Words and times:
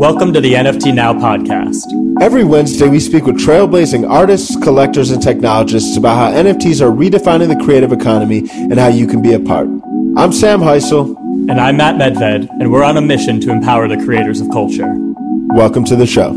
Welcome 0.00 0.32
to 0.32 0.40
the 0.40 0.54
NFT 0.54 0.94
Now 0.94 1.12
podcast. 1.12 1.84
Every 2.22 2.42
Wednesday, 2.42 2.88
we 2.88 3.00
speak 3.00 3.26
with 3.26 3.36
trailblazing 3.36 4.08
artists, 4.08 4.56
collectors, 4.56 5.10
and 5.10 5.22
technologists 5.22 5.94
about 5.98 6.14
how 6.14 6.42
NFTs 6.42 6.80
are 6.80 6.90
redefining 6.90 7.54
the 7.54 7.62
creative 7.62 7.92
economy 7.92 8.48
and 8.50 8.78
how 8.78 8.86
you 8.86 9.06
can 9.06 9.20
be 9.20 9.34
a 9.34 9.38
part. 9.38 9.68
I'm 10.16 10.32
Sam 10.32 10.60
Heisel. 10.60 11.14
And 11.50 11.60
I'm 11.60 11.76
Matt 11.76 11.96
Medved, 11.96 12.48
and 12.48 12.72
we're 12.72 12.82
on 12.82 12.96
a 12.96 13.02
mission 13.02 13.42
to 13.42 13.50
empower 13.50 13.88
the 13.88 13.98
creators 13.98 14.40
of 14.40 14.48
culture. 14.48 14.90
Welcome 15.50 15.84
to 15.84 15.96
the 15.96 16.06
show. 16.06 16.32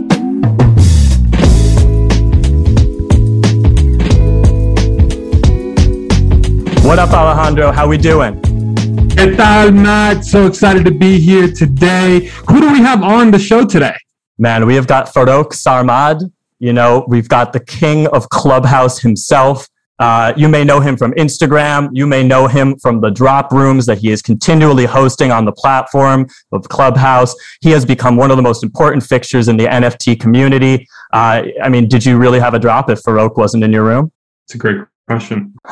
What 6.86 7.00
up, 7.00 7.12
Alejandro? 7.12 7.72
How 7.72 7.88
we 7.88 7.98
doing? 7.98 8.53
¿Qué 9.24 9.38
tal, 9.38 9.72
Matt? 9.72 10.26
So 10.26 10.48
excited 10.48 10.84
to 10.84 10.92
be 10.92 11.18
here 11.18 11.50
today. 11.50 12.30
Who 12.50 12.60
do 12.60 12.74
we 12.74 12.80
have 12.80 13.04
on 13.04 13.32
the 13.32 13.40
show 13.40 13.66
today? 13.66 13.96
Man, 14.38 14.66
we 14.66 14.76
have 14.76 14.86
got 14.86 15.14
Farokh 15.14 15.54
Sarmad. 15.54 16.30
You 16.60 16.74
know, 16.74 17.06
we've 17.08 17.30
got 17.30 17.54
the 17.54 17.62
king 17.62 18.06
of 18.08 18.28
Clubhouse 18.28 19.00
himself. 19.00 19.70
Uh, 19.98 20.34
you 20.36 20.50
may 20.50 20.66
know 20.66 20.82
him 20.82 20.98
from 20.98 21.14
Instagram. 21.14 21.88
You 21.94 22.06
may 22.06 22.22
know 22.22 22.48
him 22.48 22.78
from 22.80 23.00
the 23.00 23.12
drop 23.12 23.54
rooms 23.54 23.86
that 23.86 24.00
he 24.00 24.12
is 24.12 24.22
continually 24.22 24.84
hosting 24.84 25.32
on 25.32 25.46
the 25.46 25.54
platform 25.54 26.28
of 26.52 26.68
Clubhouse. 26.68 27.34
He 27.62 27.72
has 27.72 27.86
become 27.86 28.18
one 28.18 28.30
of 28.30 28.36
the 28.36 28.44
most 28.44 28.62
important 28.62 29.04
fixtures 29.04 29.48
in 29.48 29.56
the 29.56 29.68
NFT 29.68 30.20
community. 30.20 30.86
Uh, 31.14 31.44
I 31.64 31.70
mean, 31.70 31.88
did 31.88 32.06
you 32.06 32.18
really 32.18 32.42
have 32.42 32.56
a 32.56 32.60
drop 32.60 32.90
if 32.90 33.02
Farokh 33.02 33.38
wasn't 33.38 33.64
in 33.64 33.72
your 33.72 33.86
room? 33.86 34.12
It's 34.48 34.56
a 34.56 34.58
great 34.58 34.80
question. 35.14 35.54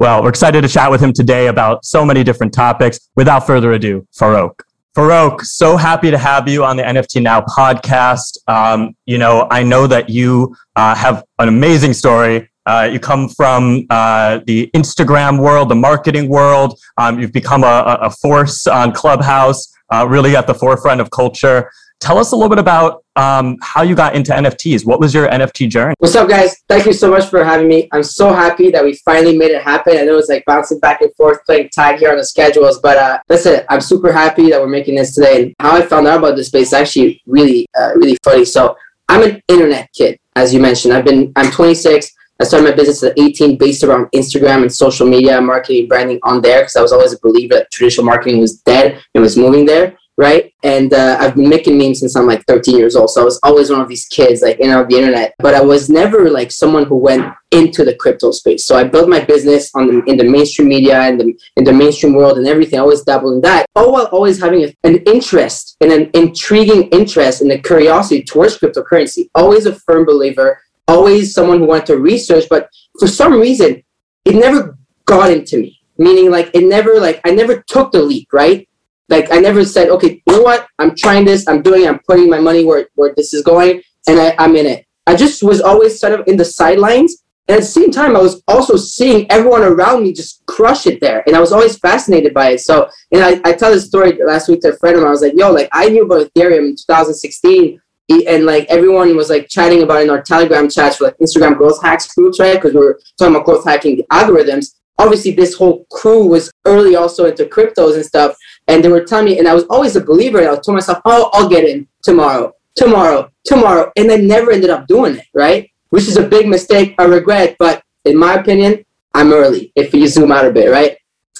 well, 0.00 0.22
we're 0.22 0.28
excited 0.28 0.60
to 0.60 0.68
chat 0.68 0.90
with 0.90 1.00
him 1.00 1.12
today 1.12 1.46
about 1.46 1.84
so 1.84 2.04
many 2.04 2.22
different 2.22 2.52
topics. 2.52 3.08
Without 3.16 3.46
further 3.46 3.72
ado, 3.72 4.06
Farokh. 4.18 4.60
Farokh, 4.94 5.40
so 5.40 5.76
happy 5.76 6.10
to 6.10 6.18
have 6.18 6.46
you 6.46 6.62
on 6.64 6.76
the 6.76 6.82
NFT 6.82 7.22
Now 7.22 7.40
podcast. 7.40 8.36
Um, 8.48 8.94
you 9.06 9.18
know, 9.18 9.48
I 9.50 9.62
know 9.62 9.86
that 9.86 10.10
you 10.10 10.54
uh, 10.76 10.94
have 10.94 11.24
an 11.38 11.48
amazing 11.48 11.94
story. 11.94 12.50
Uh, 12.66 12.88
you 12.90 13.00
come 13.00 13.28
from 13.28 13.86
uh, 13.90 14.40
the 14.46 14.70
Instagram 14.74 15.40
world, 15.40 15.68
the 15.68 15.74
marketing 15.74 16.28
world. 16.28 16.78
Um, 16.96 17.18
you've 17.18 17.32
become 17.32 17.64
a, 17.64 17.98
a, 18.02 18.10
force 18.10 18.66
on 18.66 18.92
Clubhouse, 18.92 19.70
uh, 19.92 20.06
really 20.08 20.34
at 20.34 20.46
the 20.46 20.54
forefront 20.54 21.00
of 21.00 21.10
culture. 21.10 21.70
Tell 22.04 22.18
us 22.18 22.32
a 22.32 22.36
little 22.36 22.50
bit 22.50 22.58
about 22.58 23.02
um, 23.16 23.56
how 23.62 23.80
you 23.80 23.94
got 23.94 24.14
into 24.14 24.30
NFTs. 24.30 24.84
What 24.84 25.00
was 25.00 25.14
your 25.14 25.26
NFT 25.26 25.70
journey? 25.70 25.94
What's 25.96 26.14
up, 26.14 26.28
guys? 26.28 26.62
Thank 26.68 26.84
you 26.84 26.92
so 26.92 27.10
much 27.10 27.30
for 27.30 27.42
having 27.42 27.66
me. 27.66 27.88
I'm 27.92 28.02
so 28.02 28.30
happy 28.30 28.70
that 28.72 28.84
we 28.84 28.96
finally 29.06 29.38
made 29.38 29.52
it 29.52 29.62
happen. 29.62 29.96
I 29.96 30.02
know 30.02 30.18
it's 30.18 30.28
like 30.28 30.44
bouncing 30.44 30.80
back 30.80 31.00
and 31.00 31.10
forth, 31.16 31.42
playing 31.46 31.70
tag 31.72 32.00
here 32.00 32.10
on 32.10 32.18
the 32.18 32.24
schedules, 32.26 32.78
but 32.80 32.98
uh, 32.98 33.20
listen, 33.30 33.64
I'm 33.70 33.80
super 33.80 34.12
happy 34.12 34.50
that 34.50 34.60
we're 34.60 34.68
making 34.68 34.96
this 34.96 35.14
today. 35.14 35.44
And 35.44 35.54
how 35.60 35.76
I 35.76 35.80
found 35.80 36.06
out 36.06 36.18
about 36.18 36.36
this 36.36 36.48
space 36.48 36.66
is 36.66 36.72
actually 36.74 37.22
really, 37.24 37.66
uh, 37.74 37.92
really 37.94 38.18
funny. 38.22 38.44
So 38.44 38.76
I'm 39.08 39.22
an 39.22 39.42
internet 39.48 39.90
kid, 39.94 40.18
as 40.36 40.52
you 40.52 40.60
mentioned. 40.60 40.92
I've 40.92 41.06
been, 41.06 41.32
I'm 41.36 41.50
26. 41.50 42.14
I 42.38 42.44
started 42.44 42.68
my 42.68 42.76
business 42.76 43.02
at 43.02 43.18
18 43.18 43.56
based 43.56 43.82
around 43.82 44.10
Instagram 44.14 44.60
and 44.60 44.70
social 44.70 45.06
media 45.06 45.40
marketing, 45.40 45.88
branding 45.88 46.18
on 46.22 46.42
there 46.42 46.60
because 46.60 46.76
I 46.76 46.82
was 46.82 46.92
always 46.92 47.14
a 47.14 47.20
believer 47.20 47.54
that 47.54 47.70
traditional 47.70 48.04
marketing 48.04 48.40
was 48.40 48.58
dead 48.60 49.02
and 49.14 49.22
was 49.22 49.38
moving 49.38 49.64
there 49.64 49.96
right? 50.16 50.52
And 50.62 50.92
uh, 50.92 51.16
I've 51.18 51.34
been 51.34 51.48
making 51.48 51.76
memes 51.76 52.00
since 52.00 52.14
I'm 52.14 52.26
like 52.26 52.44
13 52.46 52.76
years 52.76 52.94
old. 52.94 53.10
So 53.10 53.20
I 53.20 53.24
was 53.24 53.40
always 53.42 53.70
one 53.70 53.80
of 53.80 53.88
these 53.88 54.06
kids, 54.06 54.42
like, 54.42 54.58
you 54.60 54.66
know, 54.66 54.84
the 54.88 54.96
internet. 54.96 55.34
But 55.38 55.54
I 55.54 55.60
was 55.60 55.90
never 55.90 56.30
like 56.30 56.52
someone 56.52 56.84
who 56.84 56.96
went 56.96 57.32
into 57.50 57.84
the 57.84 57.96
crypto 57.96 58.30
space. 58.30 58.64
So 58.64 58.76
I 58.76 58.84
built 58.84 59.08
my 59.08 59.20
business 59.20 59.70
on 59.74 59.86
the, 59.86 60.04
in 60.04 60.16
the 60.16 60.24
mainstream 60.24 60.68
media 60.68 61.00
and 61.00 61.20
the, 61.20 61.34
in 61.56 61.64
the 61.64 61.72
mainstream 61.72 62.14
world 62.14 62.38
and 62.38 62.46
everything. 62.46 62.78
I 62.78 62.82
always 62.82 63.02
dabbled 63.02 63.34
in 63.34 63.40
that, 63.42 63.66
all 63.74 63.92
while 63.92 64.06
always 64.06 64.40
having 64.40 64.64
a, 64.64 64.74
an 64.84 64.96
interest 65.06 65.76
and 65.80 65.90
an 65.90 66.10
intriguing 66.14 66.84
interest 66.90 67.40
and 67.40 67.50
a 67.50 67.58
curiosity 67.58 68.22
towards 68.22 68.58
cryptocurrency. 68.58 69.28
Always 69.34 69.66
a 69.66 69.74
firm 69.74 70.04
believer, 70.04 70.60
always 70.86 71.34
someone 71.34 71.58
who 71.58 71.66
wanted 71.66 71.86
to 71.86 71.98
research. 71.98 72.44
But 72.48 72.68
for 73.00 73.08
some 73.08 73.34
reason, 73.34 73.82
it 74.24 74.36
never 74.36 74.78
got 75.06 75.30
into 75.32 75.58
me. 75.58 75.80
Meaning, 75.96 76.30
like, 76.30 76.50
it 76.54 76.64
never, 76.64 76.98
like, 76.98 77.20
I 77.24 77.30
never 77.30 77.62
took 77.68 77.92
the 77.92 78.02
leap, 78.02 78.32
right? 78.32 78.68
Like 79.08 79.32
I 79.32 79.38
never 79.38 79.64
said, 79.64 79.88
okay, 79.90 80.22
you 80.26 80.32
know 80.32 80.42
what? 80.42 80.66
I'm 80.78 80.94
trying 80.96 81.24
this. 81.24 81.46
I'm 81.46 81.62
doing. 81.62 81.82
It, 81.82 81.88
I'm 81.88 82.00
putting 82.00 82.30
my 82.30 82.40
money 82.40 82.64
where 82.64 82.88
where 82.94 83.14
this 83.16 83.34
is 83.34 83.42
going, 83.42 83.82
and 84.08 84.20
I, 84.20 84.34
I'm 84.38 84.56
in 84.56 84.66
it. 84.66 84.86
I 85.06 85.14
just 85.14 85.42
was 85.42 85.60
always 85.60 85.98
sort 86.00 86.18
of 86.18 86.26
in 86.26 86.36
the 86.36 86.44
sidelines, 86.44 87.22
and 87.48 87.56
at 87.56 87.60
the 87.60 87.66
same 87.66 87.90
time, 87.90 88.16
I 88.16 88.20
was 88.20 88.42
also 88.48 88.76
seeing 88.76 89.30
everyone 89.30 89.62
around 89.62 90.02
me 90.02 90.12
just 90.12 90.44
crush 90.46 90.86
it 90.86 91.00
there, 91.00 91.22
and 91.26 91.36
I 91.36 91.40
was 91.40 91.52
always 91.52 91.78
fascinated 91.78 92.32
by 92.32 92.50
it. 92.50 92.60
So, 92.60 92.88
and 93.12 93.22
I, 93.22 93.40
I 93.44 93.52
tell 93.52 93.70
this 93.70 93.86
story 93.86 94.18
last 94.24 94.48
week 94.48 94.62
to 94.62 94.72
a 94.72 94.76
friend 94.76 94.96
of 94.96 95.02
mine. 95.02 95.08
I 95.08 95.10
was 95.10 95.22
like, 95.22 95.34
yo, 95.36 95.52
like 95.52 95.68
I 95.72 95.90
knew 95.90 96.04
about 96.04 96.32
Ethereum 96.32 96.70
in 96.70 96.76
2016 96.76 97.80
and 98.10 98.44
like 98.44 98.66
everyone 98.68 99.16
was 99.16 99.30
like 99.30 99.48
chatting 99.48 99.82
about 99.82 100.00
it 100.00 100.04
in 100.04 100.10
our 100.10 100.22
telegram 100.22 100.68
chats 100.68 100.96
for 100.96 101.04
like 101.04 101.16
instagram 101.18 101.56
growth 101.56 101.80
hacks 101.82 102.14
groups 102.14 102.38
right 102.38 102.54
because 102.54 102.74
we 102.74 102.80
were 102.80 103.00
talking 103.18 103.34
about 103.34 103.46
growth 103.46 103.64
hacking 103.64 104.02
algorithms 104.12 104.74
obviously 104.98 105.32
this 105.32 105.54
whole 105.54 105.86
crew 105.90 106.26
was 106.26 106.50
early 106.66 106.96
also 106.96 107.26
into 107.26 107.44
cryptos 107.46 107.94
and 107.94 108.04
stuff 108.04 108.36
and 108.68 108.82
they 108.82 108.88
were 108.88 109.04
telling 109.04 109.26
me, 109.26 109.38
and 109.38 109.46
I 109.46 109.54
was 109.54 109.64
always 109.64 109.96
a 109.96 110.00
believer. 110.00 110.38
And 110.38 110.48
I 110.48 110.54
told 110.54 110.74
myself, 110.74 111.00
oh, 111.04 111.30
I'll 111.32 111.48
get 111.48 111.64
in 111.64 111.86
tomorrow, 112.02 112.52
tomorrow, 112.74 113.30
tomorrow. 113.44 113.92
And 113.96 114.10
I 114.10 114.16
never 114.16 114.52
ended 114.52 114.70
up 114.70 114.86
doing 114.86 115.16
it, 115.16 115.26
right? 115.34 115.70
Which 115.90 116.08
is 116.08 116.16
a 116.16 116.26
big 116.26 116.48
mistake, 116.48 116.94
a 116.98 117.08
regret. 117.08 117.56
But 117.58 117.82
in 118.04 118.16
my 118.16 118.34
opinion, 118.34 118.84
I'm 119.12 119.32
early 119.32 119.72
if 119.76 119.92
you 119.94 120.06
zoom 120.08 120.32
out 120.32 120.46
a 120.46 120.50
bit, 120.50 120.70
right? 120.70 120.96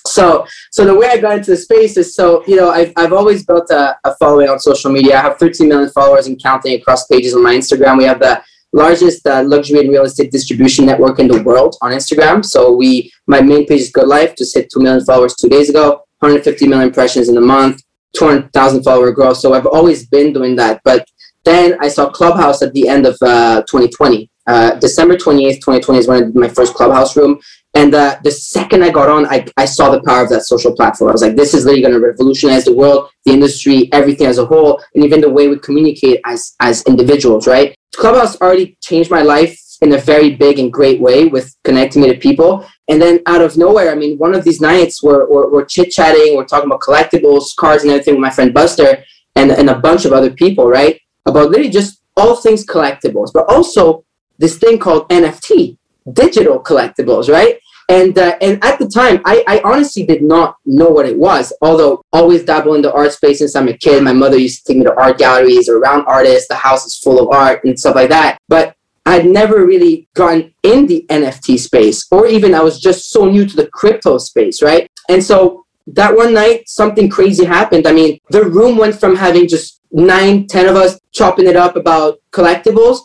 So, 0.06 0.46
so 0.70 0.84
the 0.84 0.94
way 0.94 1.08
I 1.08 1.16
got 1.16 1.38
into 1.38 1.52
the 1.52 1.56
space 1.56 1.96
is 1.96 2.14
so, 2.14 2.44
you 2.46 2.56
know, 2.56 2.70
I've, 2.70 2.92
I've 2.96 3.14
always 3.14 3.44
built 3.44 3.70
a, 3.70 3.96
a 4.04 4.14
following 4.16 4.50
on 4.50 4.60
social 4.60 4.92
media. 4.92 5.16
I 5.16 5.22
have 5.22 5.38
13 5.38 5.66
million 5.66 5.90
followers 5.90 6.26
and 6.26 6.40
counting 6.42 6.78
across 6.78 7.06
pages 7.06 7.34
on 7.34 7.42
my 7.42 7.54
Instagram. 7.54 7.96
We 7.96 8.04
have 8.04 8.20
the 8.20 8.42
largest 8.74 9.26
uh, 9.26 9.42
luxury 9.44 9.80
and 9.80 9.88
real 9.88 10.02
estate 10.02 10.30
distribution 10.30 10.84
network 10.84 11.20
in 11.20 11.28
the 11.28 11.42
world 11.42 11.76
on 11.80 11.92
Instagram. 11.92 12.44
So 12.44 12.72
we, 12.72 13.10
my 13.26 13.40
main 13.40 13.66
page 13.66 13.80
is 13.80 13.90
Good 13.90 14.08
Life, 14.08 14.36
just 14.36 14.54
hit 14.54 14.70
2 14.70 14.80
million 14.80 15.04
followers 15.04 15.34
two 15.36 15.48
days 15.48 15.70
ago. 15.70 16.02
150 16.24 16.66
million 16.68 16.88
impressions 16.88 17.28
in 17.28 17.36
a 17.36 17.40
month, 17.40 17.82
200,000 18.16 18.82
follower 18.82 19.12
growth. 19.12 19.36
So 19.36 19.52
I've 19.52 19.66
always 19.66 20.06
been 20.06 20.32
doing 20.32 20.56
that. 20.56 20.80
But 20.84 21.06
then 21.44 21.76
I 21.80 21.88
saw 21.88 22.08
Clubhouse 22.08 22.62
at 22.62 22.72
the 22.72 22.88
end 22.88 23.06
of 23.06 23.16
uh, 23.20 23.62
2020. 23.62 24.30
Uh, 24.46 24.74
December 24.76 25.16
28th, 25.16 25.56
2020 25.56 25.98
is 25.98 26.08
when 26.08 26.22
I 26.22 26.26
did 26.26 26.34
my 26.34 26.48
first 26.48 26.74
Clubhouse 26.74 27.16
room. 27.16 27.38
And 27.74 27.94
uh, 27.94 28.18
the 28.22 28.30
second 28.30 28.82
I 28.84 28.90
got 28.90 29.08
on, 29.08 29.26
I, 29.26 29.46
I 29.56 29.64
saw 29.64 29.90
the 29.90 30.02
power 30.02 30.22
of 30.22 30.30
that 30.30 30.42
social 30.42 30.74
platform. 30.74 31.10
I 31.10 31.12
was 31.12 31.22
like, 31.22 31.36
this 31.36 31.54
is 31.54 31.64
really 31.64 31.80
going 31.80 31.92
to 31.92 32.00
revolutionize 32.00 32.64
the 32.64 32.74
world, 32.74 33.10
the 33.24 33.32
industry, 33.32 33.90
everything 33.92 34.26
as 34.26 34.38
a 34.38 34.46
whole, 34.46 34.80
and 34.94 35.04
even 35.04 35.20
the 35.20 35.30
way 35.30 35.48
we 35.48 35.58
communicate 35.58 36.20
as, 36.24 36.54
as 36.60 36.82
individuals, 36.84 37.46
right? 37.46 37.74
Clubhouse 37.96 38.40
already 38.40 38.76
changed 38.80 39.10
my 39.10 39.22
life 39.22 39.58
in 39.82 39.92
a 39.92 39.98
very 39.98 40.34
big 40.34 40.58
and 40.58 40.72
great 40.72 41.00
way 41.00 41.26
with 41.26 41.56
connecting 41.64 42.02
me 42.02 42.08
to 42.12 42.18
people. 42.18 42.66
And 42.88 43.00
then 43.00 43.20
out 43.26 43.40
of 43.40 43.56
nowhere, 43.56 43.90
I 43.90 43.94
mean, 43.94 44.18
one 44.18 44.34
of 44.34 44.44
these 44.44 44.60
nights 44.60 45.02
we're, 45.02 45.28
we're, 45.28 45.50
we're 45.50 45.64
chit 45.64 45.90
chatting, 45.90 46.36
we're 46.36 46.44
talking 46.44 46.68
about 46.68 46.80
collectibles, 46.80 47.54
cars, 47.56 47.82
and 47.82 47.90
everything 47.90 48.14
with 48.14 48.22
my 48.22 48.30
friend 48.30 48.52
Buster 48.52 49.04
and, 49.36 49.50
and 49.50 49.70
a 49.70 49.78
bunch 49.78 50.04
of 50.04 50.12
other 50.12 50.30
people, 50.30 50.68
right? 50.68 51.00
About 51.26 51.50
literally 51.50 51.70
just 51.70 52.02
all 52.16 52.36
things 52.36 52.64
collectibles, 52.64 53.32
but 53.32 53.50
also 53.50 54.04
this 54.38 54.58
thing 54.58 54.78
called 54.78 55.08
NFT, 55.08 55.76
digital 56.12 56.60
collectibles, 56.60 57.28
right? 57.28 57.58
And 57.88 58.16
uh, 58.16 58.36
and 58.40 58.64
at 58.64 58.78
the 58.78 58.88
time, 58.88 59.20
I, 59.26 59.44
I 59.46 59.60
honestly 59.62 60.06
did 60.06 60.22
not 60.22 60.56
know 60.64 60.88
what 60.88 61.06
it 61.06 61.18
was. 61.18 61.52
Although 61.60 62.02
always 62.12 62.42
dabble 62.42 62.74
in 62.74 62.82
the 62.82 62.92
art 62.92 63.12
space 63.12 63.38
since 63.38 63.54
I'm 63.54 63.68
a 63.68 63.76
kid. 63.76 64.02
My 64.02 64.12
mother 64.12 64.38
used 64.38 64.64
to 64.64 64.72
take 64.72 64.78
me 64.78 64.84
to 64.84 64.94
art 64.94 65.18
galleries 65.18 65.68
or 65.68 65.78
around 65.78 66.06
artists. 66.06 66.48
The 66.48 66.54
house 66.54 66.86
is 66.86 66.98
full 66.98 67.20
of 67.20 67.28
art 67.28 67.62
and 67.64 67.78
stuff 67.78 67.94
like 67.94 68.08
that. 68.08 68.38
But 68.48 68.74
I'd 69.06 69.26
never 69.26 69.66
really 69.66 70.08
gone 70.14 70.54
in 70.62 70.86
the 70.86 71.04
NFT 71.10 71.58
space, 71.58 72.06
or 72.10 72.26
even 72.26 72.54
I 72.54 72.62
was 72.62 72.80
just 72.80 73.10
so 73.10 73.26
new 73.26 73.44
to 73.46 73.56
the 73.56 73.68
crypto 73.68 74.18
space, 74.18 74.62
right? 74.62 74.90
And 75.10 75.22
so 75.22 75.66
that 75.88 76.16
one 76.16 76.32
night, 76.32 76.68
something 76.68 77.10
crazy 77.10 77.44
happened. 77.44 77.86
I 77.86 77.92
mean, 77.92 78.18
the 78.30 78.44
room 78.44 78.78
went 78.78 78.98
from 78.98 79.16
having 79.16 79.46
just 79.46 79.80
nine, 79.92 80.46
ten 80.46 80.66
of 80.66 80.76
us 80.76 80.98
chopping 81.12 81.46
it 81.46 81.56
up 81.56 81.76
about 81.76 82.18
collectibles, 82.32 83.00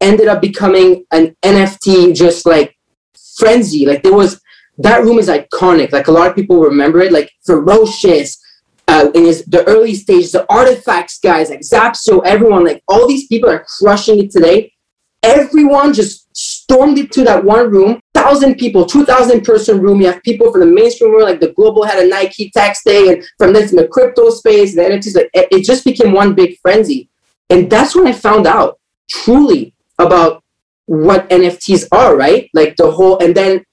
ended 0.00 0.28
up 0.28 0.40
becoming 0.40 1.04
an 1.10 1.34
NFT 1.42 2.14
just 2.14 2.46
like 2.46 2.76
frenzy. 3.36 3.86
Like 3.86 4.04
there 4.04 4.14
was 4.14 4.40
that 4.78 5.02
room 5.02 5.18
is 5.18 5.28
iconic. 5.28 5.92
Like 5.92 6.06
a 6.06 6.12
lot 6.12 6.28
of 6.28 6.36
people 6.36 6.60
remember 6.60 7.00
it, 7.00 7.12
like 7.12 7.30
FEWOCiOUS. 7.48 8.38
Uh, 8.86 9.10
in 9.14 9.24
his 9.24 9.42
the 9.46 9.66
early 9.66 9.94
stages, 9.94 10.32
the 10.32 10.44
artifacts 10.52 11.18
guys 11.18 11.48
like 11.48 11.60
Zapso, 11.60 12.20
everyone, 12.22 12.66
like 12.66 12.82
all 12.86 13.08
these 13.08 13.26
people 13.28 13.48
are 13.48 13.64
crushing 13.78 14.18
it 14.18 14.30
today 14.30 14.73
everyone 15.24 15.94
just 15.94 16.24
stormed 16.36 16.98
into 16.98 17.24
that 17.24 17.42
one 17.44 17.70
room. 17.70 18.00
Thousand 18.12 18.56
people, 18.56 18.84
two 18.84 19.04
thousand 19.04 19.44
person 19.44 19.80
room. 19.80 20.00
You 20.00 20.08
have 20.08 20.22
people 20.22 20.52
from 20.52 20.60
the 20.60 20.66
mainstream 20.66 21.12
world, 21.12 21.28
like 21.28 21.40
the 21.40 21.52
global 21.52 21.84
head 21.84 22.02
of 22.02 22.08
Nike 22.08 22.50
tax 22.50 22.82
day, 22.84 23.08
and 23.08 23.24
from 23.38 23.52
this 23.52 23.70
in 23.70 23.76
the 23.76 23.88
crypto 23.88 24.30
space, 24.30 24.74
the 24.74 24.82
NFTs. 24.82 25.28
It 25.34 25.64
just 25.64 25.84
became 25.84 26.12
one 26.12 26.34
big 26.34 26.58
frenzy, 26.60 27.08
and 27.50 27.70
that's 27.70 27.94
when 27.96 28.06
I 28.06 28.12
found 28.12 28.46
out 28.46 28.78
truly 29.08 29.74
about 29.98 30.42
what 30.86 31.28
NFTs 31.30 31.88
are. 31.92 32.16
Right, 32.16 32.50
like 32.54 32.76
the 32.76 32.90
whole, 32.90 33.18
and 33.18 33.34
then 33.34 33.64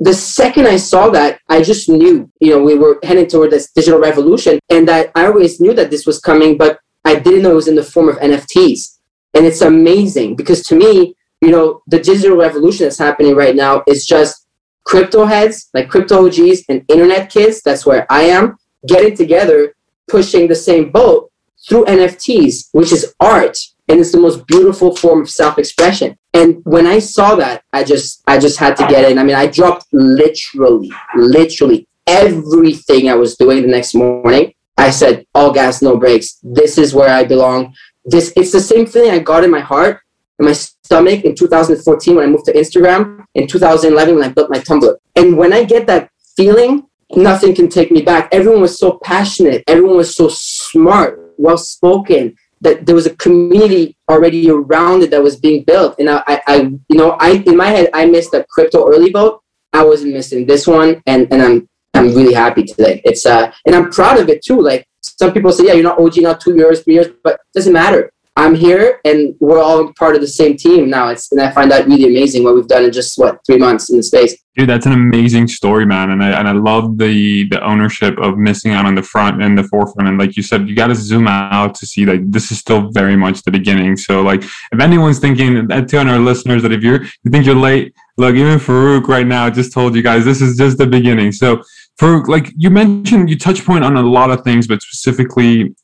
the 0.00 0.14
second 0.14 0.66
I 0.66 0.76
saw 0.76 1.08
that, 1.10 1.40
I 1.48 1.62
just 1.62 1.88
knew, 1.88 2.30
you 2.40 2.50
know, 2.50 2.62
we 2.62 2.76
were 2.76 2.98
heading 3.04 3.28
toward 3.28 3.50
this 3.50 3.70
digital 3.70 4.00
revolution, 4.00 4.58
and 4.70 4.88
that 4.88 5.10
I 5.14 5.26
always 5.26 5.60
knew 5.60 5.74
that 5.74 5.90
this 5.90 6.06
was 6.06 6.18
coming, 6.18 6.56
but 6.56 6.78
I 7.04 7.16
didn't 7.16 7.42
know 7.42 7.52
it 7.52 7.54
was 7.54 7.68
in 7.68 7.76
the 7.76 7.82
form 7.82 8.08
of 8.08 8.16
NFTs. 8.16 8.93
And 9.34 9.44
it's 9.44 9.62
amazing 9.62 10.36
because 10.36 10.62
to 10.64 10.76
me, 10.76 11.16
you 11.40 11.50
know, 11.50 11.82
the 11.86 11.98
digital 11.98 12.36
revolution 12.36 12.84
that's 12.84 12.98
happening 12.98 13.34
right 13.34 13.54
now 13.54 13.82
is 13.86 14.06
just 14.06 14.46
crypto 14.84 15.24
heads, 15.24 15.68
like 15.74 15.88
crypto 15.88 16.26
OGs 16.26 16.62
and 16.68 16.84
internet 16.88 17.30
kids, 17.30 17.60
that's 17.62 17.84
where 17.84 18.06
I 18.10 18.22
am, 18.22 18.56
getting 18.86 19.16
together, 19.16 19.74
pushing 20.08 20.46
the 20.46 20.54
same 20.54 20.90
boat 20.90 21.30
through 21.66 21.86
NFTs, 21.86 22.68
which 22.72 22.92
is 22.92 23.14
art. 23.20 23.56
And 23.88 24.00
it's 24.00 24.12
the 24.12 24.20
most 24.20 24.46
beautiful 24.46 24.96
form 24.96 25.22
of 25.22 25.30
self-expression. 25.30 26.16
And 26.32 26.62
when 26.64 26.86
I 26.86 26.98
saw 26.98 27.34
that, 27.36 27.64
I 27.72 27.84
just 27.84 28.22
I 28.26 28.38
just 28.38 28.58
had 28.58 28.76
to 28.78 28.86
get 28.86 29.10
in. 29.10 29.18
I 29.18 29.24
mean, 29.24 29.36
I 29.36 29.46
dropped 29.46 29.86
literally, 29.92 30.90
literally 31.14 31.86
everything 32.06 33.10
I 33.10 33.14
was 33.14 33.36
doing 33.36 33.62
the 33.62 33.68
next 33.68 33.94
morning. 33.94 34.54
I 34.78 34.90
said, 34.90 35.26
all 35.34 35.52
gas, 35.52 35.82
no 35.82 35.96
brakes. 35.98 36.38
This 36.42 36.78
is 36.78 36.94
where 36.94 37.10
I 37.10 37.24
belong. 37.24 37.74
This 38.04 38.32
it's 38.36 38.52
the 38.52 38.60
same 38.60 38.86
feeling 38.86 39.10
I 39.10 39.18
got 39.18 39.44
in 39.44 39.50
my 39.50 39.60
heart 39.60 40.00
in 40.38 40.46
my 40.46 40.52
stomach 40.52 41.24
in 41.24 41.34
2014 41.34 42.16
when 42.16 42.24
I 42.24 42.30
moved 42.30 42.46
to 42.46 42.52
Instagram, 42.52 43.24
in 43.34 43.46
2011 43.46 44.14
when 44.14 44.24
I 44.24 44.32
built 44.32 44.50
my 44.50 44.58
Tumblr. 44.58 44.94
And 45.16 45.36
when 45.36 45.52
I 45.52 45.64
get 45.64 45.86
that 45.86 46.10
feeling, 46.36 46.86
nothing 47.14 47.54
can 47.54 47.68
take 47.68 47.90
me 47.90 48.02
back. 48.02 48.28
Everyone 48.32 48.60
was 48.60 48.78
so 48.78 48.98
passionate. 49.04 49.62
Everyone 49.68 49.96
was 49.96 50.14
so 50.14 50.28
smart, 50.28 51.34
well 51.38 51.58
spoken. 51.58 52.36
That 52.60 52.86
there 52.86 52.94
was 52.94 53.06
a 53.06 53.14
community 53.16 53.94
already 54.08 54.48
around 54.48 55.02
it 55.02 55.10
that 55.10 55.22
was 55.22 55.36
being 55.38 55.64
built. 55.64 55.96
And 55.98 56.08
I, 56.08 56.22
I, 56.26 56.40
I, 56.46 56.56
you 56.88 56.96
know, 56.96 57.10
I 57.20 57.32
in 57.46 57.58
my 57.58 57.66
head 57.66 57.90
I 57.92 58.06
missed 58.06 58.30
the 58.30 58.46
crypto 58.48 58.88
early 58.88 59.10
vote. 59.10 59.42
I 59.74 59.84
wasn't 59.84 60.14
missing 60.14 60.46
this 60.46 60.66
one, 60.66 61.02
and 61.06 61.30
and 61.30 61.42
I'm 61.42 61.68
I'm 61.92 62.14
really 62.14 62.32
happy 62.32 62.62
today. 62.62 63.02
It's 63.04 63.26
uh, 63.26 63.52
and 63.66 63.74
I'm 63.74 63.90
proud 63.90 64.18
of 64.18 64.30
it 64.30 64.42
too. 64.42 64.62
Like 64.62 64.88
some 65.04 65.32
people 65.32 65.52
say, 65.52 65.66
yeah, 65.66 65.74
you're 65.74 65.82
not 65.82 65.98
OG, 65.98 66.18
not 66.18 66.40
two 66.40 66.56
years, 66.56 66.82
three 66.82 66.94
years, 66.94 67.08
but 67.22 67.34
it 67.34 67.40
doesn't 67.54 67.72
matter. 67.72 68.10
I'm 68.36 68.56
here 68.56 69.00
and 69.04 69.36
we're 69.38 69.62
all 69.62 69.92
part 69.92 70.16
of 70.16 70.20
the 70.20 70.26
same 70.26 70.56
team 70.56 70.90
now. 70.90 71.08
It's 71.08 71.30
and 71.30 71.40
I 71.40 71.52
find 71.52 71.70
that 71.70 71.86
really 71.86 72.06
amazing 72.06 72.42
what 72.42 72.56
we've 72.56 72.66
done 72.66 72.84
in 72.84 72.90
just 72.90 73.16
what 73.16 73.38
three 73.46 73.58
months 73.58 73.90
in 73.90 73.96
the 73.96 74.02
space. 74.02 74.36
Dude, 74.56 74.68
that's 74.68 74.86
an 74.86 74.92
amazing 74.92 75.46
story, 75.46 75.86
man. 75.86 76.10
And 76.10 76.22
I 76.22 76.30
and 76.40 76.48
I 76.48 76.52
love 76.52 76.98
the 76.98 77.46
the 77.48 77.64
ownership 77.64 78.18
of 78.18 78.36
missing 78.36 78.72
out 78.72 78.86
on 78.86 78.96
the 78.96 79.04
front 79.04 79.40
and 79.40 79.56
the 79.56 79.62
forefront. 79.62 80.08
And 80.08 80.18
like 80.18 80.36
you 80.36 80.42
said, 80.42 80.68
you 80.68 80.74
got 80.74 80.88
to 80.88 80.96
zoom 80.96 81.28
out 81.28 81.76
to 81.76 81.86
see 81.86 82.04
that 82.06 82.32
this 82.32 82.50
is 82.50 82.58
still 82.58 82.90
very 82.90 83.14
much 83.14 83.42
the 83.42 83.52
beginning. 83.52 83.96
So 83.96 84.22
like, 84.22 84.42
if 84.42 84.80
anyone's 84.80 85.20
thinking, 85.20 85.70
uh, 85.70 85.82
telling 85.82 86.08
our 86.08 86.18
listeners 86.18 86.62
that 86.62 86.72
if 86.72 86.82
you're 86.82 87.04
you 87.04 87.30
think 87.30 87.46
you're 87.46 87.54
late, 87.54 87.94
look, 88.16 88.34
even 88.34 88.58
Farokh 88.58 89.06
right 89.06 89.26
now 89.26 89.48
just 89.48 89.72
told 89.72 89.94
you 89.94 90.02
guys 90.02 90.24
this 90.24 90.42
is 90.42 90.56
just 90.56 90.78
the 90.78 90.88
beginning. 90.88 91.30
So 91.30 91.62
for 91.96 92.24
like 92.24 92.52
you 92.56 92.70
mentioned, 92.70 93.30
you 93.30 93.38
touch 93.38 93.64
point 93.64 93.84
on 93.84 93.96
a 93.96 94.02
lot 94.02 94.30
of 94.30 94.42
things, 94.42 94.66
but 94.66 94.82
specifically 94.82 95.74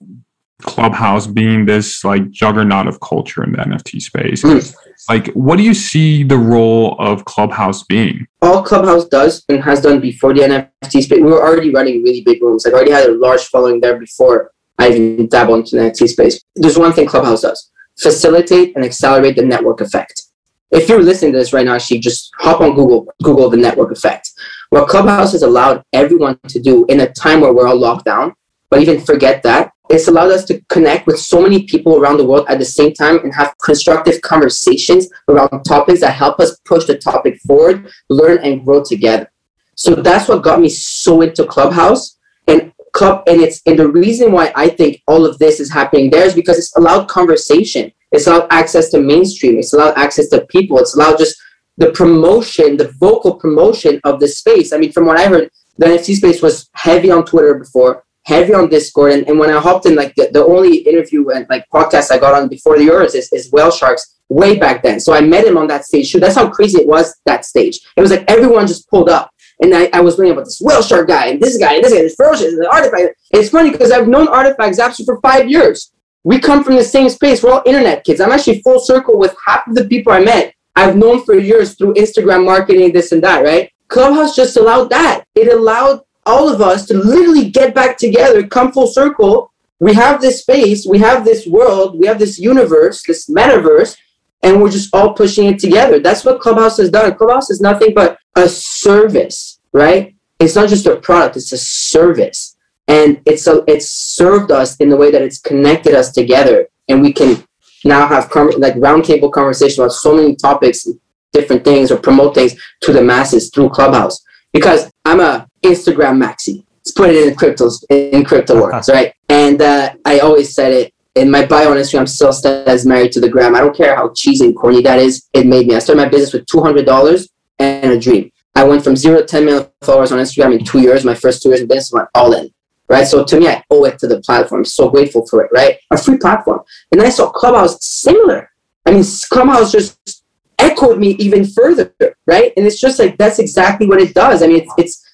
Clubhouse 0.62 1.26
being 1.26 1.64
this 1.66 2.04
like 2.04 2.30
juggernaut 2.30 2.86
of 2.86 3.00
culture 3.00 3.42
in 3.44 3.52
the 3.52 3.58
NFT 3.58 4.00
space. 4.00 4.42
Mm. 4.42 4.74
Like, 5.08 5.28
what 5.28 5.56
do 5.56 5.62
you 5.62 5.74
see 5.74 6.22
the 6.22 6.36
role 6.36 6.96
of 6.98 7.24
Clubhouse 7.24 7.82
being? 7.84 8.26
All 8.42 8.62
Clubhouse 8.62 9.06
does 9.06 9.44
and 9.48 9.62
has 9.62 9.80
done 9.80 10.00
before 10.00 10.34
the 10.34 10.42
NFT 10.42 11.02
space, 11.02 11.18
we 11.18 11.22
were 11.22 11.42
already 11.42 11.70
running 11.70 12.02
really 12.02 12.22
big 12.22 12.42
rooms. 12.42 12.64
Like, 12.64 12.74
I 12.74 12.76
already 12.76 12.92
had 12.92 13.08
a 13.08 13.12
large 13.12 13.42
following 13.44 13.80
there 13.80 13.98
before 13.98 14.52
I 14.78 14.90
even 14.90 15.28
dabbled 15.28 15.60
into 15.60 15.76
the 15.76 15.82
NFT 15.82 16.08
space. 16.08 16.40
There's 16.54 16.78
one 16.78 16.92
thing 16.92 17.06
Clubhouse 17.06 17.42
does 17.42 17.70
facilitate 17.98 18.74
and 18.76 18.84
accelerate 18.84 19.36
the 19.36 19.44
network 19.44 19.80
effect. 19.80 20.22
If 20.70 20.88
you're 20.88 21.02
listening 21.02 21.32
to 21.32 21.38
this 21.38 21.52
right 21.52 21.66
now, 21.66 21.74
actually, 21.74 21.98
just 21.98 22.30
hop 22.38 22.60
on 22.60 22.74
Google, 22.74 23.12
Google 23.22 23.50
the 23.50 23.56
network 23.56 23.90
effect. 23.90 24.30
What 24.70 24.88
Clubhouse 24.88 25.32
has 25.32 25.42
allowed 25.42 25.82
everyone 25.92 26.38
to 26.46 26.60
do 26.60 26.86
in 26.86 27.00
a 27.00 27.12
time 27.12 27.40
where 27.40 27.52
we're 27.52 27.66
all 27.66 27.76
locked 27.76 28.04
down, 28.04 28.34
but 28.70 28.80
even 28.80 29.00
forget 29.00 29.42
that, 29.42 29.72
it's 29.90 30.06
allowed 30.06 30.30
us 30.30 30.44
to 30.44 30.60
connect 30.68 31.08
with 31.08 31.18
so 31.18 31.42
many 31.42 31.64
people 31.64 31.96
around 31.96 32.18
the 32.18 32.24
world 32.24 32.46
at 32.48 32.60
the 32.60 32.64
same 32.64 32.92
time 32.94 33.18
and 33.24 33.34
have 33.34 33.52
constructive 33.58 34.20
conversations 34.20 35.08
around 35.26 35.64
topics 35.64 36.00
that 36.02 36.12
help 36.12 36.38
us 36.38 36.56
push 36.64 36.84
the 36.84 36.96
topic 36.96 37.40
forward, 37.40 37.90
learn 38.10 38.38
and 38.44 38.64
grow 38.64 38.84
together. 38.84 39.28
So 39.74 39.96
that's 39.96 40.28
what 40.28 40.44
got 40.44 40.60
me 40.60 40.68
so 40.68 41.22
into 41.22 41.44
Clubhouse 41.46 42.16
and 42.46 42.72
club 42.92 43.24
and 43.26 43.40
it's 43.40 43.62
and 43.66 43.78
the 43.78 43.88
reason 43.88 44.30
why 44.30 44.52
I 44.54 44.68
think 44.68 45.02
all 45.06 45.26
of 45.26 45.38
this 45.38 45.58
is 45.58 45.70
happening 45.70 46.10
there 46.10 46.26
is 46.26 46.34
because 46.34 46.58
it's 46.58 46.76
allowed 46.76 47.08
conversation. 47.08 47.90
It's 48.12 48.28
allowed 48.28 48.46
access 48.50 48.88
to 48.90 49.00
mainstream. 49.00 49.58
It's 49.58 49.72
allowed 49.72 49.96
access 49.96 50.28
to 50.28 50.46
people. 50.46 50.78
It's 50.78 50.94
allowed 50.94 51.18
just 51.18 51.40
the 51.80 51.90
promotion, 51.92 52.76
the 52.76 52.92
vocal 53.00 53.34
promotion 53.34 54.00
of 54.04 54.20
the 54.20 54.28
space. 54.28 54.72
I 54.72 54.76
mean, 54.78 54.92
from 54.92 55.06
what 55.06 55.18
I 55.18 55.26
heard, 55.26 55.50
the 55.78 55.86
NFT 55.86 56.16
space 56.16 56.40
was 56.40 56.70
heavy 56.74 57.10
on 57.10 57.24
Twitter 57.24 57.54
before 57.54 58.04
heavy 58.26 58.54
on 58.54 58.68
Discord. 58.68 59.12
And, 59.12 59.28
and 59.28 59.38
when 59.38 59.50
I 59.50 59.60
hopped 59.60 59.86
in, 59.86 59.94
like 59.94 60.14
the, 60.14 60.30
the 60.32 60.44
only 60.44 60.78
interview 60.78 61.30
and 61.30 61.46
like 61.48 61.64
podcast 61.72 62.12
I 62.12 62.18
got 62.18 62.34
on 62.34 62.48
before 62.48 62.76
yours 62.78 63.14
is, 63.14 63.32
is 63.32 63.50
Whale 63.50 63.70
Sharks 63.70 64.20
way 64.28 64.58
back 64.58 64.82
then. 64.82 65.00
So 65.00 65.12
I 65.12 65.20
met 65.20 65.46
him 65.46 65.56
on 65.56 65.66
that 65.68 65.84
stage. 65.84 66.12
That's 66.12 66.36
how 66.36 66.48
crazy 66.50 66.80
it 66.80 66.86
was 66.86 67.16
that 67.26 67.44
stage. 67.44 67.80
It 67.96 68.00
was 68.00 68.10
like 68.10 68.24
everyone 68.28 68.66
just 68.66 68.88
pulled 68.88 69.08
up. 69.08 69.30
And 69.62 69.74
I, 69.74 69.90
I 69.92 70.00
was 70.00 70.16
learning 70.16 70.34
about 70.34 70.46
this 70.46 70.60
Whale 70.62 70.82
Shark 70.82 71.08
guy 71.08 71.26
and 71.26 71.40
this 71.40 71.58
guy 71.58 71.74
and 71.74 71.84
this 71.84 71.92
guy, 71.92 72.02
this 72.02 72.16
FEWOCiOUS, 72.16 72.48
and 72.48 72.62
the 72.62 72.68
RTFKT. 72.72 73.06
And 73.06 73.14
it's 73.32 73.50
funny 73.50 73.70
because 73.70 73.90
I've 73.90 74.08
known 74.08 74.28
artifacts 74.28 74.78
actually 74.78 75.04
for 75.04 75.20
five 75.20 75.50
years. 75.50 75.92
We 76.22 76.38
come 76.38 76.62
from 76.62 76.76
the 76.76 76.84
same 76.84 77.08
space. 77.08 77.42
We're 77.42 77.52
all 77.52 77.62
internet 77.66 78.04
kids. 78.04 78.20
I'm 78.20 78.30
actually 78.30 78.62
full 78.62 78.78
circle 78.78 79.18
with 79.18 79.34
half 79.44 79.66
of 79.66 79.74
the 79.74 79.86
people 79.86 80.12
I 80.12 80.20
met. 80.20 80.54
I've 80.80 80.96
known 80.96 81.24
for 81.24 81.34
years 81.36 81.74
through 81.74 81.94
Instagram 81.94 82.44
marketing, 82.46 82.92
this 82.92 83.12
and 83.12 83.22
that, 83.24 83.44
right? 83.44 83.70
Clubhouse 83.88 84.36
just 84.36 84.56
allowed 84.56 84.90
that. 84.90 85.24
It 85.34 85.52
allowed 85.52 86.02
all 86.26 86.48
of 86.48 86.62
us 86.62 86.86
to 86.86 86.94
literally 86.98 87.50
get 87.50 87.74
back 87.74 87.98
together, 87.98 88.46
come 88.46 88.72
full 88.72 88.86
circle. 88.86 89.52
We 89.80 89.94
have 89.94 90.20
this 90.20 90.40
space, 90.42 90.86
we 90.86 90.98
have 90.98 91.24
this 91.24 91.46
world, 91.46 91.98
we 92.00 92.06
have 92.06 92.18
this 92.18 92.38
universe, 92.38 93.02
this 93.06 93.28
metaverse, 93.28 93.96
and 94.42 94.62
we're 94.62 94.70
just 94.70 94.94
all 94.94 95.14
pushing 95.14 95.46
it 95.46 95.58
together. 95.58 96.00
That's 96.00 96.24
what 96.24 96.40
Clubhouse 96.40 96.78
has 96.78 96.90
done. 96.90 97.14
Clubhouse 97.16 97.50
is 97.50 97.60
nothing 97.60 97.94
but 97.94 98.18
a 98.36 98.48
service, 98.48 99.60
right? 99.72 100.14
It's 100.40 100.56
not 100.56 100.68
just 100.70 100.86
a 100.86 100.96
product, 100.96 101.36
it's 101.36 101.52
a 101.52 101.58
service. 101.58 102.56
And 102.88 103.20
it's 103.26 103.46
a, 103.46 103.64
it's 103.68 103.90
served 103.90 104.50
us 104.50 104.76
in 104.78 104.88
the 104.90 104.96
way 104.96 105.10
that 105.12 105.22
it's 105.22 105.40
connected 105.40 105.94
us 105.94 106.12
together. 106.12 106.68
And 106.88 107.02
we 107.02 107.12
can 107.12 107.44
now 107.84 108.06
have 108.06 108.30
com- 108.30 108.52
like 108.58 108.74
roundtable 108.74 109.32
conversation 109.32 109.82
about 109.82 109.92
so 109.92 110.14
many 110.14 110.36
topics, 110.36 110.86
different 111.32 111.64
things, 111.64 111.90
or 111.90 111.98
promote 111.98 112.34
things 112.34 112.54
to 112.82 112.92
the 112.92 113.02
masses 113.02 113.50
through 113.50 113.70
Clubhouse. 113.70 114.22
Because 114.52 114.90
I'm 115.04 115.20
a 115.20 115.46
Instagram 115.62 116.22
maxi. 116.22 116.64
Let's 116.78 116.92
put 116.92 117.10
it 117.10 117.26
in 117.26 117.34
cryptos 117.34 117.84
in 117.90 118.24
crypto 118.24 118.60
words, 118.60 118.88
right? 118.92 119.12
And 119.28 119.60
uh, 119.62 119.94
I 120.04 120.20
always 120.20 120.54
said 120.54 120.72
it 120.72 120.94
in 121.14 121.30
my 121.30 121.46
bio 121.46 121.70
on 121.70 121.76
Instagram. 121.76 122.08
Still 122.08 122.32
says 122.32 122.86
married 122.86 123.12
to 123.12 123.20
the 123.20 123.28
gram. 123.28 123.54
I 123.54 123.60
don't 123.60 123.76
care 123.76 123.94
how 123.96 124.12
cheesy 124.14 124.46
and 124.46 124.56
corny 124.56 124.82
that 124.82 124.98
is. 124.98 125.28
It 125.32 125.46
made 125.46 125.66
me. 125.66 125.76
I 125.76 125.78
started 125.78 126.02
my 126.02 126.08
business 126.08 126.32
with 126.32 126.46
two 126.46 126.60
hundred 126.60 126.86
dollars 126.86 127.28
and 127.58 127.92
a 127.92 127.98
dream. 127.98 128.30
I 128.54 128.64
went 128.64 128.82
from 128.82 128.96
zero 128.96 129.20
to 129.20 129.24
10 129.26 129.44
million 129.44 129.68
followers 129.82 130.12
on 130.12 130.18
Instagram 130.18 130.58
in 130.58 130.64
two 130.64 130.80
years. 130.80 131.04
My 131.04 131.14
first 131.14 131.42
two 131.42 131.50
years 131.50 131.60
in 131.60 131.68
business 131.68 131.92
went 131.92 132.08
all 132.14 132.32
in, 132.34 132.50
right? 132.90 133.06
So 133.06 133.24
to 133.24 133.40
me, 133.40 133.48
I 133.48 133.62
owe 133.70 133.84
it 133.84 133.98
to 134.00 134.08
the 134.08 134.20
platform. 134.20 134.64
So 134.64 134.90
grateful 134.90 135.26
for 135.26 135.42
it, 135.44 135.50
right? 135.54 135.78
A 135.92 135.96
free 135.96 136.18
platform. 136.18 136.60
And 136.92 137.00
I 137.00 137.08
saw 137.08 137.30
Clubhouse 137.30 137.82
similar. 137.84 138.50
I 138.84 138.90
mean, 138.90 139.04
Clubhouse 139.30 139.70
just 139.70 140.24
echoed 140.58 140.98
me 140.98 141.10
even 141.12 141.46
further, 141.46 141.94
right? 142.26 142.52
And 142.56 142.66
it's 142.66 142.80
just 142.80 142.98
like 142.98 143.16
that's 143.16 143.38
exactly 143.38 143.86
what 143.86 144.00
it 144.00 144.12
does. 144.12 144.42
I 144.42 144.48
mean, 144.48 144.62
it's, 144.62 144.74
it's 144.76 145.06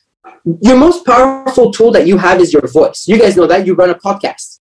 your 0.63 0.77
most 0.77 1.05
powerful 1.05 1.71
tool 1.71 1.93
that 1.93 2.07
you 2.07 2.17
have 2.17 2.41
is 2.41 2.53
your 2.53 2.67
voice. 2.67 3.07
You 3.07 3.19
guys 3.19 3.37
know 3.37 3.47
that 3.47 3.67
you 3.67 3.75
run 3.75 3.91
a 3.91 3.95
podcast, 3.95 4.61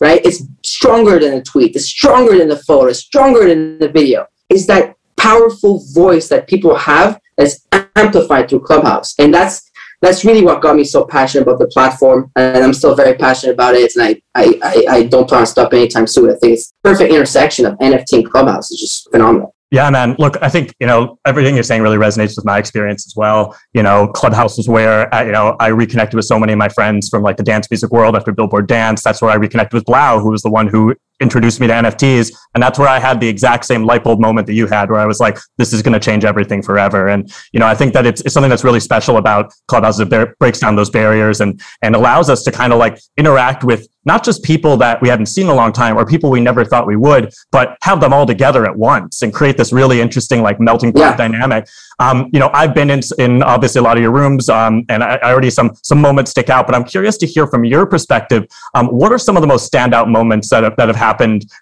right? 0.00 0.24
It's 0.24 0.44
stronger 0.62 1.18
than 1.18 1.34
a 1.34 1.42
tweet. 1.42 1.74
It's 1.74 1.86
stronger 1.86 2.38
than 2.38 2.48
the 2.48 2.58
photo. 2.58 2.86
It's 2.88 3.00
stronger 3.00 3.48
than 3.48 3.78
the 3.78 3.88
video. 3.88 4.26
It's 4.48 4.66
that 4.66 4.94
powerful 5.16 5.82
voice 5.92 6.28
that 6.28 6.46
people 6.46 6.76
have 6.76 7.20
that's 7.36 7.66
amplified 7.96 8.48
through 8.48 8.60
Clubhouse, 8.60 9.14
and 9.18 9.34
that's 9.34 9.70
that's 10.02 10.24
really 10.24 10.42
what 10.44 10.60
got 10.60 10.76
me 10.76 10.84
so 10.84 11.04
passionate 11.04 11.42
about 11.42 11.60
the 11.60 11.68
platform. 11.68 12.30
And 12.36 12.62
I'm 12.62 12.74
still 12.74 12.94
very 12.94 13.16
passionate 13.16 13.54
about 13.54 13.74
it. 13.74 13.94
And 13.96 14.04
I 14.04 14.20
I, 14.34 14.60
I, 14.62 14.86
I 14.96 15.02
don't 15.04 15.28
plan 15.28 15.42
to 15.42 15.46
stop 15.46 15.72
anytime 15.72 16.06
soon. 16.06 16.30
I 16.30 16.34
think 16.34 16.54
it's 16.54 16.72
perfect 16.82 17.12
intersection 17.12 17.64
of 17.64 17.78
NFT 17.78 18.12
and 18.14 18.30
Clubhouse. 18.30 18.70
It's 18.70 18.80
just 18.80 19.10
phenomenal. 19.10 19.54
Yeah, 19.70 19.88
man. 19.88 20.16
Look, 20.18 20.36
I 20.42 20.50
think 20.50 20.74
you 20.80 20.86
know 20.86 21.18
everything 21.24 21.54
you're 21.54 21.64
saying 21.64 21.80
really 21.80 21.96
resonates 21.96 22.36
with 22.36 22.44
my 22.44 22.58
experience 22.58 23.06
as 23.06 23.14
well. 23.16 23.56
You 23.72 23.82
know, 23.82 24.08
Clubhouse 24.08 24.58
was 24.58 24.68
where 24.68 25.12
uh, 25.14 25.24
you 25.24 25.32
know 25.32 25.56
I 25.60 25.68
reconnected 25.68 26.14
with 26.14 26.26
so 26.26 26.38
many 26.38 26.52
of 26.52 26.58
my 26.58 26.68
friends 26.68 27.08
from 27.08 27.22
like 27.22 27.38
the 27.38 27.42
dance 27.42 27.70
music 27.70 27.90
world 27.90 28.14
after 28.14 28.32
Billboard 28.32 28.66
Dance. 28.66 29.02
That's 29.02 29.22
where 29.22 29.30
I 29.30 29.36
reconnected 29.36 29.72
with 29.72 29.84
3LAU, 29.86 30.20
who 30.20 30.30
was 30.30 30.42
the 30.42 30.50
one 30.50 30.68
who 30.68 30.94
introduced 31.22 31.60
me 31.60 31.66
to 31.68 31.72
NFTs, 31.72 32.32
and 32.54 32.62
that's 32.62 32.78
where 32.78 32.88
I 32.88 32.98
had 32.98 33.20
the 33.20 33.28
exact 33.28 33.64
same 33.64 33.84
light 33.84 34.04
bulb 34.04 34.20
moment 34.20 34.46
that 34.48 34.54
you 34.54 34.66
had, 34.66 34.90
where 34.90 35.00
I 35.00 35.06
was 35.06 35.20
like, 35.20 35.38
"This 35.56 35.72
is 35.72 35.80
going 35.80 35.94
to 35.94 36.00
change 36.00 36.24
everything 36.24 36.62
forever." 36.62 37.08
And 37.08 37.32
you 37.52 37.60
know, 37.60 37.66
I 37.66 37.74
think 37.74 37.94
that 37.94 38.04
it's, 38.04 38.20
it's 38.22 38.34
something 38.34 38.50
that's 38.50 38.64
really 38.64 38.80
special 38.80 39.16
about 39.16 39.52
Clubhouse. 39.68 39.98
It 40.00 40.38
breaks 40.38 40.60
down 40.60 40.76
those 40.76 40.90
barriers 40.90 41.40
and 41.40 41.60
and 41.82 41.94
allows 41.94 42.28
us 42.28 42.42
to 42.42 42.52
kind 42.52 42.72
of 42.72 42.78
like 42.78 42.98
interact 43.16 43.64
with 43.64 43.86
not 44.04 44.24
just 44.24 44.42
people 44.42 44.76
that 44.76 45.00
we 45.00 45.08
hadn't 45.08 45.26
seen 45.26 45.46
in 45.46 45.50
a 45.50 45.54
long 45.54 45.72
time 45.72 45.96
or 45.96 46.04
people 46.04 46.30
we 46.30 46.40
never 46.40 46.64
thought 46.64 46.86
we 46.86 46.96
would, 46.96 47.32
but 47.52 47.76
have 47.82 48.00
them 48.00 48.12
all 48.12 48.26
together 48.26 48.64
at 48.64 48.76
once 48.76 49.22
and 49.22 49.32
create 49.32 49.56
this 49.56 49.72
really 49.72 50.00
interesting 50.00 50.42
like 50.42 50.58
melting 50.60 50.92
pot 50.92 51.00
yeah. 51.00 51.16
dynamic. 51.16 51.68
Um, 51.98 52.28
you 52.32 52.40
know, 52.40 52.50
I've 52.52 52.74
been 52.74 52.90
in, 52.90 53.00
in 53.18 53.42
obviously 53.42 53.78
a 53.78 53.82
lot 53.82 53.96
of 53.96 54.02
your 54.02 54.12
rooms, 54.12 54.48
um, 54.48 54.84
and 54.88 55.04
I, 55.04 55.20
I, 55.22 55.30
already 55.30 55.50
some 55.50 55.76
some 55.84 56.00
moments 56.00 56.32
stick 56.32 56.50
out. 56.50 56.66
But 56.66 56.74
I'm 56.74 56.84
curious 56.84 57.16
to 57.18 57.26
hear 57.26 57.46
from 57.46 57.64
your 57.64 57.86
perspective. 57.86 58.46
Um, 58.74 58.88
what 58.88 59.12
are 59.12 59.18
some 59.18 59.36
of 59.36 59.40
the 59.40 59.46
most 59.46 59.72
standout 59.72 60.08
moments 60.08 60.50
that 60.50 60.64
have, 60.64 60.74
that 60.76 60.88
have 60.88 60.96
happened 60.96 61.11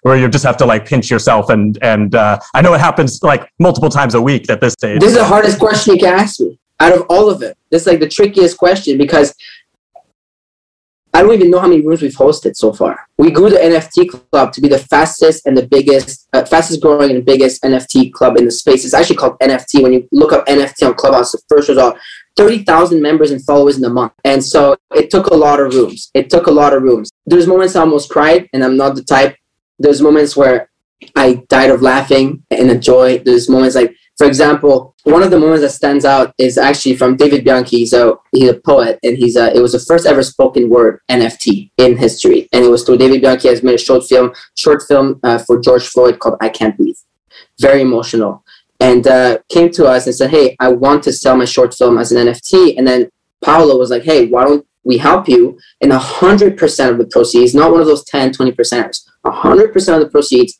where 0.01 0.17
you 0.17 0.27
just 0.29 0.43
have 0.43 0.57
to 0.57 0.65
like 0.65 0.85
pinch 0.85 1.09
yourself 1.09 1.49
and 1.49 1.77
and 1.81 2.15
uh, 2.15 2.39
I 2.53 2.61
know 2.61 2.73
it 2.73 2.81
happens 2.81 3.21
like 3.23 3.49
multiple 3.59 3.89
times 3.89 4.15
a 4.15 4.21
week 4.21 4.49
at 4.49 4.61
this 4.61 4.73
stage. 4.73 4.99
This 4.99 5.11
is 5.11 5.17
the 5.17 5.25
hardest 5.25 5.59
question 5.59 5.95
you 5.95 5.99
can 5.99 6.13
ask 6.13 6.39
me 6.39 6.59
out 6.79 6.93
of 6.93 7.05
all 7.09 7.29
of 7.29 7.41
it. 7.41 7.57
This 7.69 7.83
is 7.83 7.87
like 7.87 7.99
the 7.99 8.09
trickiest 8.09 8.57
question 8.57 8.97
because 8.97 9.35
I 11.13 11.21
don't 11.21 11.33
even 11.33 11.51
know 11.51 11.59
how 11.59 11.67
many 11.67 11.85
rooms 11.85 12.01
we've 12.01 12.15
hosted 12.15 12.55
so 12.55 12.71
far. 12.71 13.05
We 13.17 13.31
grew 13.31 13.49
the 13.49 13.57
NFT 13.57 14.29
club 14.31 14.53
to 14.53 14.61
be 14.61 14.69
the 14.69 14.79
fastest 14.79 15.45
and 15.45 15.57
the 15.57 15.67
biggest, 15.67 16.27
uh, 16.31 16.45
fastest 16.45 16.81
growing 16.81 17.11
and 17.11 17.25
biggest 17.25 17.61
NFT 17.63 18.13
club 18.13 18.37
in 18.37 18.45
the 18.45 18.51
space. 18.51 18.85
It's 18.85 18.93
actually 18.93 19.17
called 19.17 19.37
NFT. 19.39 19.83
When 19.83 19.91
you 19.91 20.07
look 20.13 20.31
up 20.31 20.45
NFT 20.47 20.87
on 20.87 20.93
Clubhouse, 20.93 21.33
the 21.33 21.41
first 21.49 21.67
result, 21.67 21.97
30,000 22.37 23.01
members 23.01 23.31
and 23.31 23.43
followers 23.43 23.77
in 23.77 23.83
a 23.83 23.89
month. 23.89 24.13
And 24.23 24.43
so 24.43 24.77
it 24.95 25.09
took 25.09 25.27
a 25.27 25.35
lot 25.35 25.59
of 25.59 25.73
rooms. 25.73 26.11
It 26.13 26.29
took 26.29 26.47
a 26.47 26.51
lot 26.51 26.73
of 26.73 26.81
rooms. 26.81 27.11
There's 27.25 27.45
moments 27.45 27.75
I 27.75 27.81
almost 27.81 28.09
cried, 28.09 28.49
and 28.53 28.63
I'm 28.63 28.77
not 28.77 28.95
the 28.95 29.03
type. 29.03 29.35
There's 29.81 30.01
moments 30.01 30.35
where 30.35 30.69
I 31.15 31.43
died 31.49 31.71
of 31.71 31.81
laughing 31.81 32.43
and 32.51 32.81
joy. 32.81 33.19
There's 33.19 33.49
moments 33.49 33.75
like 33.75 33.95
for 34.21 34.27
example, 34.27 34.95
one 35.03 35.23
of 35.23 35.31
the 35.31 35.39
moments 35.39 35.63
that 35.63 35.71
stands 35.71 36.05
out 36.05 36.35
is 36.37 36.55
actually 36.55 36.95
from 36.95 37.15
David 37.15 37.43
Bianchi. 37.43 37.87
So 37.87 38.21
he's 38.31 38.51
a 38.51 38.59
poet, 38.59 38.99
and 39.01 39.17
he's 39.17 39.35
a, 39.35 39.51
it 39.51 39.61
was 39.61 39.71
the 39.71 39.79
first 39.79 40.05
ever 40.05 40.21
spoken 40.21 40.69
word 40.69 40.99
NFT 41.09 41.71
in 41.77 41.97
history, 41.97 42.47
and 42.53 42.63
it 42.63 42.67
was 42.67 42.83
through 42.83 42.97
David 42.97 43.23
Bianchi 43.23 43.47
has 43.47 43.63
made 43.63 43.73
a 43.73 43.79
short 43.79 44.03
film, 44.03 44.31
short 44.55 44.83
film 44.87 45.19
uh, 45.23 45.39
for 45.39 45.59
George 45.59 45.87
Floyd 45.87 46.19
called 46.19 46.37
"I 46.39 46.49
Can't 46.49 46.77
Breathe." 46.77 46.97
Very 47.59 47.81
emotional, 47.81 48.43
and 48.79 49.07
uh, 49.07 49.39
came 49.49 49.71
to 49.71 49.87
us 49.87 50.05
and 50.05 50.15
said, 50.15 50.29
"Hey, 50.29 50.55
I 50.59 50.67
want 50.67 51.01
to 51.05 51.13
sell 51.13 51.35
my 51.35 51.45
short 51.45 51.73
film 51.73 51.97
as 51.97 52.11
an 52.11 52.27
NFT." 52.27 52.77
And 52.77 52.87
then 52.87 53.09
Paolo 53.43 53.75
was 53.79 53.89
like, 53.89 54.03
"Hey, 54.03 54.27
why 54.27 54.43
don't 54.43 54.63
we 54.83 54.99
help 54.99 55.27
you?" 55.27 55.57
And 55.81 55.91
hundred 55.91 56.59
percent 56.59 56.91
of 56.91 56.99
the 56.99 57.07
proceeds, 57.07 57.55
not 57.55 57.71
one 57.71 57.81
of 57.81 57.87
those 57.87 58.05
10, 58.05 58.33
20 58.33 58.51
percenters, 58.51 58.99
hundred 59.25 59.73
percent 59.73 60.01
of 60.01 60.07
the 60.07 60.11
proceeds 60.11 60.59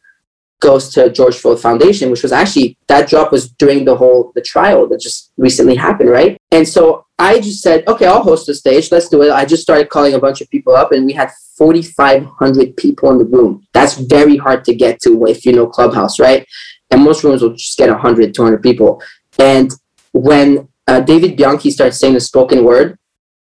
goes 0.61 0.89
to 0.89 1.11
George 1.11 1.35
Floyd 1.35 1.59
Foundation, 1.59 2.11
which 2.11 2.23
was 2.23 2.31
actually 2.31 2.77
that 2.87 3.09
drop 3.09 3.31
was 3.31 3.51
during 3.51 3.83
the 3.83 3.95
whole 3.95 4.31
the 4.35 4.41
trial 4.41 4.87
that 4.87 5.01
just 5.01 5.31
recently 5.37 5.75
happened, 5.75 6.09
right? 6.09 6.37
And 6.51 6.67
so 6.67 7.05
I 7.19 7.39
just 7.39 7.61
said, 7.61 7.85
okay, 7.87 8.05
I'll 8.05 8.23
host 8.23 8.47
the 8.47 8.55
stage. 8.55 8.91
Let's 8.91 9.09
do 9.09 9.23
it. 9.23 9.31
I 9.31 9.43
just 9.45 9.63
started 9.63 9.89
calling 9.89 10.13
a 10.13 10.19
bunch 10.19 10.39
of 10.41 10.49
people 10.49 10.75
up, 10.75 10.91
and 10.91 11.05
we 11.05 11.13
had 11.13 11.31
4,500 11.57 12.77
people 12.77 13.11
in 13.11 13.17
the 13.17 13.25
room. 13.25 13.67
That's 13.73 13.95
very 13.95 14.37
hard 14.37 14.63
to 14.65 14.75
get 14.75 15.01
to 15.01 15.25
if 15.25 15.45
you 15.45 15.51
know 15.51 15.67
Clubhouse, 15.67 16.19
right? 16.19 16.47
And 16.91 17.03
most 17.03 17.23
rooms 17.23 17.41
will 17.41 17.53
just 17.53 17.77
get 17.77 17.89
100, 17.89 18.33
200 18.33 18.61
people. 18.61 19.01
And 19.39 19.71
when 20.13 20.67
uh, 20.87 21.01
David 21.01 21.37
Bianchi 21.37 21.71
started 21.71 21.93
saying 21.93 22.13
the 22.13 22.19
spoken 22.19 22.63
word, 22.63 22.97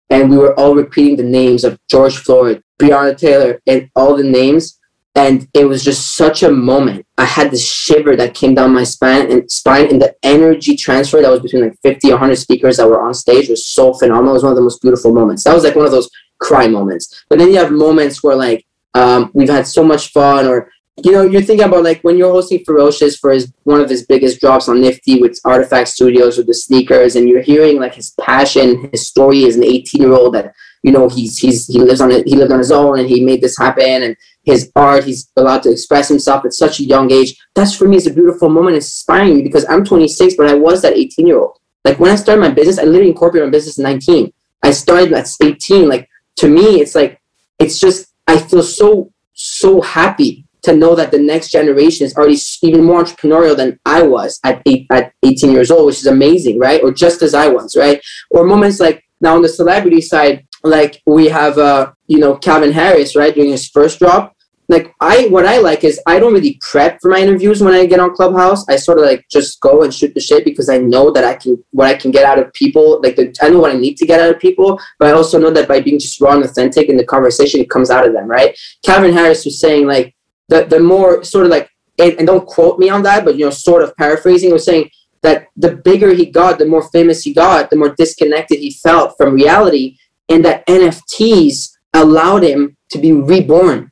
and 0.09 0.29
we 0.29 0.37
were 0.37 0.57
all 0.59 0.75
repeating 0.75 1.17
the 1.17 1.23
names 1.23 1.63
of 1.63 1.79
George 1.89 2.17
Floyd, 2.17 2.63
Breonna 2.79 3.15
Taylor, 3.17 3.61
and 3.67 3.89
all 3.95 4.15
the 4.15 4.23
names, 4.23 4.78
and 5.15 5.47
it 5.53 5.65
was 5.65 5.83
just 5.83 6.15
such 6.15 6.43
a 6.43 6.51
moment. 6.51 7.05
I 7.17 7.25
had 7.25 7.51
this 7.51 7.67
shiver 7.67 8.15
that 8.15 8.35
came 8.35 8.53
down 8.53 8.73
my 8.73 8.83
spine 8.83 9.31
and 9.31 9.49
spine, 9.51 9.89
and 9.89 10.01
the 10.01 10.15
energy 10.23 10.75
transfer 10.75 11.21
that 11.21 11.31
was 11.31 11.41
between 11.41 11.63
like 11.63 11.77
50 11.81 12.09
or 12.09 12.11
100 12.11 12.35
speakers 12.35 12.77
that 12.77 12.87
were 12.87 13.01
on 13.01 13.13
stage 13.13 13.49
was 13.49 13.67
so 13.67 13.93
phenomenal. 13.93 14.31
It 14.31 14.33
was 14.33 14.43
one 14.43 14.51
of 14.51 14.55
the 14.55 14.61
most 14.63 14.81
beautiful 14.81 15.13
moments. 15.13 15.43
That 15.43 15.55
was 15.55 15.63
like 15.63 15.75
one 15.75 15.85
of 15.85 15.91
those 15.91 16.09
cry 16.39 16.67
moments. 16.67 17.25
But 17.29 17.39
then 17.39 17.49
you 17.49 17.57
have 17.57 17.71
moments 17.71 18.23
where 18.23 18.35
like 18.35 18.65
um, 18.93 19.31
we've 19.33 19.49
had 19.49 19.67
so 19.67 19.83
much 19.83 20.11
fun, 20.11 20.45
or 20.45 20.71
you 21.03 21.11
know, 21.11 21.23
you're 21.23 21.41
thinking 21.41 21.65
about 21.65 21.83
like 21.83 22.01
when 22.01 22.17
you're 22.17 22.31
hosting 22.31 22.63
FEWOCiOUS 22.63 23.19
for 23.19 23.31
his 23.31 23.51
one 23.63 23.81
of 23.81 23.89
his 23.89 24.05
biggest 24.05 24.39
drops 24.39 24.69
on 24.69 24.81
Nifty 24.81 25.19
with 25.19 25.39
RTFKT 25.43 25.87
Studios 25.87 26.37
with 26.37 26.47
the 26.47 26.53
sneakers, 26.53 27.15
and 27.15 27.27
you're 27.27 27.41
hearing 27.41 27.79
like 27.79 27.95
his 27.95 28.11
passion, 28.21 28.89
his 28.91 29.07
story 29.07 29.45
as 29.45 29.55
an 29.55 29.63
18 29.63 30.01
year 30.01 30.13
old 30.13 30.35
that 30.35 30.53
you 30.83 30.91
know 30.91 31.09
he's 31.09 31.37
he's 31.37 31.67
he 31.67 31.79
lives 31.79 32.01
on 32.01 32.11
it, 32.11 32.27
he 32.27 32.35
lived 32.35 32.51
on 32.51 32.59
his 32.59 32.71
own 32.71 32.99
and 32.99 33.09
he 33.09 33.23
made 33.23 33.41
this 33.41 33.57
happen 33.57 34.03
and 34.03 34.15
his 34.49 34.71
art. 34.75 35.03
He's 35.03 35.31
allowed 35.35 35.63
to 35.63 35.71
express 35.71 36.09
himself 36.09 36.45
at 36.45 36.53
such 36.53 36.79
a 36.79 36.83
young 36.83 37.11
age. 37.11 37.37
That's 37.55 37.75
for 37.75 37.87
me 37.87 37.97
is 37.97 38.07
a 38.07 38.13
beautiful 38.13 38.49
moment, 38.49 38.75
inspiring 38.75 39.37
me 39.37 39.43
because 39.43 39.65
I'm 39.69 39.85
26, 39.85 40.35
but 40.35 40.47
I 40.47 40.53
was 40.53 40.81
that 40.81 40.93
18 40.93 41.27
year 41.27 41.39
old. 41.39 41.57
Like 41.85 41.99
when 41.99 42.11
I 42.11 42.15
started 42.15 42.41
my 42.41 42.51
business, 42.51 42.77
I 42.77 42.83
literally 42.83 43.09
incorporated 43.09 43.47
my 43.47 43.51
business 43.51 43.79
at 43.79 43.83
19. 43.83 44.31
I 44.63 44.71
started 44.71 45.13
at 45.13 45.29
18. 45.41 45.87
Like 45.87 46.09
to 46.37 46.49
me, 46.49 46.81
it's 46.81 46.95
like 46.95 47.21
it's 47.59 47.79
just 47.79 48.13
I 48.27 48.37
feel 48.37 48.63
so 48.63 49.11
so 49.33 49.81
happy 49.81 50.45
to 50.61 50.75
know 50.75 50.93
that 50.95 51.11
the 51.11 51.19
next 51.19 51.51
generation 51.51 52.05
is 52.05 52.15
already 52.15 52.37
even 52.61 52.83
more 52.83 53.01
entrepreneurial 53.01 53.55
than 53.55 53.79
I 53.85 54.01
was 54.01 54.41
at 54.43 54.61
eight, 54.65 54.87
at 54.91 55.13
18 55.23 55.51
years 55.51 55.71
old, 55.71 55.85
which 55.85 55.99
is 55.99 56.07
amazing, 56.07 56.59
right? 56.59 56.83
Or 56.83 56.91
just 56.91 57.21
as 57.21 57.33
I 57.33 57.47
was, 57.47 57.77
right? 57.77 58.01
Or 58.31 58.45
moments 58.45 58.81
like 58.81 59.05
now 59.21 59.35
on 59.35 59.41
the 59.41 59.47
celebrity 59.47 60.01
side, 60.01 60.45
like 60.63 61.01
we 61.05 61.29
have 61.29 61.57
uh 61.57 61.91
you 62.07 62.19
know 62.19 62.35
Calvin 62.35 62.71
Harris 62.71 63.15
right 63.15 63.33
doing 63.33 63.51
his 63.51 63.69
first 63.69 63.99
drop 63.99 64.35
like 64.69 64.93
I 65.01 65.27
what 65.29 65.47
I 65.47 65.57
like 65.57 65.83
is 65.83 65.99
I 66.05 66.19
don't 66.19 66.33
really 66.33 66.59
prep 66.61 66.99
for 67.01 67.09
my 67.09 67.17
interviews 67.17 67.61
when 67.61 67.73
I 67.73 67.87
get 67.87 67.99
on 67.99 68.15
Clubhouse. 68.15 68.67
I 68.69 68.75
sort 68.75 68.99
of 68.99 69.05
like 69.05 69.25
just 69.29 69.59
go 69.61 69.81
and 69.81 69.93
shoot 69.93 70.13
the 70.13 70.19
shit 70.19 70.45
because 70.45 70.69
I 70.69 70.77
know 70.77 71.11
that 71.11 71.23
I 71.23 71.33
can 71.33 71.61
what 71.71 71.87
I 71.87 71.95
can 71.95 72.11
get 72.11 72.23
out 72.23 72.37
of 72.37 72.53
people. 72.53 73.01
Like 73.01 73.15
the, 73.15 73.35
I 73.41 73.49
know 73.49 73.59
what 73.59 73.73
I 73.75 73.77
need 73.77 73.97
to 73.97 74.05
get 74.05 74.21
out 74.21 74.33
of 74.33 74.39
people, 74.39 74.79
but 74.99 75.09
I 75.09 75.11
also 75.13 75.39
know 75.39 75.49
that 75.49 75.67
by 75.67 75.81
being 75.81 75.97
just 75.97 76.21
raw 76.21 76.35
and 76.35 76.43
authentic 76.45 76.87
in 76.87 76.97
the 76.97 77.03
conversation, 77.03 77.59
it 77.59 77.69
comes 77.69 77.89
out 77.89 78.07
of 78.07 78.13
them, 78.13 78.27
right? 78.27 78.55
Calvin 78.85 79.11
Harris 79.11 79.43
was 79.43 79.59
saying 79.59 79.87
like 79.87 80.15
the 80.49 80.65
the 80.65 80.79
more 80.79 81.23
sort 81.23 81.45
of 81.45 81.51
like 81.51 81.71
and, 81.97 82.13
and 82.13 82.27
don't 82.27 82.45
quote 82.45 82.77
me 82.77 82.89
on 82.89 83.01
that, 83.03 83.25
but 83.25 83.37
you 83.37 83.45
know, 83.45 83.51
sort 83.51 83.83
of 83.83 83.95
paraphrasing, 83.97 84.51
was 84.53 84.65
saying 84.65 84.89
that 85.23 85.47
the 85.57 85.77
bigger 85.77 86.13
he 86.13 86.27
got, 86.27 86.59
the 86.59 86.65
more 86.65 86.87
famous 86.91 87.23
he 87.23 87.33
got, 87.33 87.71
the 87.71 87.75
more 87.75 87.93
disconnected 87.95 88.59
he 88.59 88.71
felt 88.71 89.15
from 89.17 89.33
reality 89.33 89.97
and 90.29 90.45
that 90.45 90.65
NFTs 90.67 91.71
allowed 91.93 92.43
him 92.43 92.77
to 92.91 92.99
be 92.99 93.11
reborn 93.11 93.91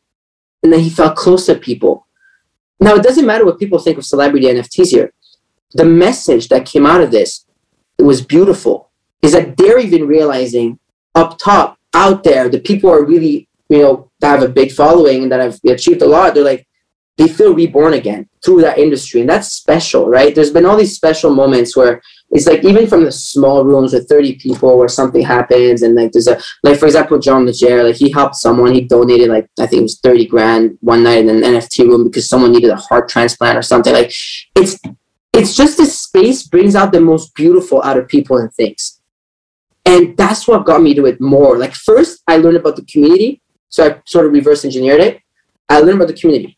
and 0.64 0.72
then 0.72 0.80
he 0.80 0.90
felt 0.90 1.16
close 1.16 1.46
to 1.46 1.56
people. 1.56 2.08
Now, 2.80 2.96
it 2.96 3.04
doesn't 3.04 3.26
matter 3.26 3.46
what 3.46 3.60
people 3.60 3.80
think 3.80 3.98
of 3.98 4.06
celebrity 4.06 4.48
NFTs 4.48 4.92
here. 4.92 5.14
The 5.74 5.86
message 5.86 6.50
that 6.50 6.66
came 6.66 6.86
out 6.86 7.02
of 7.02 7.12
this 7.12 7.46
was 8.00 8.22
beautiful 8.22 8.92
is 9.22 9.32
that 9.34 9.58
they're 9.58 9.80
even 9.80 10.08
realizing 10.08 10.80
up 11.16 11.38
top, 11.40 11.78
out 11.94 12.24
there, 12.24 12.48
the 12.50 12.60
people 12.60 12.90
are 12.90 13.04
really, 13.04 13.48
you 13.70 13.80
know, 13.80 14.12
that 14.20 14.40
have 14.40 14.50
a 14.50 14.54
big 14.54 14.72
following 14.72 15.24
and 15.24 15.32
that 15.32 15.40
have 15.40 15.60
achieved 15.68 16.02
a 16.02 16.06
lot. 16.06 16.36
They're 16.36 16.44
like, 16.44 16.68
they 17.18 17.28
feel 17.28 17.56
reborn 17.56 17.94
again 17.94 18.30
through 18.46 18.62
that 18.62 18.78
industry. 18.78 19.22
And 19.22 19.30
that's 19.30 19.52
special, 19.52 20.08
right? 20.08 20.34
There's 20.36 20.52
been 20.52 20.66
all 20.66 20.78
these 20.78 20.96
special 20.96 21.34
moments 21.34 21.76
where 21.76 22.02
it's 22.29 22.46
like 22.46 22.63
even 22.65 22.88
from 22.88 23.05
the 23.05 23.12
small 23.12 23.63
rooms 23.63 23.93
with 23.93 24.10
30 24.10 24.36
people 24.36 24.77
where 24.77 24.89
something 24.89 25.22
happens 25.22 25.81
and 25.81 25.96
like 25.96 26.12
there's 26.12 26.27
a 26.27 26.39
like 26.62 26.77
for 26.77 26.86
example 26.86 27.19
John 27.19 27.46
Legere, 27.46 27.84
like 27.84 27.96
he 27.96 28.12
helped 28.12 28.36
someone, 28.36 28.74
he 28.74 28.81
donated 28.81 29.29
like 29.29 29.50
I 29.60 29.65
think 29.65 29.79
it 29.79 29.84
was 29.84 30.00
30 30.00 30.27
grand 30.27 30.77
one 30.81 31.03
night 31.03 31.19
in 31.19 31.29
an 31.29 31.41
NFT 31.41 31.88
room 31.88 32.03
because 32.03 32.27
someone 32.27 32.51
needed 32.51 32.69
a 32.69 32.75
heart 32.75 33.07
transplant 33.07 33.57
or 33.57 33.62
something. 33.62 33.93
Like 33.93 34.12
it's 34.55 34.77
it's 35.31 35.55
just 35.55 35.77
this 35.77 36.00
space 36.00 36.43
brings 36.43 36.75
out 36.75 36.91
the 36.91 37.00
most 37.00 37.34
beautiful 37.34 37.81
out 37.84 37.98
of 37.98 38.07
people 38.07 38.38
and 38.38 38.53
things. 38.53 39.00
And 39.86 40.17
that's 40.17 40.48
what 40.48 40.65
got 40.65 40.81
me 40.81 40.93
to 40.96 41.05
it 41.05 41.22
more. 41.22 41.57
Like 41.57 41.74
first 41.74 42.24
I 42.27 42.38
learned 42.38 42.57
about 42.57 42.75
the 42.75 42.86
community. 42.86 43.41
So 43.69 43.86
I 43.86 44.01
sort 44.05 44.25
of 44.25 44.34
reverse 44.34 44.65
engineered 44.65 45.00
it. 45.00 45.22
I 45.69 45.79
learned 45.79 46.01
about 46.01 46.07
the 46.07 46.19
community. 46.19 46.57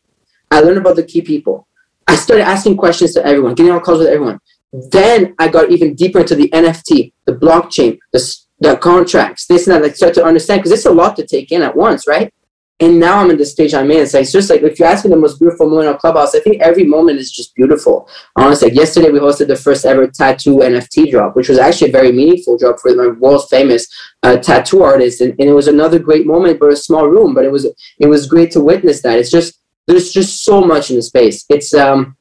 I 0.50 0.60
learned 0.60 0.78
about 0.78 0.96
the 0.96 1.04
key 1.04 1.22
people. 1.22 1.68
I 2.08 2.16
started 2.16 2.44
asking 2.44 2.76
questions 2.76 3.14
to 3.14 3.24
everyone, 3.24 3.54
getting 3.54 3.70
on 3.72 3.80
calls 3.80 4.00
with 4.00 4.08
everyone. 4.08 4.40
Then 4.72 5.34
I 5.38 5.48
got 5.48 5.70
even 5.70 5.94
deeper 5.94 6.20
into 6.20 6.34
the 6.34 6.48
NFT, 6.50 7.12
the 7.26 7.32
blockchain, 7.32 7.98
the, 8.12 8.36
the 8.60 8.76
contracts, 8.76 9.46
this 9.46 9.66
and 9.66 9.74
that. 9.76 9.82
Like 9.82 9.96
start 9.96 10.14
to 10.14 10.24
understand 10.24 10.60
because 10.60 10.72
it's 10.72 10.86
a 10.86 10.92
lot 10.92 11.16
to 11.16 11.26
take 11.26 11.50
in 11.52 11.62
at 11.62 11.76
once, 11.76 12.06
right? 12.06 12.32
And 12.78 12.98
now 12.98 13.18
I'm 13.18 13.30
in 13.30 13.36
the 13.36 13.44
stage 13.44 13.74
I'm 13.74 13.90
in. 13.90 14.06
So 14.06 14.20
it's 14.20 14.32
just 14.32 14.48
like 14.48 14.62
if 14.62 14.78
you 14.78 14.86
ask 14.86 15.04
me 15.04 15.10
the 15.10 15.16
most 15.16 15.38
beautiful 15.38 15.68
moment 15.68 15.88
on 15.88 15.98
Clubhouse, 15.98 16.34
I 16.34 16.40
think 16.40 16.62
every 16.62 16.84
moment 16.84 17.18
is 17.18 17.30
just 17.30 17.54
beautiful. 17.54 18.08
Honestly, 18.36 18.68
like 18.68 18.76
yesterday 18.76 19.10
we 19.10 19.18
hosted 19.18 19.48
the 19.48 19.56
first 19.56 19.84
ever 19.84 20.06
tattoo 20.06 20.58
NFT 20.58 21.10
drop, 21.10 21.36
which 21.36 21.50
was 21.50 21.58
actually 21.58 21.90
a 21.90 21.92
very 21.92 22.12
meaningful 22.12 22.56
drop 22.56 22.80
for 22.80 22.94
my 22.94 23.08
world 23.08 23.46
famous 23.50 23.86
uh, 24.22 24.36
tattoo 24.38 24.82
artist, 24.82 25.20
and, 25.20 25.32
and 25.38 25.50
it 25.50 25.52
was 25.52 25.68
another 25.68 25.98
great 25.98 26.26
moment, 26.26 26.58
but 26.58 26.72
a 26.72 26.76
small 26.76 27.06
room. 27.06 27.34
But 27.34 27.44
it 27.44 27.52
was 27.52 27.66
it 27.98 28.06
was 28.06 28.26
great 28.26 28.50
to 28.52 28.60
witness 28.60 29.02
that. 29.02 29.18
It's 29.18 29.30
just 29.30 29.60
there's 29.86 30.12
just 30.12 30.44
so 30.44 30.62
much 30.62 30.90
in 30.90 30.96
the 30.96 31.02
space. 31.02 31.44
It's 31.50 31.74
um 31.74 32.16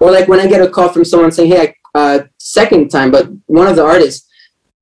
or 0.00 0.10
like 0.10 0.28
when 0.28 0.40
I 0.40 0.46
get 0.46 0.62
a 0.62 0.68
call 0.68 0.88
from 0.88 1.04
someone 1.04 1.32
saying, 1.32 1.50
"Hey, 1.50 1.74
uh, 1.94 2.20
second 2.38 2.90
time," 2.90 3.10
but 3.10 3.28
one 3.46 3.66
of 3.66 3.76
the 3.76 3.84
artists, 3.84 4.28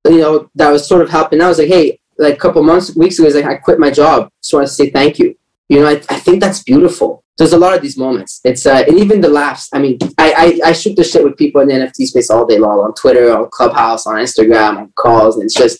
you 0.05 0.19
know, 0.19 0.49
that 0.55 0.71
was 0.71 0.87
sort 0.87 1.01
of 1.01 1.09
helping. 1.09 1.41
I 1.41 1.47
was 1.47 1.59
like, 1.59 1.67
"Hey, 1.67 1.99
like 2.17 2.35
a 2.35 2.37
couple 2.37 2.63
months, 2.63 2.95
weeks 2.95 3.17
ago, 3.17 3.25
was 3.25 3.35
like 3.35 3.45
I 3.45 3.55
quit 3.55 3.79
my 3.79 3.91
job. 3.91 4.29
Just 4.41 4.53
want 4.53 4.67
to 4.67 4.73
say 4.73 4.89
thank 4.89 5.19
you." 5.19 5.35
You 5.69 5.79
know, 5.79 5.87
I, 5.87 5.93
I 6.09 6.19
think 6.19 6.39
that's 6.41 6.63
beautiful. 6.63 7.23
There's 7.37 7.53
a 7.53 7.57
lot 7.57 7.75
of 7.75 7.81
these 7.81 7.97
moments. 7.97 8.39
It's 8.43 8.65
uh, 8.65 8.83
and 8.87 8.97
even 8.99 9.19
the 9.21 9.29
laughs. 9.29 9.69
I 9.73 9.79
mean, 9.79 9.97
I, 10.17 10.59
I 10.63 10.69
I 10.69 10.71
shoot 10.73 10.95
the 10.95 11.03
shit 11.03 11.23
with 11.23 11.37
people 11.37 11.61
in 11.61 11.67
the 11.67 11.73
NFT 11.73 12.07
space 12.07 12.29
all 12.29 12.45
day 12.45 12.59
long 12.59 12.79
on 12.79 12.93
Twitter, 12.93 13.35
on 13.35 13.49
Clubhouse, 13.51 14.07
on 14.07 14.15
Instagram, 14.15 14.77
on 14.77 14.91
calls, 14.95 15.35
and 15.35 15.45
it's 15.45 15.55
just 15.55 15.79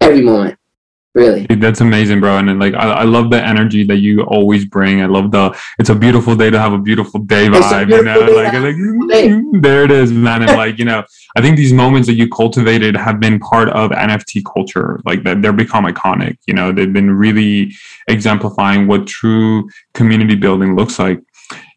every 0.00 0.22
moment 0.22 0.58
Really, 1.16 1.46
Dude, 1.46 1.62
that's 1.62 1.80
amazing, 1.80 2.20
bro. 2.20 2.36
And 2.36 2.46
then, 2.46 2.58
like, 2.58 2.74
I, 2.74 2.90
I 2.90 3.02
love 3.04 3.30
the 3.30 3.42
energy 3.42 3.84
that 3.84 3.96
you 3.96 4.20
always 4.24 4.66
bring. 4.66 5.00
I 5.00 5.06
love 5.06 5.30
the 5.30 5.58
it's 5.78 5.88
a 5.88 5.94
beautiful 5.94 6.36
day 6.36 6.50
to 6.50 6.58
have 6.58 6.74
a 6.74 6.78
beautiful 6.78 7.20
day 7.20 7.48
vibe. 7.48 7.88
You 7.88 8.02
know, 8.02 8.20
like, 8.20 8.52
like 8.52 8.76
beautiful 8.76 9.50
there 9.62 9.84
it 9.84 9.90
is, 9.90 10.12
man. 10.12 10.42
And 10.42 10.50
like, 10.58 10.78
you 10.78 10.84
know, 10.84 11.04
I 11.34 11.40
think 11.40 11.56
these 11.56 11.72
moments 11.72 12.06
that 12.08 12.16
you 12.16 12.28
cultivated 12.28 12.98
have 12.98 13.18
been 13.18 13.38
part 13.38 13.70
of 13.70 13.92
NFT 13.92 14.42
culture. 14.44 15.00
Like 15.06 15.22
that, 15.22 15.40
they're 15.40 15.54
become 15.54 15.86
iconic. 15.86 16.36
You 16.46 16.52
know, 16.52 16.70
they've 16.70 16.92
been 16.92 17.10
really 17.10 17.72
exemplifying 18.08 18.86
what 18.86 19.06
true 19.06 19.70
community 19.94 20.34
building 20.34 20.76
looks 20.76 20.98
like 20.98 21.22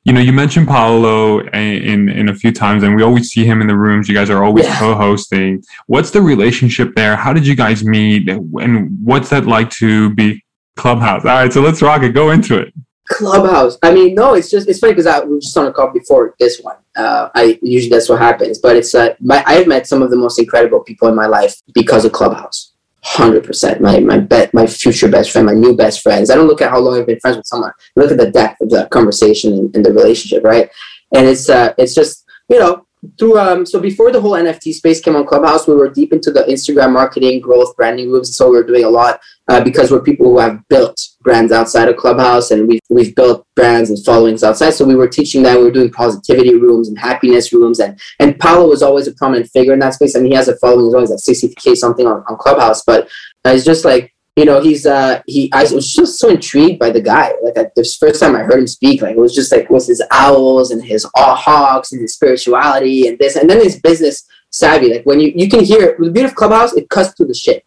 you 0.05 0.13
know, 0.13 0.19
you 0.21 0.31
mentioned 0.33 0.67
Paolo 0.67 1.39
in 1.49 2.09
in 2.09 2.29
a 2.29 2.35
few 2.35 2.51
times, 2.51 2.83
and 2.83 2.95
we 2.95 3.03
always 3.03 3.29
see 3.29 3.45
him 3.45 3.61
in 3.61 3.67
the 3.67 3.75
rooms. 3.77 4.07
You 4.07 4.15
guys 4.15 4.29
are 4.29 4.43
always 4.43 4.65
Yeah. 4.65 4.79
co-hosting. 4.79 5.61
What's 5.87 6.11
the 6.11 6.21
relationship 6.21 6.95
there? 6.95 7.15
How 7.15 7.33
did 7.33 7.45
you 7.45 7.55
guys 7.55 7.83
meet, 7.83 8.29
and 8.29 8.97
what's 9.03 9.29
that 9.29 9.45
like 9.45 9.69
to 9.71 10.09
be 10.15 10.43
Clubhouse? 10.77 11.25
All 11.25 11.31
right, 11.31 11.51
so 11.51 11.61
let's 11.61 11.81
rock 11.81 12.01
it. 12.03 12.13
Go 12.13 12.31
into 12.31 12.57
it. 12.57 12.73
Clubhouse. 13.09 13.77
I 13.83 13.91
mean, 13.91 14.15
no, 14.15 14.35
it's 14.35 14.49
just 14.49 14.69
it's 14.69 14.79
funny 14.79 14.93
because 14.93 15.07
I 15.07 15.19
we 15.23 15.33
were 15.35 15.39
just 15.41 15.57
on 15.57 15.65
a 15.67 15.73
call 15.73 15.91
before 15.91 16.35
this 16.39 16.59
one. 16.61 16.77
Uh, 16.95 17.29
I 17.35 17.59
usually 17.61 17.89
that's 17.89 18.07
what 18.09 18.19
happens, 18.19 18.59
but 18.59 18.75
it's 18.75 18.93
uh, 18.95 19.15
my, 19.19 19.43
I've 19.45 19.67
met 19.67 19.87
some 19.87 20.01
of 20.01 20.09
the 20.11 20.15
most 20.15 20.39
incredible 20.39 20.81
people 20.81 21.07
in 21.07 21.15
my 21.15 21.25
life 21.25 21.55
because 21.73 22.05
of 22.05 22.11
Clubhouse. 22.11 22.73
Hundred 23.01 23.45
percent. 23.45 23.79
My 23.79 23.99
my 23.99 24.17
bet 24.17 24.53
my 24.53 24.67
future 24.67 25.07
best 25.07 25.31
friend, 25.31 25.45
my 25.45 25.53
new 25.53 25.75
best 25.75 26.01
friends. 26.01 26.29
I 26.29 26.35
don't 26.35 26.47
look 26.47 26.61
at 26.61 26.69
how 26.69 26.79
long 26.79 26.99
I've 26.99 27.07
been 27.07 27.19
friends 27.19 27.37
with 27.37 27.45
someone. 27.45 27.71
I 27.71 27.99
look 27.99 28.11
at 28.11 28.17
the 28.17 28.29
depth 28.29 28.59
of 28.61 28.69
the 28.69 28.87
conversation 28.91 29.53
and, 29.53 29.75
and 29.75 29.85
the 29.85 29.93
relationship, 29.93 30.43
right? 30.43 30.69
And 31.15 31.25
it's 31.25 31.49
uh 31.49 31.73
it's 31.77 31.95
just 31.95 32.25
you 32.49 32.59
know 32.59 32.85
through 33.17 33.39
um 33.39 33.65
so 33.65 33.79
before 33.79 34.11
the 34.11 34.19
whole 34.19 34.33
NFT 34.33 34.73
space 34.73 34.99
came 34.99 35.15
on 35.15 35.25
Clubhouse, 35.25 35.67
we 35.67 35.75
were 35.75 35.89
deep 35.89 36.11
into 36.11 36.31
the 36.31 36.41
Instagram 36.41 36.91
marketing, 36.91 37.39
growth, 37.39 37.75
branding 37.75 38.11
moves. 38.11 38.35
So 38.35 38.49
we 38.49 38.57
were 38.57 38.63
doing 38.63 38.83
a 38.83 38.89
lot 38.89 39.21
uh, 39.47 39.63
because 39.63 39.89
we're 39.89 40.01
people 40.01 40.25
who 40.27 40.39
have 40.39 40.59
built 40.67 40.99
brands 41.21 41.51
outside 41.51 41.87
of 41.87 41.95
Clubhouse 41.95 42.51
and 42.51 42.67
we've 42.67 42.81
we've 42.89 43.15
built 43.15 43.47
brands 43.55 43.89
and 43.89 44.03
followings 44.03 44.43
outside. 44.43 44.71
So 44.71 44.85
we 44.85 44.95
were 44.95 45.07
teaching 45.07 45.43
that 45.43 45.57
we 45.57 45.63
were 45.63 45.71
doing 45.71 45.91
positivity 45.91 46.55
rooms 46.55 46.89
and 46.89 46.99
happiness 46.99 47.53
rooms 47.53 47.79
and 47.79 47.99
and 48.19 48.37
Paulo 48.37 48.67
was 48.67 48.83
always 48.83 49.07
a 49.07 49.13
prominent 49.13 49.49
figure 49.49 49.73
in 49.73 49.79
that 49.79 49.93
space. 49.93 50.15
I 50.15 50.19
mean, 50.19 50.31
he 50.31 50.37
has 50.37 50.49
a 50.49 50.57
following. 50.57 50.85
He's 50.85 50.93
always 50.93 51.09
like 51.09 51.19
60k 51.19 51.77
something 51.77 52.05
on, 52.05 52.23
on 52.27 52.37
Clubhouse, 52.37 52.83
but 52.83 53.05
uh, 53.45 53.51
it's 53.51 53.65
just 53.65 53.85
like 53.85 54.13
you 54.35 54.45
know 54.45 54.61
he's 54.61 54.85
uh 54.85 55.21
he 55.27 55.51
I 55.53 55.63
was 55.63 55.91
just 55.91 56.19
so 56.19 56.29
intrigued 56.29 56.79
by 56.79 56.89
the 56.91 57.01
guy. 57.01 57.33
Like 57.43 57.57
I, 57.57 57.71
the 57.75 57.83
first 57.99 58.19
time 58.19 58.35
I 58.35 58.43
heard 58.43 58.59
him 58.59 58.67
speak, 58.67 59.01
like 59.01 59.15
it 59.15 59.19
was 59.19 59.35
just 59.35 59.51
like 59.51 59.69
with 59.69 59.87
his 59.87 60.01
owls 60.11 60.71
and 60.71 60.83
his 60.83 61.05
aw 61.15 61.35
hawks 61.35 61.91
and 61.91 62.01
his 62.01 62.13
spirituality 62.13 63.07
and 63.07 63.19
this 63.19 63.35
and 63.35 63.49
then 63.49 63.63
his 63.63 63.79
business 63.79 64.27
savvy. 64.49 64.93
Like 64.93 65.05
when 65.05 65.19
you 65.19 65.31
you 65.35 65.49
can 65.49 65.63
hear 65.63 65.97
the 65.99 66.11
beauty 66.11 66.27
of 66.27 66.35
Clubhouse, 66.35 66.73
it 66.73 66.89
cuts 66.89 67.13
through 67.13 67.27
the 67.27 67.33
shit. 67.33 67.65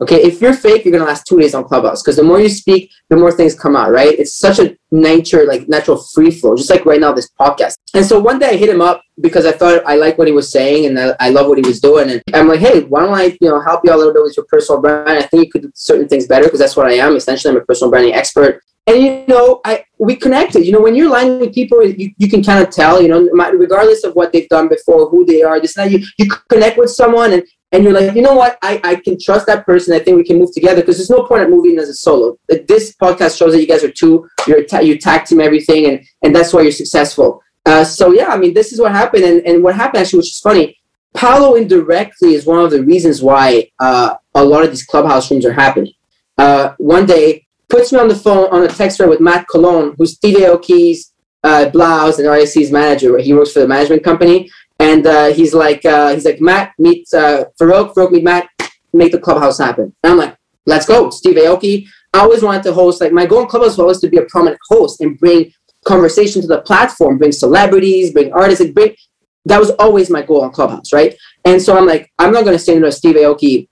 Okay, 0.00 0.20
if 0.22 0.40
you're 0.40 0.54
fake, 0.54 0.84
you're 0.84 0.92
gonna 0.92 1.04
last 1.04 1.26
two 1.26 1.38
days 1.38 1.54
on 1.54 1.62
Clubhouse 1.64 2.02
because 2.02 2.16
the 2.16 2.24
more 2.24 2.40
you 2.40 2.48
speak, 2.48 2.90
the 3.08 3.16
more 3.16 3.30
things 3.30 3.54
come 3.54 3.76
out, 3.76 3.92
right? 3.92 4.18
It's 4.18 4.34
such 4.34 4.58
a 4.58 4.76
nature, 4.90 5.44
like 5.46 5.68
natural 5.68 6.02
free 6.12 6.30
flow, 6.30 6.56
just 6.56 6.70
like 6.70 6.84
right 6.84 7.00
now 7.00 7.12
this 7.12 7.30
podcast. 7.40 7.74
And 7.94 8.04
so 8.04 8.18
one 8.18 8.40
day 8.40 8.50
I 8.50 8.56
hit 8.56 8.68
him 8.68 8.80
up 8.80 9.02
because 9.20 9.46
I 9.46 9.52
thought 9.52 9.82
I 9.86 9.94
like 9.96 10.18
what 10.18 10.26
he 10.26 10.32
was 10.32 10.50
saying 10.50 10.86
and 10.86 10.98
I, 10.98 11.14
I 11.20 11.30
love 11.30 11.46
what 11.46 11.58
he 11.58 11.66
was 11.66 11.80
doing. 11.80 12.10
And 12.10 12.22
I'm 12.34 12.48
like, 12.48 12.60
hey, 12.60 12.80
why 12.80 13.00
don't 13.06 13.14
I, 13.14 13.36
you 13.40 13.48
know, 13.48 13.60
help 13.60 13.82
you 13.84 13.94
a 13.94 13.96
little 13.96 14.12
bit 14.12 14.22
with 14.22 14.36
your 14.36 14.46
personal 14.46 14.80
brand? 14.80 15.08
I 15.10 15.22
think 15.22 15.44
you 15.44 15.52
could 15.52 15.62
do 15.62 15.72
certain 15.74 16.08
things 16.08 16.26
better 16.26 16.44
because 16.44 16.58
that's 16.58 16.76
what 16.76 16.86
I 16.86 16.94
am. 16.94 17.14
Essentially, 17.14 17.54
I'm 17.54 17.60
a 17.60 17.64
personal 17.64 17.90
branding 17.90 18.14
expert. 18.14 18.60
And 18.88 19.00
you 19.00 19.24
know, 19.28 19.60
I 19.64 19.84
we 19.98 20.16
connected. 20.16 20.66
You 20.66 20.72
know, 20.72 20.80
when 20.80 20.96
you're 20.96 21.06
aligning 21.06 21.38
with 21.38 21.54
people, 21.54 21.86
you, 21.86 22.10
you 22.18 22.28
can 22.28 22.42
kind 22.42 22.66
of 22.66 22.70
tell. 22.72 23.00
You 23.00 23.06
know, 23.08 23.28
regardless 23.52 24.02
of 24.02 24.14
what 24.16 24.32
they've 24.32 24.48
done 24.48 24.68
before, 24.68 25.08
who 25.08 25.24
they 25.24 25.42
are, 25.42 25.60
this 25.60 25.76
and 25.76 25.86
that. 25.86 25.96
You 25.96 26.04
you 26.18 26.28
connect 26.48 26.78
with 26.78 26.90
someone, 26.90 27.32
and 27.32 27.44
and 27.72 27.82
you're 27.82 27.92
like, 27.92 28.14
you 28.14 28.22
know 28.22 28.34
what, 28.34 28.58
I, 28.62 28.80
I 28.84 28.96
can 28.96 29.18
trust 29.18 29.46
that 29.46 29.64
person. 29.64 29.94
I 29.94 29.98
think 29.98 30.16
we 30.16 30.24
can 30.24 30.38
move 30.38 30.52
together 30.52 30.82
because 30.82 30.98
there's 30.98 31.10
no 31.10 31.24
point 31.24 31.42
at 31.42 31.50
moving 31.50 31.78
as 31.78 31.88
a 31.88 31.94
solo. 31.94 32.38
Like, 32.50 32.66
This 32.66 32.94
podcast 32.94 33.38
shows 33.38 33.52
that 33.52 33.60
you 33.60 33.66
guys 33.66 33.82
are 33.82 33.90
two. 33.90 34.28
You're 34.46 34.64
ta- 34.64 34.80
you 34.80 34.98
tag 34.98 35.24
team 35.24 35.40
everything, 35.40 35.86
and 35.86 36.04
and 36.22 36.34
that's 36.34 36.52
why 36.52 36.62
you're 36.62 36.72
successful. 36.72 37.42
Uh, 37.64 37.84
so 37.84 38.12
yeah, 38.12 38.28
I 38.28 38.36
mean, 38.36 38.54
this 38.54 38.72
is 38.72 38.80
what 38.80 38.92
happened, 38.92 39.24
and 39.24 39.40
and 39.46 39.62
what 39.62 39.74
happened 39.74 40.02
actually, 40.02 40.18
which 40.18 40.28
is 40.28 40.40
funny. 40.40 40.76
Paulo 41.14 41.56
indirectly 41.56 42.34
is 42.34 42.46
one 42.46 42.64
of 42.64 42.70
the 42.70 42.82
reasons 42.82 43.22
why 43.22 43.70
uh, 43.78 44.14
a 44.34 44.44
lot 44.44 44.64
of 44.64 44.70
these 44.70 44.84
clubhouse 44.84 45.30
rooms 45.30 45.44
are 45.44 45.52
happening. 45.52 45.92
Uh, 46.38 46.72
one 46.78 47.04
day, 47.04 47.46
puts 47.68 47.92
me 47.92 47.98
on 47.98 48.08
the 48.08 48.14
phone 48.14 48.48
on 48.50 48.62
a 48.62 48.68
text 48.68 48.96
thread 48.96 49.08
with 49.10 49.20
Matt 49.20 49.46
Colon, 49.48 49.94
who's 49.98 50.14
Steve 50.14 50.36
Aoki's 50.38 51.12
uh, 51.44 51.70
3LAU's 51.72 52.18
and 52.18 52.28
RAC's 52.28 52.70
manager. 52.70 53.18
He 53.18 53.34
works 53.34 53.52
for 53.52 53.60
the 53.60 53.68
management 53.68 54.04
company, 54.04 54.50
and 54.82 55.06
uh, 55.06 55.26
he's 55.32 55.54
like, 55.54 55.84
uh, 55.84 56.12
he's 56.12 56.24
like, 56.24 56.40
Matt, 56.40 56.72
meet 56.76 57.06
uh, 57.14 57.44
Farokh, 57.58 57.94
Farokh, 57.94 58.10
meet 58.10 58.24
Matt, 58.24 58.48
make 58.92 59.12
the 59.12 59.18
clubhouse 59.18 59.58
happen. 59.58 59.94
And 60.02 60.12
I'm 60.12 60.18
like, 60.18 60.36
let's 60.66 60.86
go, 60.86 61.08
Steve 61.10 61.36
Aoki. 61.36 61.86
I 62.12 62.18
always 62.18 62.42
wanted 62.42 62.64
to 62.64 62.72
host, 62.72 63.00
like, 63.00 63.12
my 63.12 63.24
goal 63.24 63.42
in 63.42 63.46
clubhouse 63.46 63.74
was 63.74 63.78
always 63.78 64.00
to 64.00 64.08
be 64.08 64.16
a 64.16 64.24
prominent 64.24 64.58
host 64.68 65.00
and 65.00 65.16
bring 65.20 65.52
conversation 65.84 66.42
to 66.42 66.48
the 66.48 66.62
platform, 66.62 67.16
bring 67.16 67.30
celebrities, 67.30 68.12
bring 68.12 68.32
artists, 68.32 68.64
like, 68.64 68.74
bring. 68.74 68.96
That 69.44 69.60
was 69.60 69.70
always 69.70 70.10
my 70.10 70.22
goal 70.22 70.42
on 70.42 70.50
Clubhouse, 70.50 70.92
right? 70.92 71.16
And 71.44 71.60
so 71.62 71.76
I'm 71.76 71.86
like, 71.86 72.12
I'm 72.18 72.32
not 72.32 72.44
going 72.44 72.56
to 72.56 72.62
stay 72.62 72.76
in 72.76 72.84
a 72.84 72.92
Steve 72.92 73.16
Aoki 73.16 73.68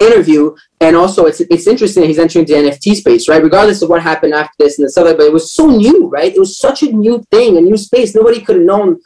interview. 0.00 0.54
And 0.80 0.96
also, 0.96 1.26
it's 1.26 1.40
it's 1.40 1.66
interesting 1.66 2.02
that 2.02 2.08
he's 2.08 2.18
entering 2.18 2.46
the 2.46 2.54
NFT 2.54 2.96
space, 2.96 3.28
right? 3.28 3.42
Regardless 3.42 3.82
of 3.82 3.88
what 3.90 4.02
happened 4.02 4.34
after 4.34 4.54
this 4.58 4.78
and 4.78 4.86
the 4.86 4.90
stuff, 4.90 5.16
but 5.16 5.26
it 5.26 5.32
was 5.32 5.52
so 5.52 5.68
new, 5.68 6.08
right? 6.08 6.34
It 6.34 6.38
was 6.38 6.58
such 6.58 6.82
a 6.82 6.92
new 6.92 7.22
thing, 7.30 7.56
a 7.56 7.60
new 7.60 7.76
space. 7.76 8.14
Nobody 8.14 8.40
could 8.40 8.56
have 8.56 8.64
known 8.64 8.98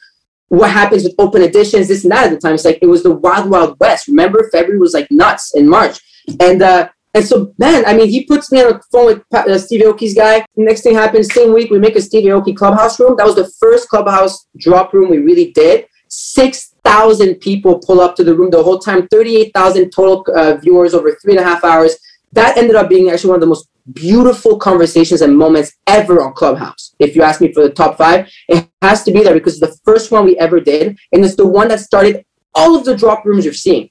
what 0.51 0.71
happens 0.71 1.05
with 1.05 1.15
open 1.19 1.43
editions, 1.43 1.89
this 1.89 2.03
and 2.03 2.13
that 2.13 2.27
at 2.27 2.31
the 2.31 2.39
time. 2.39 2.55
It's 2.55 2.65
like 2.65 2.81
it 2.83 2.87
was 2.87 3.03
the 3.03 3.15
wild, 3.15 3.49
wild 3.49 3.77
west. 3.81 4.09
Remember, 4.09 4.49
February 4.53 4.79
was 4.79 4.95
like 4.95 5.09
nuts 5.11 5.55
in 5.55 5.67
March, 5.67 6.01
and 6.41 6.61
uh, 6.61 6.89
and 7.15 7.25
so 7.25 7.55
man, 7.57 7.85
I 7.87 7.95
mean, 7.95 8.09
he 8.09 8.25
puts 8.25 8.51
me 8.51 8.61
on 8.63 8.73
the 8.73 8.83
phone 8.93 9.07
with 9.07 9.23
uh, 9.33 9.59
Steve 9.59 9.85
guy. 10.17 10.45
Next 10.57 10.83
thing 10.83 10.95
happens, 10.95 11.33
same 11.33 11.55
week 11.55 11.71
we 11.71 11.79
make 11.79 11.97
a 11.97 12.03
Steve 12.03 12.25
Aoki 12.25 12.55
clubhouse 12.55 12.99
room. 12.99 13.15
That 13.17 13.27
was 13.27 13.37
the 13.37 13.51
first 13.61 13.89
clubhouse 13.89 14.47
drop 14.59 14.93
room 14.93 15.09
we 15.09 15.19
really 15.19 15.53
did. 15.53 15.87
Six 16.09 16.75
thousand 16.83 17.37
people 17.37 17.79
pull 17.79 18.01
up 18.01 18.17
to 18.17 18.25
the 18.25 18.35
room 18.35 18.51
the 18.51 18.63
whole 18.63 18.81
time. 18.81 19.07
Thirty-eight 19.07 19.53
thousand 19.55 19.91
total 19.91 20.27
uh, 20.37 20.57
viewers 20.57 20.95
over 20.95 21.17
three 21.23 21.37
and 21.37 21.41
a 21.41 21.49
half 21.49 21.63
hours. 21.63 21.97
That 22.33 22.57
ended 22.59 22.75
up 22.75 22.89
being 22.89 23.11
actually 23.11 23.31
one 23.31 23.37
of 23.37 23.41
the 23.41 23.47
most 23.47 23.69
beautiful 23.93 24.59
conversations 24.59 25.23
and 25.23 25.37
moments 25.37 25.73
ever 25.87 26.23
on 26.23 26.33
Clubhouse. 26.35 26.95
If 26.99 27.17
you 27.17 27.23
ask 27.23 27.41
me 27.41 27.53
for 27.53 27.63
the 27.63 27.71
top 27.71 27.99
five, 27.99 28.31
it 28.49 28.69
has 28.83 29.03
to 29.05 29.13
be 29.13 29.23
there 29.23 29.35
because 29.35 29.61
it's 29.61 29.73
the 29.73 29.81
first 29.85 30.11
one 30.11 30.25
we 30.25 30.39
ever 30.39 30.61
did, 30.61 30.99
and 31.13 31.25
it's 31.25 31.37
the 31.37 31.47
one 31.47 31.69
that 31.69 31.81
started 31.81 32.25
all 32.55 32.77
of 32.77 32.85
the 32.85 32.97
drop 32.97 33.25
rooms 33.25 33.45
you're 33.45 33.55
seeing. 33.55 33.91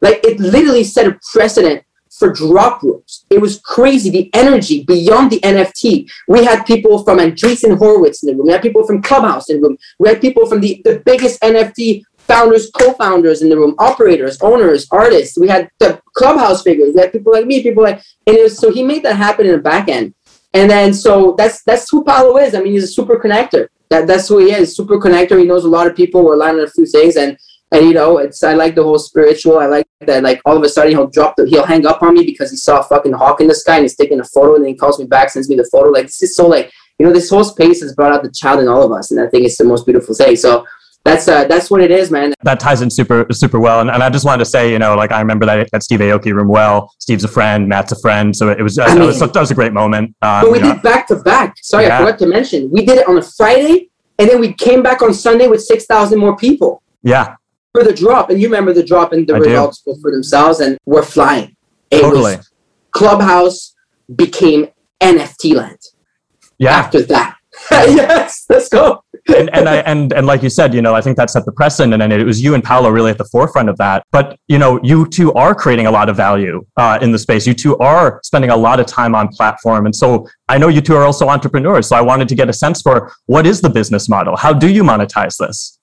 Like 0.00 0.20
it 0.24 0.40
literally 0.40 0.84
set 0.84 1.06
a 1.06 1.18
precedent 1.32 1.84
for 2.10 2.32
drop 2.32 2.82
rooms. 2.82 3.24
It 3.30 3.40
was 3.40 3.60
crazy. 3.60 4.10
The 4.10 4.30
energy 4.34 4.84
beyond 4.84 5.30
the 5.30 5.40
NFT. 5.40 6.10
We 6.28 6.44
had 6.44 6.64
people 6.64 7.02
from 7.04 7.18
Andreessen 7.18 7.78
Horowitz 7.78 8.22
in 8.22 8.28
the 8.28 8.36
room. 8.36 8.46
We 8.46 8.52
had 8.52 8.62
people 8.62 8.86
from 8.86 9.02
Clubhouse 9.02 9.48
in 9.48 9.60
the 9.60 9.68
room. 9.68 9.78
We 9.98 10.08
had 10.08 10.20
people 10.20 10.46
from 10.46 10.60
the, 10.60 10.82
the 10.84 11.02
biggest 11.04 11.40
NFT 11.40 12.02
founders, 12.30 12.70
co-founders 12.70 13.42
in 13.42 13.48
the 13.48 13.56
room, 13.56 13.74
operators, 13.78 14.40
owners, 14.40 14.86
artists. 14.90 15.38
We 15.38 15.48
had 15.48 15.68
the 15.78 16.00
Clubhouse 16.14 16.62
figures. 16.62 16.94
We 16.94 17.00
had 17.00 17.12
people 17.12 17.32
like 17.32 17.46
me, 17.46 17.62
people 17.62 17.82
like, 17.82 18.02
and 18.26 18.36
was, 18.36 18.56
so 18.56 18.70
he 18.70 18.82
made 18.82 19.02
that 19.02 19.16
happen 19.16 19.46
in 19.46 19.52
the 19.52 19.58
back 19.58 19.88
end. 19.88 20.14
And 20.54 20.70
then 20.70 20.92
so 20.92 21.34
that's 21.38 21.62
that's 21.62 21.88
who 21.90 22.04
Paulo 22.04 22.36
is. 22.38 22.54
I 22.54 22.60
mean, 22.60 22.72
he's 22.72 22.84
a 22.84 22.88
super 22.88 23.18
connector. 23.18 23.68
That 23.88 24.06
that's 24.06 24.28
who 24.28 24.38
he 24.38 24.52
is. 24.52 24.76
Super 24.76 24.98
connector. 24.98 25.38
He 25.38 25.44
knows 25.44 25.64
a 25.64 25.68
lot 25.68 25.86
of 25.86 25.94
people. 25.94 26.24
We're 26.24 26.34
aligned 26.34 26.58
a 26.58 26.68
few 26.68 26.86
things, 26.86 27.16
and 27.16 27.38
and 27.72 27.86
you 27.86 27.94
know, 27.94 28.18
it's 28.18 28.42
I 28.42 28.54
like 28.54 28.74
the 28.74 28.82
whole 28.82 28.98
spiritual. 28.98 29.58
I 29.58 29.66
like 29.66 29.86
that. 30.00 30.24
Like 30.24 30.40
all 30.44 30.56
of 30.56 30.62
a 30.64 30.68
sudden, 30.68 30.90
he'll 30.92 31.06
drop 31.06 31.36
the 31.36 31.46
he'll 31.46 31.66
hang 31.66 31.86
up 31.86 32.02
on 32.02 32.14
me 32.14 32.24
because 32.24 32.50
he 32.50 32.56
saw 32.56 32.80
a 32.80 32.82
fucking 32.82 33.12
hawk 33.12 33.40
in 33.40 33.46
the 33.46 33.54
sky 33.54 33.76
and 33.76 33.84
he's 33.84 33.96
taking 33.96 34.18
a 34.18 34.24
photo, 34.24 34.56
and 34.56 34.64
then 34.64 34.72
he 34.72 34.76
calls 34.76 34.98
me 34.98 35.06
back, 35.06 35.30
sends 35.30 35.48
me 35.48 35.54
the 35.54 35.68
photo. 35.70 35.90
Like 35.90 36.06
this 36.06 36.22
is 36.22 36.34
so 36.34 36.48
like 36.48 36.72
you 36.98 37.06
know, 37.06 37.12
this 37.12 37.30
whole 37.30 37.44
space 37.44 37.80
has 37.80 37.94
brought 37.94 38.12
out 38.12 38.22
the 38.22 38.30
child 38.30 38.60
in 38.60 38.68
all 38.68 38.82
of 38.82 38.92
us, 38.92 39.12
and 39.12 39.20
I 39.20 39.28
think 39.28 39.46
it's 39.46 39.56
the 39.56 39.64
most 39.64 39.86
beautiful 39.86 40.14
thing. 40.14 40.34
So 40.34 40.66
that's 41.04 41.28
uh 41.28 41.44
that's 41.44 41.70
what 41.70 41.80
it 41.80 41.90
is, 41.90 42.10
man. 42.10 42.34
that 42.42 42.60
ties 42.60 42.82
in 42.82 42.90
super 42.90 43.26
super 43.32 43.58
well. 43.58 43.80
And, 43.80 43.90
and 43.90 44.02
I 44.02 44.10
just 44.10 44.24
wanted 44.24 44.40
to 44.44 44.50
say, 44.50 44.70
you 44.72 44.78
know, 44.78 44.94
like 44.96 45.12
I 45.12 45.20
remember 45.20 45.46
that 45.46 45.68
that 45.72 45.82
Steve 45.82 46.00
Aoki 46.00 46.32
room 46.34 46.48
well. 46.48 46.92
Steve's 46.98 47.24
a 47.24 47.28
friend, 47.28 47.68
Matt's 47.68 47.92
a 47.92 48.00
friend, 48.00 48.34
so 48.36 48.48
it 48.50 48.60
was 48.62 48.78
uh, 48.78 48.82
I 48.84 48.94
that, 48.94 49.06
was 49.06 49.20
mean- 49.20 49.32
that 49.32 49.40
was 49.40 49.50
a 49.50 49.54
great 49.54 49.72
moment. 49.72 50.14
Um, 50.22 50.42
But 50.42 50.52
we 50.52 50.58
know, 50.58 50.74
did 50.74 50.82
back 50.82 51.06
to 51.08 51.16
back. 51.16 51.54
Sorry, 51.62 51.86
Yeah. 51.86 51.96
I 51.96 52.04
forgot 52.04 52.18
to 52.20 52.26
mention. 52.26 52.70
We 52.70 52.84
did 52.84 52.98
it 52.98 53.08
on 53.08 53.16
a 53.18 53.22
Friday, 53.22 53.90
and 54.18 54.28
then 54.28 54.40
we 54.40 54.52
came 54.52 54.82
back 54.82 55.00
on 55.02 55.14
Sunday 55.14 55.46
with 55.48 55.62
six 55.62 55.86
thousand 55.86 56.18
more 56.18 56.36
people. 56.36 56.82
yeah, 57.02 57.36
for 57.72 57.82
the 57.84 57.92
drop, 57.94 58.28
and 58.30 58.40
you 58.40 58.46
remember 58.48 58.72
the 58.72 58.82
drop, 58.84 59.12
and 59.12 59.26
the 59.26 59.34
I 59.34 59.38
results 59.38 59.78
spoke 59.78 59.98
for 60.02 60.10
themselves, 60.10 60.60
and 60.60 60.76
we're 60.86 61.02
flying. 61.02 61.56
It 61.90 62.02
totally. 62.02 62.36
Clubhouse 62.92 63.74
became 64.14 64.68
NFT 65.00 65.54
land 65.54 65.78
Yeah, 66.58 66.72
after 66.76 67.00
that. 67.02 67.36
yes, 67.70 68.46
let's 68.48 68.68
go. 68.68 69.02
and, 69.28 69.50
and 69.54 69.68
I 69.68 69.76
and 69.78 70.12
and 70.12 70.26
like 70.26 70.42
you 70.42 70.50
said, 70.50 70.72
you 70.72 70.82
know, 70.82 70.94
I 70.94 71.00
think 71.00 71.16
that 71.18 71.30
set 71.30 71.44
the 71.44 71.52
precedent, 71.52 72.02
and 72.02 72.12
it 72.12 72.24
was 72.24 72.42
you 72.42 72.54
and 72.54 72.64
Paolo 72.64 72.88
really 72.90 73.10
at 73.10 73.18
the 73.18 73.26
forefront 73.26 73.68
of 73.68 73.76
that. 73.76 74.04
But 74.12 74.38
you 74.48 74.58
know, 74.58 74.80
you 74.82 75.06
two 75.06 75.32
are 75.34 75.54
creating 75.54 75.86
a 75.86 75.90
lot 75.90 76.08
of 76.08 76.16
value 76.16 76.64
uh, 76.76 76.98
in 77.02 77.12
the 77.12 77.18
space. 77.18 77.46
You 77.46 77.54
two 77.54 77.76
are 77.78 78.20
spending 78.24 78.50
a 78.50 78.56
lot 78.56 78.80
of 78.80 78.86
time 78.86 79.14
on 79.14 79.28
platform, 79.28 79.86
and 79.86 79.94
so 79.94 80.28
I 80.48 80.58
know 80.58 80.68
you 80.68 80.80
two 80.80 80.96
are 80.96 81.04
also 81.04 81.28
entrepreneurs. 81.28 81.88
So 81.88 81.96
I 81.96 82.00
wanted 82.00 82.28
to 82.28 82.34
get 82.34 82.48
a 82.48 82.52
sense 82.52 82.82
for 82.82 83.12
what 83.26 83.46
is 83.46 83.60
the 83.60 83.70
business 83.70 84.08
model? 84.08 84.36
How 84.36 84.52
do 84.52 84.68
you 84.68 84.82
monetize 84.82 85.36
this? 85.36 85.78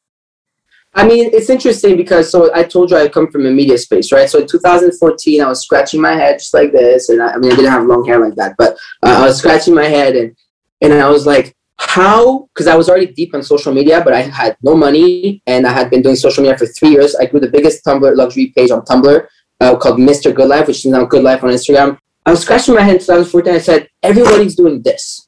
I 0.94 1.08
mean, 1.08 1.30
it's 1.32 1.50
interesting 1.50 1.96
because 1.96 2.32
so 2.32 2.54
I 2.56 2.64
told 2.64 2.90
you 2.90 2.98
I 2.98 3.08
come 3.08 3.32
from 3.32 3.46
a 3.46 3.52
media 3.52 3.78
space, 3.78 4.12
right? 4.12 4.28
So 4.28 4.40
in 4.40 4.48
2014, 4.48 5.42
I 5.42 5.48
was 5.48 5.62
scratching 5.62 6.02
my 6.02 6.14
head 6.14 6.40
just 6.40 6.54
like 6.54 6.72
this, 6.72 7.10
and 7.10 7.22
I, 7.22 7.34
I 7.34 7.38
mean, 7.38 7.52
I 7.52 7.56
didn't 7.56 7.72
have 7.72 7.86
long 7.86 8.06
hair 8.06 8.20
like 8.20 8.36
that, 8.36 8.56
but 8.58 8.74
uh, 9.04 9.18
I 9.20 9.26
was 9.26 9.38
scratching 9.38 9.76
my 9.76 9.86
head, 9.86 10.16
and 10.16 10.36
and 10.82 10.94
I 10.94 11.10
was 11.10 11.26
like, 11.26 11.56
how? 11.80 12.50
Because 12.54 12.68
I 12.68 12.76
was 12.76 12.90
already 12.90 13.08
deep 13.08 13.36
on 13.36 13.44
social 13.44 13.74
media, 13.74 14.02
but 14.04 14.14
I 14.14 14.22
had 14.22 14.58
no 14.62 14.76
money, 14.76 15.42
and 15.46 15.66
I 15.68 15.72
had 15.72 15.90
been 15.90 16.02
doing 16.02 16.16
social 16.16 16.44
media 16.44 16.58
for 16.58 16.66
three 16.66 16.90
years. 16.90 17.16
I 17.16 17.26
grew 17.26 17.40
the 17.40 17.50
biggest 17.50 17.86
Tumblr 17.86 18.16
luxury 18.16 18.48
page 18.56 18.72
on 18.72 18.82
Tumblr 18.82 19.28
uh, 19.62 19.76
called 19.78 20.00
Mr. 20.00 20.34
Good 20.34 20.48
Life, 20.48 20.68
which 20.68 20.86
is 20.86 20.92
now 20.92 21.06
Good 21.06 21.24
Life 21.24 21.44
on 21.44 21.52
Instagram. 21.52 21.98
I 22.26 22.32
was 22.32 22.42
scratching 22.42 22.76
my 22.76 22.82
head 22.82 22.96
in 22.96 23.00
2014. 23.00 23.54
I 23.54 23.58
said, 23.60 23.90
everybody's 24.04 24.56
doing 24.56 24.82
this. 24.82 25.28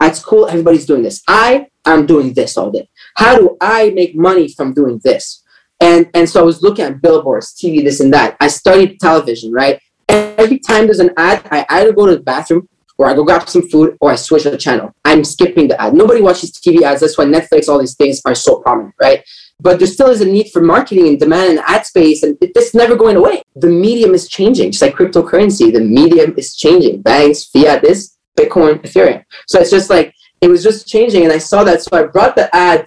At 0.00 0.16
school, 0.16 0.48
everybody's 0.48 0.86
doing 0.86 1.02
this. 1.02 1.22
I 1.28 1.68
am 1.86 2.06
doing 2.06 2.32
this 2.32 2.56
all 2.56 2.70
day. 2.70 2.88
How 3.16 3.36
do 3.36 3.56
I 3.60 3.90
make 3.90 4.16
money 4.16 4.48
from 4.48 4.74
doing 4.74 5.00
this? 5.04 5.42
And 5.80 6.08
and 6.14 6.28
so 6.28 6.40
I 6.40 6.42
was 6.42 6.62
looking 6.62 6.84
at 6.84 7.00
billboards, 7.00 7.54
TV, 7.54 7.82
this 7.82 8.00
and 8.00 8.12
that. 8.12 8.36
I 8.40 8.48
studied 8.48 8.98
television, 9.00 9.52
right? 9.52 9.80
Every 10.08 10.58
time 10.58 10.86
there's 10.86 11.00
an 11.00 11.10
ad, 11.16 11.46
I 11.50 11.64
either 11.68 11.92
go 11.92 12.06
to 12.06 12.16
the 12.16 12.22
bathroom 12.22 12.68
or 12.98 13.06
I 13.06 13.14
go 13.14 13.24
grab 13.24 13.48
some 13.48 13.68
food 13.68 13.96
or 14.00 14.10
I 14.10 14.16
switch 14.16 14.44
the 14.44 14.56
channel. 14.56 14.94
I'm 15.04 15.24
skipping 15.24 15.68
the 15.68 15.80
ad. 15.80 15.94
Nobody 15.94 16.20
watches 16.20 16.52
TV 16.52 16.82
ads. 16.82 17.00
That's 17.00 17.18
why 17.18 17.24
Netflix, 17.24 17.68
all 17.68 17.78
these 17.78 17.96
things 17.96 18.20
are 18.24 18.34
so 18.34 18.56
prominent, 18.60 18.94
right? 19.00 19.24
But 19.60 19.78
there 19.78 19.88
still 19.88 20.10
is 20.10 20.20
a 20.20 20.26
need 20.26 20.50
for 20.50 20.60
marketing 20.60 21.08
and 21.08 21.18
demand 21.18 21.50
and 21.50 21.60
ad 21.60 21.86
space, 21.86 22.22
and 22.22 22.36
it's 22.40 22.74
never 22.74 22.96
going 22.96 23.16
away. 23.16 23.42
The 23.56 23.68
medium 23.68 24.12
is 24.12 24.28
changing, 24.28 24.72
just 24.72 24.82
like 24.82 24.94
cryptocurrency. 24.94 25.72
The 25.72 25.80
medium 25.80 26.34
is 26.36 26.56
changing. 26.56 27.02
Banks, 27.02 27.44
fiat, 27.44 27.82
this, 27.82 28.16
Bitcoin, 28.36 28.82
Ethereum. 28.82 29.24
So 29.46 29.60
it's 29.60 29.70
just 29.70 29.90
like 29.90 30.14
it 30.40 30.48
was 30.48 30.62
just 30.62 30.88
changing, 30.88 31.24
and 31.24 31.32
I 31.32 31.38
saw 31.38 31.64
that. 31.64 31.82
So 31.82 31.96
I 31.96 32.02
brought 32.04 32.34
the 32.36 32.54
ad 32.54 32.86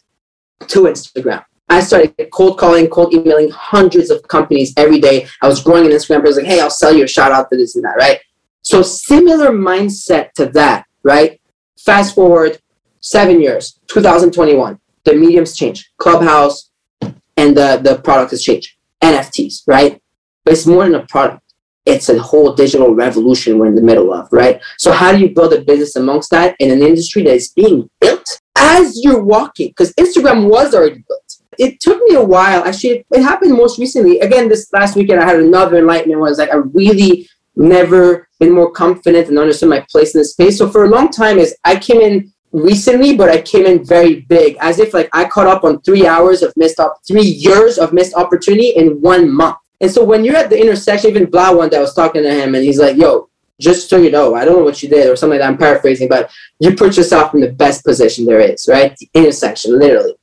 to 0.67 0.81
Instagram. 0.81 1.43
I 1.69 1.81
started 1.81 2.15
cold 2.31 2.57
calling, 2.57 2.87
cold 2.87 3.13
emailing 3.13 3.49
hundreds 3.49 4.09
of 4.09 4.25
companies 4.27 4.73
every 4.77 4.99
day. 4.99 5.27
I 5.41 5.47
was 5.47 5.61
growing 5.61 5.85
an 5.85 5.91
Instagram. 5.91 6.17
I 6.17 6.21
was 6.21 6.37
like, 6.37 6.45
hey, 6.45 6.61
I'll 6.61 6.69
sell 6.69 6.93
you 6.93 7.03
a 7.03 7.07
shout 7.07 7.31
out 7.31 7.49
for 7.49 7.57
this 7.57 7.75
and 7.75 7.83
that, 7.83 7.97
right? 7.97 8.19
So 8.67 8.81
similar 8.81 9.51
mindset 9.51 10.33
to 10.33 10.47
that, 10.47 10.87
right? 11.01 11.39
Fast 11.79 12.15
forward 12.15 12.59
seven 12.99 13.39
years, 13.39 13.79
2021, 13.87 14.77
the 15.05 15.15
mediums 15.15 15.55
change, 15.55 15.89
Clubhouse, 15.95 16.69
and 17.01 17.55
the, 17.55 17.79
the 17.81 18.01
product 18.03 18.31
has 18.31 18.43
changed. 18.43 18.75
NFTs, 19.01 19.61
right? 19.67 20.01
But 20.43 20.55
it's 20.55 20.65
more 20.65 20.83
than 20.83 20.95
a 20.95 21.05
product. 21.05 21.43
It's 21.85 22.09
a 22.09 22.19
whole 22.19 22.55
digital 22.55 22.93
revolution 22.93 23.57
we're 23.57 23.67
in 23.67 23.75
the 23.75 23.81
middle 23.81 24.13
of, 24.13 24.27
right? 24.33 24.59
So 24.77 24.91
how 24.91 25.13
do 25.13 25.19
you 25.19 25.33
build 25.33 25.53
a 25.53 25.61
business 25.61 25.95
amongst 25.95 26.31
that 26.31 26.57
in 26.59 26.69
an 26.69 26.81
industry 26.81 27.23
that 27.23 27.35
is 27.35 27.53
being 27.53 27.89
built 28.01 28.41
as 28.57 29.01
you're 29.01 29.23
walking? 29.23 29.69
Because 29.69 29.93
Instagram 29.93 30.49
was 30.49 30.75
already 30.75 31.05
built. 31.07 31.37
It 31.57 31.79
took 31.79 32.03
me 32.03 32.15
a 32.15 32.23
while. 32.23 32.65
Actually, 32.65 33.05
it 33.11 33.21
happened 33.23 33.53
most 33.53 33.79
recently. 33.79 34.19
Again, 34.19 34.49
this 34.49 34.67
last 34.73 34.97
weekend, 34.97 35.21
I 35.21 35.25
had 35.25 35.39
another 35.39 35.77
enlightenment. 35.77 36.19
where 36.19 36.29
Was 36.29 36.37
like 36.37 36.51
I 36.51 36.57
really 36.57 37.29
never 37.57 38.27
been 38.39 38.53
more 38.53 38.71
confident 38.71 39.29
and 39.29 39.39
understood 39.39 39.69
my 39.69 39.85
place 39.89 40.15
in 40.15 40.21
the 40.21 40.25
space. 40.25 40.57
So 40.57 40.69
for 40.69 40.85
a 40.85 40.89
long 40.89 41.09
time, 41.09 41.37
is 41.37 41.55
I 41.63 41.77
came 41.77 42.01
in 42.01 42.31
recently, 42.51 43.15
but 43.15 43.29
I 43.29 43.41
came 43.41 43.65
in 43.65 43.85
very 43.85 44.21
big, 44.21 44.57
as 44.61 44.79
if 44.79 44.93
like 44.93 45.09
I 45.13 45.25
caught 45.25 45.47
up 45.47 45.63
on 45.63 45.81
three 45.81 46.07
hours 46.07 46.41
of 46.41 46.53
missed 46.55 46.79
up, 46.79 46.99
three 47.07 47.21
years 47.21 47.77
of 47.77 47.93
missed 47.93 48.15
opportunity 48.15 48.69
in 48.69 49.01
one 49.01 49.29
month. 49.29 49.57
And 49.81 49.91
so 49.91 50.03
when 50.03 50.23
you're 50.25 50.35
at 50.35 50.49
the 50.49 50.59
intersection, 50.59 51.11
even 51.11 51.27
3LAU 51.27 51.57
one 51.57 51.69
day 51.69 51.77
I 51.77 51.81
was 51.81 51.93
talking 51.93 52.23
to 52.23 52.31
him, 52.31 52.55
and 52.55 52.63
he's 52.63 52.79
like, 52.79 52.97
"Yo, 52.97 53.29
just 53.59 53.89
so 53.89 53.97
you 53.97 54.11
know, 54.11 54.35
I 54.35 54.45
don't 54.45 54.59
know 54.59 54.63
what 54.63 54.81
you 54.81 54.89
did 54.89 55.09
or 55.09 55.15
something 55.15 55.39
like 55.39 55.45
that. 55.45 55.51
I'm 55.51 55.57
paraphrasing, 55.57 56.09
but 56.09 56.31
you 56.59 56.75
put 56.75 56.97
yourself 56.97 57.33
in 57.33 57.41
the 57.41 57.51
best 57.51 57.83
position 57.83 58.25
there 58.25 58.39
is, 58.39 58.67
right? 58.67 58.95
The 58.97 59.09
intersection, 59.13 59.77
literally. 59.79 60.15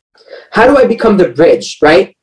How 0.50 0.66
do 0.66 0.76
I 0.76 0.86
become 0.86 1.16
the 1.16 1.30
bridge, 1.30 1.78
right? 1.82 2.16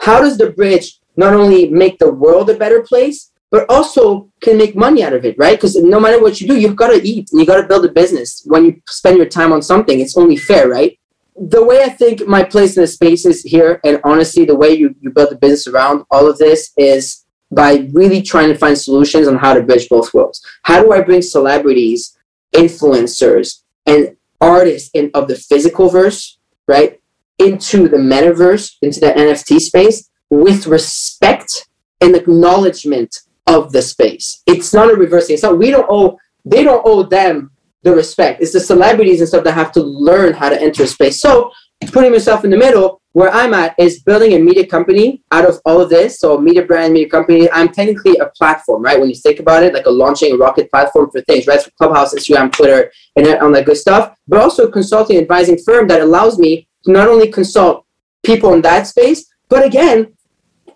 How 0.00 0.20
does 0.20 0.38
the 0.38 0.50
bridge 0.50 0.98
not 1.16 1.34
only 1.34 1.68
make 1.68 1.98
the 1.98 2.12
world 2.12 2.50
a 2.50 2.56
better 2.56 2.82
place, 2.82 3.30
but 3.56 3.70
also 3.70 4.30
can 4.42 4.58
make 4.58 4.76
money 4.76 5.02
out 5.02 5.14
of 5.14 5.24
it, 5.24 5.34
right? 5.38 5.56
Because 5.56 5.76
no 5.76 5.98
matter 5.98 6.20
what 6.20 6.42
you 6.42 6.46
do, 6.46 6.60
you've 6.60 6.76
got 6.76 6.88
to 6.88 7.02
eat 7.02 7.32
and 7.32 7.40
you 7.40 7.46
got 7.46 7.58
to 7.58 7.66
build 7.66 7.86
a 7.86 7.90
business. 7.90 8.42
When 8.44 8.66
you 8.66 8.82
spend 8.86 9.16
your 9.16 9.30
time 9.30 9.50
on 9.50 9.62
something, 9.62 9.98
it's 9.98 10.14
only 10.14 10.36
fair, 10.36 10.68
right? 10.68 10.98
The 11.36 11.64
way 11.64 11.82
I 11.82 11.88
think 11.88 12.28
my 12.28 12.42
place 12.44 12.76
in 12.76 12.82
the 12.82 12.86
space 12.86 13.24
is 13.24 13.42
here, 13.42 13.80
and 13.82 13.98
honestly, 14.04 14.44
the 14.44 14.54
way 14.54 14.74
you, 14.74 14.94
you 15.00 15.08
build 15.08 15.32
a 15.32 15.36
business 15.36 15.66
around 15.66 16.04
all 16.10 16.28
of 16.28 16.36
this 16.36 16.74
is 16.76 17.24
by 17.50 17.88
really 17.94 18.20
trying 18.20 18.48
to 18.48 18.58
find 18.58 18.76
solutions 18.76 19.26
on 19.26 19.36
how 19.36 19.54
to 19.54 19.62
bridge 19.62 19.88
both 19.88 20.12
worlds. 20.12 20.44
How 20.64 20.82
do 20.82 20.92
I 20.92 21.00
bring 21.00 21.22
celebrities, 21.22 22.14
influencers, 22.54 23.62
and 23.86 24.18
artists 24.38 24.90
in, 24.92 25.10
of 25.14 25.28
the 25.28 25.36
physical 25.36 25.88
verse, 25.88 26.36
right, 26.68 27.00
into 27.38 27.88
the 27.88 27.96
metaverse, 27.96 28.74
into 28.82 29.00
the 29.00 29.12
NFT 29.12 29.60
space 29.60 30.10
with 30.28 30.66
respect 30.66 31.70
and 32.02 32.14
acknowledgement 32.14 33.20
of 33.46 33.72
the 33.72 33.82
space. 33.82 34.42
It's 34.46 34.72
not 34.74 34.90
a 34.90 34.96
reversing. 34.96 35.34
It's 35.34 35.42
not 35.42 35.58
we 35.58 35.70
don't 35.70 35.86
owe 35.88 36.18
they 36.44 36.62
don't 36.62 36.82
owe 36.84 37.02
them 37.02 37.50
the 37.82 37.94
respect. 37.94 38.42
It's 38.42 38.52
the 38.52 38.60
celebrities 38.60 39.20
and 39.20 39.28
stuff 39.28 39.44
that 39.44 39.52
have 39.52 39.72
to 39.72 39.82
learn 39.82 40.32
how 40.34 40.48
to 40.48 40.60
enter 40.60 40.86
space. 40.86 41.20
So 41.20 41.52
putting 41.92 42.12
myself 42.12 42.44
in 42.44 42.50
the 42.50 42.56
middle, 42.56 43.00
where 43.12 43.30
I'm 43.30 43.54
at 43.54 43.74
is 43.78 44.02
building 44.02 44.34
a 44.34 44.38
media 44.38 44.66
company 44.66 45.22
out 45.30 45.48
of 45.48 45.60
all 45.64 45.80
of 45.80 45.88
this. 45.88 46.20
So 46.20 46.38
media 46.38 46.64
brand, 46.64 46.92
media 46.92 47.08
company. 47.08 47.50
I'm 47.50 47.68
technically 47.68 48.18
a 48.18 48.26
platform, 48.36 48.82
right? 48.82 48.98
When 48.98 49.08
you 49.08 49.14
think 49.14 49.40
about 49.40 49.62
it, 49.62 49.72
like 49.72 49.86
a 49.86 49.90
launching 49.90 50.34
a 50.34 50.36
rocket 50.36 50.70
platform 50.70 51.10
for 51.10 51.20
things, 51.22 51.46
right? 51.46 51.60
For 51.62 51.70
Clubhouse, 51.72 52.14
Instagram, 52.14 52.52
Twitter, 52.52 52.92
and 53.16 53.26
all 53.38 53.50
that 53.52 53.64
good 53.66 53.76
stuff. 53.78 54.16
But 54.28 54.40
also 54.40 54.68
a 54.68 54.72
consulting 54.72 55.16
advising 55.16 55.58
firm 55.64 55.88
that 55.88 56.00
allows 56.00 56.38
me 56.38 56.68
to 56.84 56.92
not 56.92 57.08
only 57.08 57.28
consult 57.28 57.86
people 58.24 58.52
in 58.52 58.62
that 58.62 58.86
space, 58.86 59.26
but 59.48 59.64
again, 59.64 60.12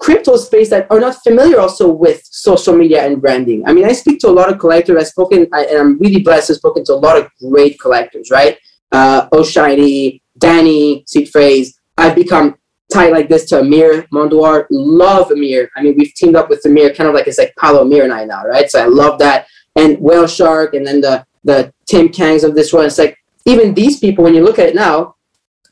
crypto 0.00 0.36
space 0.36 0.70
that 0.70 0.86
are 0.90 0.98
not 0.98 1.22
familiar 1.22 1.60
also 1.60 1.86
with 1.86 2.22
social 2.24 2.74
media 2.74 3.06
and 3.06 3.20
branding. 3.20 3.62
I 3.66 3.72
mean, 3.72 3.84
I 3.84 3.92
speak 3.92 4.18
to 4.20 4.28
a 4.28 4.32
lot 4.32 4.50
of 4.50 4.58
collectors. 4.58 4.96
I've 4.98 5.08
spoken, 5.08 5.46
I, 5.52 5.66
and 5.66 5.78
I'm 5.78 5.98
really 5.98 6.20
blessed 6.20 6.48
to 6.48 6.52
have 6.54 6.58
spoken 6.58 6.84
to 6.86 6.94
a 6.94 7.02
lot 7.06 7.18
of 7.18 7.28
great 7.38 7.78
collectors, 7.78 8.30
right? 8.30 8.58
Uh, 8.90 9.28
Oshiny, 9.28 10.22
Danny, 10.38 11.04
Seed 11.06 11.28
Phrase. 11.28 11.78
I've 11.98 12.16
become 12.16 12.56
tied 12.90 13.12
like 13.12 13.28
this 13.28 13.44
to 13.50 13.60
Amir 13.60 14.06
Mondwar. 14.12 14.66
Love 14.70 15.30
Amir. 15.30 15.70
I 15.76 15.82
mean, 15.82 15.94
we've 15.96 16.14
teamed 16.14 16.34
up 16.34 16.48
with 16.48 16.64
Amir, 16.64 16.94
kind 16.94 17.08
of 17.08 17.14
like 17.14 17.28
it's 17.28 17.38
like 17.38 17.54
Paolo 17.56 17.82
Amir 17.82 18.04
and 18.04 18.12
I 18.12 18.24
now, 18.24 18.44
right? 18.44 18.70
So 18.70 18.82
I 18.82 18.86
love 18.86 19.18
that. 19.18 19.46
And 19.76 20.00
Whale 20.00 20.26
Shark, 20.26 20.74
and 20.74 20.84
then 20.84 21.00
the 21.00 21.24
the 21.44 21.72
Tim 21.86 22.08
Kangs 22.08 22.42
of 22.42 22.54
this 22.54 22.72
world. 22.72 22.86
It's 22.86 22.98
like 22.98 23.16
even 23.44 23.74
these 23.74 24.00
people, 24.00 24.24
when 24.24 24.34
you 24.34 24.42
look 24.42 24.58
at 24.58 24.68
it 24.68 24.74
now, 24.74 25.14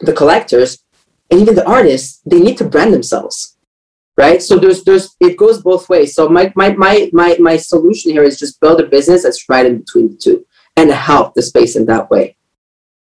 the 0.00 0.12
collectors 0.12 0.84
and 1.30 1.40
even 1.40 1.54
the 1.54 1.66
artists, 1.66 2.20
they 2.24 2.40
need 2.40 2.56
to 2.58 2.64
brand 2.64 2.94
themselves 2.94 3.57
right? 4.18 4.42
So 4.42 4.58
there's 4.58 4.82
there's 4.82 5.16
it 5.20 5.38
goes 5.38 5.62
both 5.62 5.88
ways. 5.88 6.14
So 6.14 6.28
my 6.28 6.52
my 6.56 6.72
my 6.74 7.08
my, 7.12 7.36
my 7.38 7.56
solution 7.56 8.10
here 8.10 8.24
is 8.24 8.38
just 8.38 8.60
build 8.60 8.80
a 8.80 8.86
business 8.86 9.22
that's 9.22 9.48
right 9.48 9.64
in 9.64 9.78
between 9.78 10.10
the 10.10 10.16
two 10.16 10.44
and 10.76 10.90
help 10.90 11.34
the 11.34 11.42
space 11.42 11.76
in 11.76 11.86
that 11.86 12.10
way. 12.10 12.36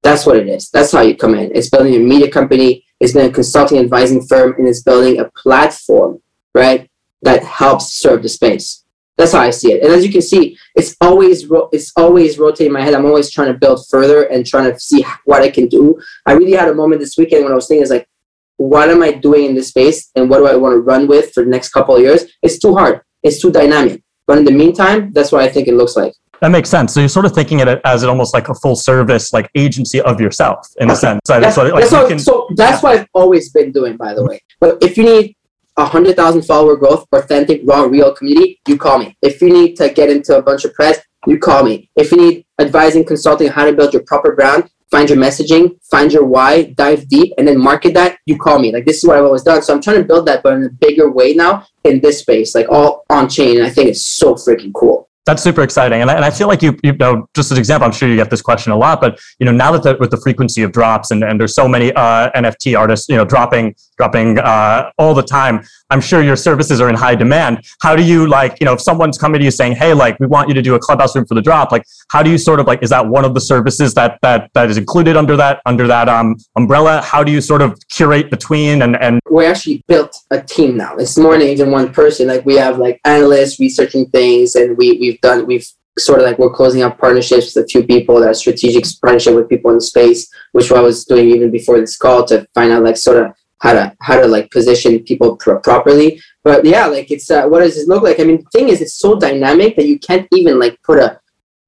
That's 0.02 0.26
what 0.26 0.36
it 0.36 0.48
is. 0.48 0.68
That's 0.70 0.92
how 0.92 1.00
you 1.00 1.16
come 1.16 1.34
in. 1.34 1.52
It's 1.54 1.70
building 1.70 1.94
a 1.94 1.98
media 2.00 2.30
company. 2.30 2.84
It's 3.00 3.12
been 3.12 3.30
a 3.30 3.32
consulting 3.32 3.78
advising 3.78 4.26
firm 4.26 4.54
and 4.58 4.68
it's 4.68 4.82
building 4.82 5.20
a 5.20 5.30
platform 5.30 6.20
right 6.54 6.90
that 7.22 7.42
helps 7.44 7.92
serve 7.92 8.22
the 8.22 8.28
space. 8.28 8.84
That's 9.16 9.32
how 9.32 9.40
i 9.40 9.50
see 9.50 9.72
it. 9.72 9.84
And 9.84 9.92
as 9.92 10.04
you 10.04 10.10
can 10.10 10.22
see 10.22 10.58
it's 10.74 10.96
always 11.00 11.46
it's 11.72 11.92
always 11.96 12.38
rotating 12.38 12.72
my 12.72 12.80
head. 12.80 12.94
I'm 12.94 13.06
always 13.06 13.30
trying 13.30 13.52
to 13.52 13.58
build 13.58 13.86
further 13.88 14.24
and 14.24 14.44
trying 14.44 14.72
to 14.72 14.78
see 14.80 15.06
what 15.24 15.42
i 15.42 15.50
can 15.50 15.68
do. 15.68 15.96
I 16.26 16.32
really 16.32 16.56
had 16.56 16.68
a 16.68 16.74
moment 16.74 17.00
this 17.00 17.16
weekend 17.16 17.44
when 17.44 17.52
i 17.52 17.54
was 17.54 17.68
thinking 17.68 17.84
is 17.84 17.90
like 17.90 18.08
what 18.56 18.88
am 18.90 19.02
I 19.02 19.12
doing 19.12 19.46
in 19.46 19.54
this 19.54 19.68
space 19.68 20.10
and 20.14 20.30
what 20.30 20.38
do 20.38 20.46
I 20.46 20.56
want 20.56 20.74
to 20.74 20.80
run 20.80 21.06
with 21.06 21.32
for 21.32 21.44
the 21.44 21.50
next 21.50 21.70
couple 21.70 21.96
of 21.96 22.02
years? 22.02 22.24
It's 22.42 22.58
too 22.58 22.74
hard. 22.74 23.00
It's 23.22 23.40
too 23.40 23.50
dynamic. 23.50 24.02
But 24.26 24.38
in 24.38 24.44
the 24.44 24.52
meantime, 24.52 25.12
that's 25.12 25.32
what 25.32 25.42
I 25.42 25.48
think 25.48 25.68
it 25.68 25.74
looks 25.74 25.96
like. 25.96 26.14
That 26.40 26.50
makes 26.50 26.68
sense. 26.68 26.92
So 26.92 27.00
you're 27.00 27.08
sort 27.08 27.26
of 27.26 27.34
thinking 27.34 27.60
it 27.60 27.80
as 27.84 28.04
almost 28.04 28.34
like 28.34 28.48
a 28.48 28.54
full 28.54 28.76
service, 28.76 29.32
like 29.32 29.50
agency 29.54 30.00
of 30.00 30.20
yourself 30.20 30.66
in 30.78 30.90
a 30.90 30.96
sense. 30.96 31.20
So 31.26 31.40
that's, 31.40 31.54
so, 31.54 31.64
like, 31.64 31.88
that's 31.88 32.08
can, 32.08 32.18
so 32.18 32.48
that's 32.54 32.82
yeah. 32.82 32.90
what 32.90 33.00
I've 33.00 33.08
always 33.14 33.50
been 33.50 33.72
doing, 33.72 33.96
by 33.96 34.14
the 34.14 34.24
way. 34.24 34.40
But 34.60 34.82
if 34.82 34.98
you 34.98 35.04
need 35.04 35.36
a 35.76 35.84
hundred 35.84 36.16
thousand 36.16 36.42
follower 36.42 36.76
growth, 36.76 37.06
authentic, 37.12 37.62
raw, 37.64 37.82
real 37.82 38.14
community, 38.14 38.60
you 38.68 38.76
call 38.76 38.98
me. 38.98 39.16
If 39.22 39.40
you 39.40 39.50
need 39.50 39.76
to 39.76 39.88
get 39.90 40.10
into 40.10 40.36
a 40.36 40.42
bunch 40.42 40.64
of 40.64 40.74
press, 40.74 41.00
you 41.26 41.38
call 41.38 41.64
me. 41.64 41.90
If 41.96 42.12
you 42.12 42.18
need 42.18 42.46
advising, 42.60 43.04
consulting, 43.04 43.48
how 43.48 43.64
to 43.64 43.72
build 43.72 43.92
your 43.92 44.02
proper 44.06 44.34
brand, 44.34 44.68
find 44.90 45.08
your 45.08 45.18
messaging, 45.18 45.78
find 45.90 46.12
your 46.12 46.24
why, 46.24 46.64
dive 46.76 47.08
deep, 47.08 47.32
and 47.38 47.46
then 47.46 47.58
market 47.58 47.94
that, 47.94 48.18
you 48.26 48.38
call 48.38 48.58
me. 48.58 48.72
Like 48.72 48.84
this 48.84 48.98
is 48.98 49.04
what 49.04 49.16
I've 49.16 49.24
always 49.24 49.42
done. 49.42 49.62
So 49.62 49.74
I'm 49.74 49.82
trying 49.82 49.98
to 49.98 50.04
build 50.04 50.26
that, 50.26 50.42
but 50.42 50.54
in 50.54 50.64
a 50.64 50.70
bigger 50.70 51.10
way 51.10 51.34
now 51.34 51.66
in 51.84 52.00
this 52.00 52.20
space, 52.20 52.54
like 52.54 52.68
all 52.68 53.04
on 53.10 53.28
chain. 53.28 53.58
And 53.58 53.66
I 53.66 53.70
think 53.70 53.88
it's 53.88 54.02
so 54.02 54.34
freaking 54.34 54.72
cool. 54.72 55.08
That's 55.26 55.42
super 55.42 55.62
exciting, 55.62 56.02
and 56.02 56.10
I, 56.10 56.16
and 56.16 56.24
I 56.24 56.30
feel 56.30 56.48
like 56.48 56.60
you 56.60 56.78
you 56.82 56.92
know 56.92 57.26
just 57.34 57.50
as 57.50 57.56
an 57.56 57.60
example, 57.60 57.86
I'm 57.86 57.92
sure 57.92 58.10
you 58.10 58.16
get 58.16 58.28
this 58.28 58.42
question 58.42 58.72
a 58.72 58.76
lot, 58.76 59.00
but 59.00 59.18
you 59.38 59.46
know 59.46 59.52
now 59.52 59.72
that 59.72 59.82
the, 59.82 59.96
with 59.98 60.10
the 60.10 60.18
frequency 60.18 60.62
of 60.62 60.70
drops 60.70 61.12
and, 61.12 61.24
and 61.24 61.40
there's 61.40 61.54
so 61.54 61.66
many 61.66 61.94
uh, 61.94 62.30
NFT 62.32 62.78
artists 62.78 63.08
you 63.08 63.16
know 63.16 63.24
dropping 63.24 63.74
dropping 63.96 64.38
uh, 64.38 64.90
all 64.98 65.14
the 65.14 65.22
time, 65.22 65.64
I'm 65.90 66.00
sure 66.00 66.22
your 66.22 66.36
services 66.36 66.80
are 66.80 66.88
in 66.88 66.94
high 66.94 67.14
demand. 67.14 67.64
How 67.80 67.94
do 67.94 68.02
you 68.02 68.26
like 68.26 68.58
you 68.60 68.64
know 68.64 68.74
if 68.74 68.80
someone's 68.80 69.18
coming 69.18 69.38
to 69.38 69.44
you 69.44 69.50
saying, 69.50 69.76
hey, 69.76 69.92
like 69.92 70.18
we 70.20 70.26
want 70.26 70.48
you 70.48 70.54
to 70.54 70.62
do 70.62 70.74
a 70.74 70.78
clubhouse 70.78 71.14
room 71.14 71.26
for 71.26 71.34
the 71.34 71.42
drop, 71.42 71.72
like 71.72 71.84
how 72.10 72.22
do 72.22 72.30
you 72.30 72.38
sort 72.38 72.60
of 72.60 72.66
like 72.66 72.82
is 72.82 72.90
that 72.90 73.06
one 73.06 73.24
of 73.24 73.34
the 73.34 73.40
services 73.40 73.94
that 73.94 74.18
that 74.22 74.50
that 74.54 74.70
is 74.70 74.76
included 74.76 75.16
under 75.16 75.36
that 75.36 75.60
under 75.66 75.86
that 75.86 76.08
um, 76.08 76.36
umbrella? 76.56 77.00
How 77.02 77.22
do 77.22 77.32
you 77.32 77.40
sort 77.40 77.62
of 77.62 77.78
curate 77.90 78.30
between 78.30 78.82
and 78.82 78.96
and 78.96 79.20
we 79.30 79.46
actually 79.46 79.82
built 79.88 80.16
a 80.30 80.40
team 80.40 80.76
now. 80.76 80.96
It's 80.96 81.18
more 81.18 81.36
than 81.36 81.48
even 81.48 81.70
one 81.70 81.92
person. 81.92 82.28
Like 82.28 82.44
we 82.44 82.56
have 82.56 82.78
like 82.78 83.00
analysts 83.04 83.60
researching 83.60 84.06
things, 84.06 84.54
and 84.54 84.76
we 84.76 84.98
we've 84.98 85.20
done 85.20 85.46
we've 85.46 85.66
sort 85.98 86.18
of 86.18 86.26
like 86.26 86.38
we're 86.38 86.50
closing 86.50 86.82
up 86.82 86.98
partnerships 86.98 87.54
with 87.54 87.64
a 87.64 87.68
few 87.68 87.84
people 87.84 88.20
that 88.20 88.36
strategic 88.36 88.84
partnership 89.00 89.34
with 89.34 89.48
people 89.48 89.70
in 89.70 89.80
space, 89.80 90.28
which 90.52 90.70
I 90.72 90.80
was 90.80 91.04
doing 91.04 91.28
even 91.28 91.50
before 91.50 91.78
this 91.78 91.96
call 91.96 92.24
to 92.26 92.46
find 92.54 92.72
out 92.72 92.82
like 92.82 92.96
sort 92.96 93.24
of 93.24 93.32
how 93.60 93.72
to 93.72 93.96
how 94.00 94.20
to 94.20 94.26
like 94.26 94.50
position 94.50 94.98
people 95.04 95.36
pr- 95.36 95.54
properly. 95.56 96.20
But 96.42 96.64
yeah, 96.64 96.86
like 96.86 97.10
it's 97.10 97.30
uh, 97.30 97.46
what 97.46 97.60
does 97.60 97.78
it 97.78 97.88
look 97.88 98.02
like? 98.02 98.20
I 98.20 98.24
mean, 98.24 98.38
the 98.38 98.50
thing 98.58 98.68
is, 98.68 98.80
it's 98.80 98.98
so 98.98 99.18
dynamic 99.18 99.76
that 99.76 99.86
you 99.86 99.98
can't 99.98 100.28
even 100.32 100.58
like 100.58 100.80
put 100.82 100.98
a 100.98 101.20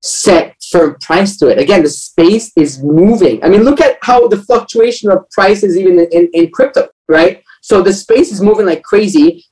set 0.03 0.57
firm 0.71 0.97
price 1.01 1.37
to 1.39 1.49
it. 1.49 1.59
Again, 1.59 1.83
the 1.83 1.89
space 1.89 2.53
is 2.57 2.83
moving. 2.83 3.43
I 3.43 3.49
mean, 3.49 3.63
look 3.63 3.81
at 3.81 3.99
how 4.03 4.29
the 4.29 4.43
fluctuation 4.43 5.11
of 5.11 5.29
prices 5.31 5.77
even 5.77 5.99
in, 5.99 6.09
in, 6.13 6.31
in 6.33 6.51
crypto, 6.51 6.89
right? 7.09 7.43
So 7.63 7.83
the 7.83 7.93
space 7.93 8.31
is 8.31 8.41
moving 8.41 8.67
like 8.67 8.83
crazy. 8.83 9.45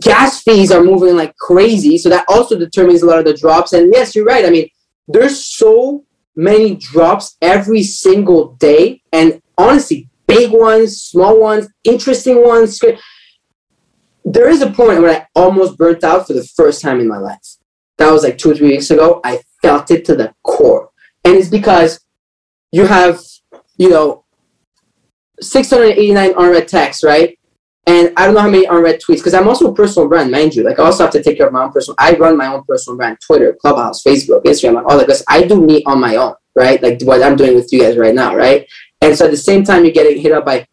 Gas 0.00 0.42
fees 0.42 0.70
are 0.70 0.82
moving 0.82 1.16
like 1.16 1.36
crazy. 1.36 1.98
So 1.98 2.08
that 2.08 2.24
also 2.28 2.58
determines 2.58 3.02
a 3.02 3.06
lot 3.06 3.18
of 3.18 3.24
the 3.24 3.34
drops. 3.34 3.72
And 3.72 3.92
yes, 3.92 4.14
you're 4.14 4.24
right. 4.24 4.44
I 4.44 4.50
mean, 4.50 4.68
there's 5.08 5.44
so 5.44 6.04
many 6.36 6.76
drops 6.76 7.36
every 7.42 7.82
single 7.82 8.54
day. 8.54 9.02
And 9.12 9.42
honestly, 9.58 10.08
big 10.34 10.50
ones, 10.52 11.02
small 11.02 11.40
ones, 11.40 11.68
interesting 11.84 12.46
ones. 12.46 12.80
There 14.24 14.48
is 14.48 14.62
a 14.62 14.70
point 14.70 15.02
where 15.02 15.20
I 15.20 15.26
almost 15.34 15.76
burnt 15.76 16.04
out 16.04 16.26
for 16.26 16.32
the 16.32 16.44
first 16.44 16.80
time 16.80 17.00
in 17.00 17.08
my 17.08 17.18
life. 17.18 17.56
That 17.98 18.10
was 18.10 18.22
like 18.22 18.38
two 18.38 18.50
or 18.50 18.54
three 18.54 18.68
weeks 18.68 18.90
ago. 18.90 19.20
I 19.24 19.42
felt 19.62 19.90
it 19.90 20.04
to 20.06 20.16
the 20.16 20.34
core. 20.42 20.90
And 21.24 21.34
it's 21.36 21.48
because 21.48 22.00
you 22.72 22.86
have, 22.86 23.20
you 23.76 23.90
know, 23.90 24.24
689 25.40 26.34
unread 26.36 26.68
texts, 26.68 27.04
right? 27.04 27.38
And 27.86 28.12
I 28.16 28.26
don't 28.26 28.34
know 28.34 28.40
how 28.42 28.50
many 28.50 28.64
unread 28.64 29.00
tweets 29.00 29.18
because 29.18 29.34
I'm 29.34 29.48
also 29.48 29.72
a 29.72 29.74
personal 29.74 30.08
brand, 30.08 30.30
mind 30.30 30.54
you. 30.54 30.62
Like 30.62 30.78
I 30.78 30.84
also 30.84 31.02
have 31.02 31.12
to 31.14 31.22
take 31.22 31.36
care 31.36 31.48
of 31.48 31.52
my 31.52 31.64
own 31.64 31.72
personal. 31.72 31.96
I 31.98 32.14
run 32.16 32.36
my 32.36 32.46
own 32.46 32.62
personal 32.62 32.96
brand, 32.96 33.18
Twitter, 33.20 33.56
Clubhouse, 33.60 34.04
Facebook, 34.04 34.44
Instagram, 34.44 34.84
all 34.88 34.96
that. 34.98 35.06
Because 35.06 35.24
I 35.28 35.42
do 35.42 35.60
me 35.60 35.82
on 35.84 36.00
my 36.00 36.14
own, 36.14 36.34
right? 36.54 36.80
Like 36.80 37.02
what 37.02 37.22
I'm 37.22 37.34
doing 37.34 37.56
with 37.56 37.72
you 37.72 37.80
guys 37.80 37.96
right 37.96 38.14
now, 38.14 38.36
right? 38.36 38.68
And 39.02 39.16
so 39.16 39.26
at 39.26 39.30
the 39.30 39.36
same 39.36 39.64
time, 39.64 39.84
you're 39.84 39.92
getting 39.92 40.20
hit 40.20 40.32
up 40.32 40.46
by 40.46 40.66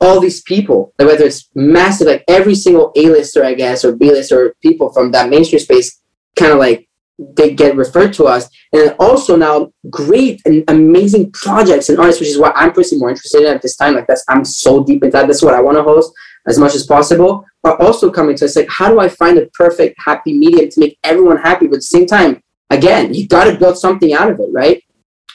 all 0.00 0.20
these 0.20 0.42
people, 0.42 0.92
like 0.98 1.08
whether 1.08 1.24
it's 1.24 1.48
massive, 1.54 2.06
like 2.06 2.24
every 2.28 2.54
single 2.54 2.92
A-lister, 2.96 3.44
I 3.44 3.54
guess, 3.54 3.84
or 3.84 3.96
B-lister 3.96 4.46
or 4.46 4.54
people 4.60 4.92
from 4.92 5.10
that 5.12 5.30
mainstream 5.30 5.60
space, 5.60 6.00
kind 6.36 6.52
of 6.52 6.58
like 6.58 6.88
they 7.18 7.54
get 7.54 7.76
referred 7.76 8.12
to 8.14 8.24
us. 8.24 8.48
And 8.72 8.94
also 8.98 9.36
now 9.36 9.72
great 9.90 10.42
and 10.44 10.64
amazing 10.68 11.30
projects 11.32 11.88
and 11.88 11.98
artists, 11.98 12.20
which 12.20 12.30
is 12.30 12.38
what 12.38 12.52
I'm 12.56 12.72
personally 12.72 13.00
more 13.00 13.10
interested 13.10 13.42
in 13.42 13.54
at 13.54 13.62
this 13.62 13.76
time. 13.76 13.94
Like 13.94 14.06
that's 14.06 14.24
I'm 14.28 14.44
so 14.44 14.82
deep 14.82 15.02
into 15.04 15.16
that. 15.16 15.26
That's 15.26 15.42
what 15.42 15.54
I 15.54 15.60
want 15.60 15.76
to 15.78 15.82
host 15.82 16.12
as 16.48 16.58
much 16.58 16.74
as 16.74 16.86
possible. 16.86 17.44
But 17.62 17.80
also 17.80 18.10
coming 18.10 18.34
to 18.36 18.44
us 18.44 18.56
like, 18.56 18.68
how 18.68 18.88
do 18.88 18.98
I 18.98 19.08
find 19.08 19.36
the 19.36 19.48
perfect 19.54 19.96
happy 20.04 20.36
medium 20.36 20.68
to 20.70 20.80
make 20.80 20.98
everyone 21.04 21.36
happy, 21.36 21.66
but 21.68 21.76
at 21.76 21.80
the 21.80 21.86
same 21.86 22.06
time, 22.06 22.42
again, 22.70 23.14
you 23.14 23.28
got 23.28 23.44
to 23.44 23.56
build 23.56 23.78
something 23.78 24.12
out 24.12 24.30
of 24.30 24.40
it, 24.40 24.48
right? 24.50 24.82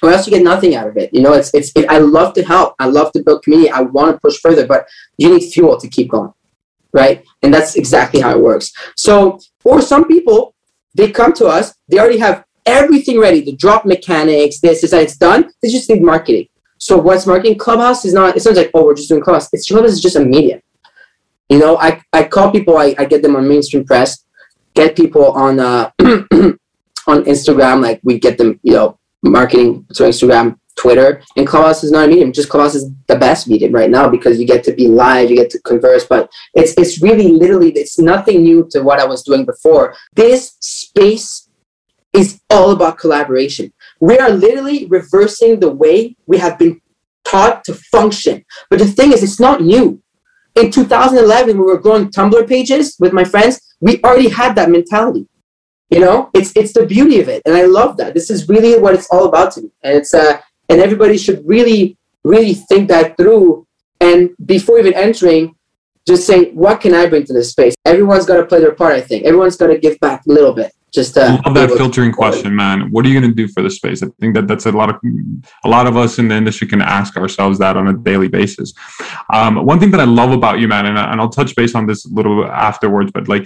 Or 0.02 0.12
else 0.12 0.28
you 0.28 0.32
get 0.32 0.44
nothing 0.44 0.76
out 0.76 0.88
of 0.88 0.98
it. 0.98 1.14
You 1.14 1.22
know, 1.22 1.34
it's 1.34 1.52
it's. 1.54 1.72
It, 1.76 1.90
I 1.90 1.98
love 1.98 2.34
to 2.36 2.44
help. 2.44 2.76
I 2.80 2.86
love 2.86 3.12
to 3.14 3.24
build 3.24 3.44
community. 3.44 3.72
I 3.72 3.82
want 3.82 4.16
to 4.16 4.20
push 4.20 4.38
further, 4.40 4.68
but 4.68 4.88
you 5.18 5.36
need 5.36 5.50
fuel 5.52 5.78
to 5.80 5.88
keep 5.88 6.12
going, 6.12 6.34
right? 6.94 7.24
And 7.42 7.54
that's 7.54 7.76
exactly 7.76 8.20
how 8.20 8.32
it 8.32 8.40
works. 8.40 8.72
So, 8.96 9.40
or 9.64 9.82
some 9.82 10.08
people 10.08 10.54
they 10.98 11.12
come 11.12 11.32
to 11.34 11.46
us, 11.46 11.76
they 11.88 12.00
already 12.00 12.18
have 12.18 12.44
everything 12.66 13.20
ready, 13.20 13.42
the 13.42 13.56
drop 13.56 13.86
mechanics, 13.86 14.60
this, 14.60 14.82
this, 14.82 14.92
it's 14.92 15.16
done. 15.16 15.50
They 15.62 15.70
just 15.70 15.90
need 15.90 16.02
marketing. 16.02 16.48
So 16.80 16.98
what's 16.98 17.28
marketing? 17.28 17.58
Clubhouse 17.58 18.04
is 18.04 18.14
not, 18.14 18.36
It 18.36 18.42
sounds 18.42 18.58
like, 18.58 18.72
oh, 18.74 18.84
we're 18.84 18.96
just 18.96 19.08
doing 19.08 19.22
Clubhouse. 19.22 19.48
It's 19.54 19.68
Clubhouse 19.70 19.94
is 19.94 20.02
just 20.02 20.16
a 20.16 20.20
medium. 20.20 20.60
You 21.50 21.60
know, 21.60 21.78
I, 21.78 22.02
I 22.12 22.24
call 22.24 22.52
people, 22.52 22.78
I, 22.78 22.96
I 22.98 23.06
get 23.06 23.22
them 23.22 23.36
on 23.36 23.48
mainstream 23.48 23.86
press, 23.86 24.26
get 24.74 24.96
people 24.96 25.32
on 25.32 25.60
uh, 25.60 25.92
on 26.00 27.24
Instagram, 27.24 27.82
like 27.82 28.02
we 28.04 28.20
get 28.20 28.38
them, 28.38 28.60
you 28.64 28.74
know, 28.74 29.00
marketing 29.32 29.86
to 29.94 30.04
Instagram 30.04 30.58
Twitter, 30.78 31.22
and 31.36 31.46
Clubhouse 31.46 31.84
is 31.84 31.92
not 31.92 32.06
a 32.06 32.08
medium. 32.08 32.32
Just 32.32 32.50
Clubhouse 32.50 32.76
is 32.76 32.90
the 33.08 33.18
best 33.18 33.48
medium 33.48 33.74
right 33.74 33.90
now 33.90 34.08
because 34.08 34.40
you 34.40 34.48
get 34.48 34.63
to 34.66 34.74
be 34.74 34.88
live, 34.88 35.30
you 35.30 35.36
get 35.36 35.50
to 35.50 35.62
converse. 35.62 36.06
But 36.06 36.30
it's 36.54 36.74
it's 36.78 37.02
really 37.02 37.32
literally 37.32 37.72
it's 37.72 38.00
nothing 38.00 38.44
new 38.44 38.68
to 38.72 38.82
what 38.82 39.00
I 39.00 39.06
was 39.06 39.24
doing 39.24 39.46
before. 39.46 39.96
This 40.13 40.56
space 40.62 41.50
is 42.13 42.40
all 42.50 42.72
about 42.72 42.98
collaboration. 42.98 43.74
We 44.00 44.18
are 44.18 44.30
literally 44.30 44.86
reversing 44.86 45.60
the 45.60 45.72
way 45.72 46.16
we 46.26 46.38
have 46.38 46.58
been 46.58 46.80
taught 47.26 47.63
to 47.66 47.74
function. 47.74 48.46
But 48.70 48.80
the 48.80 48.86
thing 48.86 49.12
is, 49.12 49.24
it's 49.24 49.40
not 49.40 49.62
new. 49.62 50.02
In 50.56 50.72
2011, 50.72 51.58
we 51.58 51.63
were 51.63 51.78
growing 51.78 52.10
Tumblr 52.10 52.48
pages 52.48 52.96
with 53.00 53.13
my 53.13 53.24
friends. 53.24 53.60
We 53.80 54.02
already 54.04 54.30
had 54.30 54.56
that 54.56 54.72
mentality 54.72 55.28
you 55.89 56.00
know 56.00 56.30
it's 56.34 56.52
it's 56.56 56.73
the 56.73 56.86
beauty 56.86 57.19
of 57.19 57.30
it 57.30 57.41
and 57.45 57.56
i 57.56 57.63
love 57.63 57.97
that. 57.97 58.13
This 58.13 58.30
is 58.30 58.50
really 58.50 58.80
what 58.80 58.93
it's 58.93 59.08
all 59.10 59.26
about 59.26 59.52
to 59.54 59.62
me 59.62 59.71
and 59.84 59.97
it's 59.97 60.13
uh 60.13 60.39
and 60.69 60.82
everybody 60.82 61.17
should 61.17 61.41
really 61.47 61.97
really 62.23 62.54
think 62.54 62.89
that 62.89 63.17
through 63.17 63.65
and 64.02 64.30
before 64.45 64.80
even 64.80 64.93
entering 64.93 65.56
just 66.08 66.26
saying 66.28 66.56
what 66.56 66.82
can 66.82 66.93
i 66.93 67.06
bring 67.08 67.26
to 67.26 67.34
this 67.34 67.52
space? 67.52 67.76
Everyone's 67.86 68.26
got 68.26 68.38
to 68.38 68.45
play 68.45 68.60
their 68.60 68.76
part 68.76 68.93
i 68.93 69.02
think. 69.02 69.26
Everyone's 69.26 69.58
got 69.58 69.67
to 69.67 69.78
give 69.78 70.00
back 70.00 70.26
a 70.26 70.32
little 70.32 70.54
bit 70.54 70.71
just 70.93 71.17
uh, 71.17 71.38
love 71.45 71.54
that 71.54 71.69
filtering 71.71 72.12
question 72.12 72.56
man. 72.56 72.89
What 72.91 73.06
are 73.06 73.10
you 73.10 73.19
going 73.19 73.30
to 73.30 73.36
do 73.36 73.47
for 73.50 73.62
the 73.62 73.69
space? 73.69 74.02
I 74.02 74.08
think 74.21 74.34
that 74.36 74.47
that's 74.47 74.65
a 74.65 74.71
lot 74.71 74.89
of 74.89 74.95
a 75.65 75.69
lot 75.69 75.86
of 75.86 75.97
us 75.97 76.17
in 76.17 76.30
the 76.30 76.36
industry 76.36 76.67
can 76.67 76.82
ask 76.82 77.17
ourselves 77.17 77.60
that 77.60 77.76
on 77.76 77.88
a 77.89 77.93
daily 77.93 78.30
basis. 78.30 78.73
Um, 79.34 79.65
one 79.65 79.80
thing 79.80 79.91
that 79.91 80.00
i 80.00 80.06
love 80.06 80.32
about 80.32 80.60
you 80.60 80.67
man 80.67 80.86
and, 80.86 80.97
and 80.97 81.19
i'll 81.19 81.30
touch 81.30 81.56
base 81.56 81.76
on 81.76 81.86
this 81.86 82.06
a 82.06 82.10
little 82.10 82.41
bit 82.41 82.50
afterwards 82.52 83.12
but 83.12 83.28
like 83.28 83.45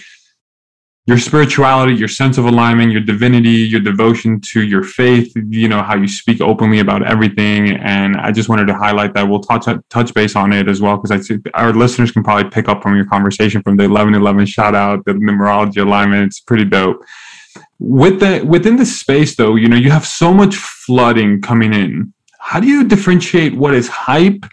your 1.12 1.20
spirituality, 1.20 1.94
your 1.94 2.08
sense 2.08 2.38
of 2.38 2.46
alignment, 2.46 2.90
your 2.90 3.02
divinity, 3.02 3.50
your 3.50 3.82
devotion 3.82 4.40
to 4.40 4.64
your 4.64 4.82
faith, 4.82 5.30
you 5.50 5.68
know, 5.68 5.84
how 5.84 5.94
you 5.94 6.08
speak 6.08 6.40
openly 6.40 6.80
about 6.80 7.06
everything. 7.06 7.76
And 7.76 8.16
I 8.16 8.32
just 8.32 8.48
wanted 8.48 8.68
to 8.68 8.76
highlight 8.76 9.14
that. 9.16 9.28
We'll 9.28 9.42
touch 9.42 9.66
touch 9.90 10.14
base 10.14 10.38
on 10.38 10.54
it 10.54 10.70
as 10.70 10.80
well, 10.80 10.98
because 10.98 11.30
our 11.54 11.74
listeners 11.74 12.14
can 12.14 12.24
probably 12.24 12.50
pick 12.50 12.70
up 12.70 12.82
from 12.82 12.96
your 12.96 13.04
conversation 13.04 13.62
from 13.62 13.76
the 13.76 13.84
1111 13.90 14.46
shout 14.46 14.74
out, 14.74 15.04
the 15.04 15.12
numerology 15.12 15.82
alignment. 15.82 16.28
It's 16.28 16.40
pretty 16.40 16.64
dope. 16.64 17.04
With 17.78 18.22
the 18.22 18.42
within 18.48 18.78
the 18.78 18.86
space 18.86 19.36
though, 19.36 19.56
you 19.58 19.68
know, 19.68 19.76
you 19.76 19.92
have 19.92 20.06
so 20.06 20.34
much 20.34 20.56
flooding 20.56 21.42
coming 21.42 21.74
in. 21.74 22.14
How 22.40 22.62
do 22.62 22.68
you 22.68 22.86
differentiate 22.86 23.54
what 23.54 23.74
is 23.74 23.90
hype 23.90 24.46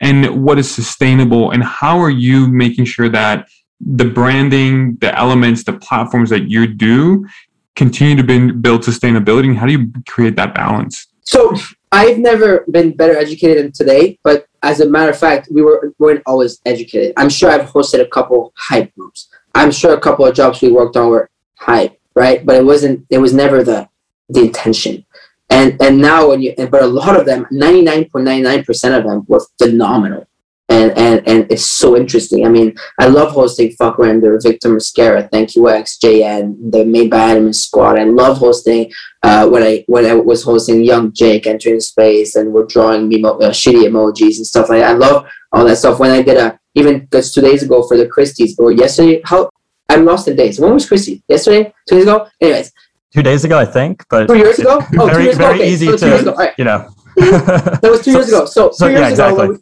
and 0.00 0.42
what 0.42 0.58
is 0.58 0.70
sustainable? 0.70 1.50
And 1.50 1.62
how 1.62 1.98
are 1.98 2.10
you 2.28 2.48
making 2.48 2.86
sure 2.86 3.10
that 3.10 3.50
the 3.84 4.04
branding, 4.04 4.96
the 4.96 5.16
elements, 5.18 5.64
the 5.64 5.72
platforms 5.72 6.30
that 6.30 6.48
you 6.48 6.66
do 6.66 7.26
continue 7.74 8.16
to 8.16 8.52
build 8.52 8.82
sustainability? 8.82 9.46
And 9.46 9.58
how 9.58 9.66
do 9.66 9.72
you 9.72 9.92
create 10.08 10.36
that 10.36 10.54
balance? 10.54 11.06
So 11.22 11.54
I've 11.90 12.18
never 12.18 12.64
been 12.70 12.96
better 12.96 13.16
educated 13.16 13.64
than 13.64 13.72
today, 13.72 14.18
but 14.22 14.46
as 14.62 14.80
a 14.80 14.88
matter 14.88 15.10
of 15.10 15.18
fact, 15.18 15.48
we 15.50 15.62
were 15.62 15.92
weren't 15.98 16.22
always 16.26 16.60
educated. 16.66 17.12
I'm 17.16 17.28
sure 17.28 17.50
I've 17.50 17.68
hosted 17.68 18.00
a 18.00 18.06
couple 18.06 18.52
hype 18.56 18.94
groups. 18.94 19.28
I'm 19.54 19.70
sure 19.70 19.94
a 19.94 20.00
couple 20.00 20.24
of 20.24 20.34
jobs 20.34 20.62
we 20.62 20.72
worked 20.72 20.96
on 20.96 21.08
were 21.10 21.30
hype, 21.54 21.98
right? 22.14 22.44
But 22.44 22.56
it 22.56 22.64
wasn't. 22.64 23.06
It 23.10 23.18
was 23.18 23.34
never 23.34 23.62
the 23.62 23.88
the 24.28 24.40
intention. 24.40 25.04
And 25.50 25.80
and 25.82 25.98
now 25.98 26.28
when 26.30 26.40
you, 26.40 26.54
but 26.56 26.82
a 26.82 26.86
lot 26.86 27.18
of 27.18 27.26
them, 27.26 27.46
99.99% 27.52 28.98
of 28.98 29.04
them 29.04 29.24
were 29.28 29.44
phenomenal 29.58 30.26
and 30.72 30.88
and 30.98 31.28
and 31.28 31.52
it's 31.52 31.66
so 31.66 31.96
interesting. 31.96 32.46
I 32.46 32.48
mean, 32.48 32.74
I 32.98 33.06
love 33.08 33.32
hosting 33.32 33.70
FVCKRENDER, 33.76 34.42
Victor 34.42 34.70
Mosquera, 34.70 35.30
Thank 35.30 35.54
You 35.54 35.68
X, 35.68 35.98
JN, 36.02 36.72
the 36.72 36.84
Made 36.84 37.10
by 37.10 37.30
Anime 37.30 37.52
Squad. 37.52 37.98
I 37.98 38.04
love 38.04 38.38
hosting 38.38 38.90
uh, 39.22 39.48
when 39.48 39.62
I 39.62 39.84
when 39.86 40.06
I 40.06 40.14
was 40.14 40.42
hosting 40.42 40.82
Yung 40.82 41.12
Jake 41.12 41.46
entering 41.46 41.80
space 41.80 42.36
and 42.36 42.52
we're 42.52 42.66
drawing 42.66 43.12
emo- 43.12 43.38
uh, 43.38 43.50
shitty 43.50 43.84
emojis 43.88 44.36
and 44.38 44.46
stuff 44.46 44.68
like 44.68 44.80
that. 44.80 44.90
I 44.90 44.94
love 44.94 45.26
all 45.52 45.64
that 45.66 45.76
stuff. 45.76 45.98
When 46.00 46.10
I 46.10 46.22
did 46.22 46.38
a 46.38 46.58
even 46.74 47.00
because 47.00 47.32
two 47.34 47.42
days 47.42 47.62
ago 47.62 47.82
for 47.86 47.96
the 47.96 48.06
Christie's 48.06 48.58
or 48.58 48.72
yesterday, 48.72 49.20
how 49.24 49.50
I'm 49.92 50.04
lost 50.04 50.28
in 50.28 50.36
days. 50.36 50.58
When 50.58 50.72
was 50.72 50.88
Christie? 50.88 51.22
Yesterday? 51.28 51.72
Two 51.88 51.96
days 51.96 52.04
ago? 52.04 52.28
Anyways. 52.40 52.72
Two 53.12 53.22
days 53.22 53.44
ago, 53.44 53.58
I 53.58 53.66
think. 53.66 54.04
But 54.08 54.26
two 54.26 54.38
years 54.38 54.58
ago? 54.58 54.78
Oh, 54.98 55.06
very, 55.06 55.12
two 55.12 55.22
years 55.24 55.36
ago. 55.36 55.46
Very 55.46 55.60
okay. 55.60 55.70
easy 55.70 55.86
so 55.98 56.24
to, 56.24 56.32
right. 56.32 56.54
you 56.56 56.64
know. 56.64 56.88
that 57.16 57.80
was 57.82 58.02
two 58.02 58.12
years 58.16 58.28
ago. 58.28 58.46
So, 58.46 58.70
so 58.70 58.86
two 58.86 58.92
years 58.92 59.02
yeah, 59.02 59.10
exactly. 59.10 59.58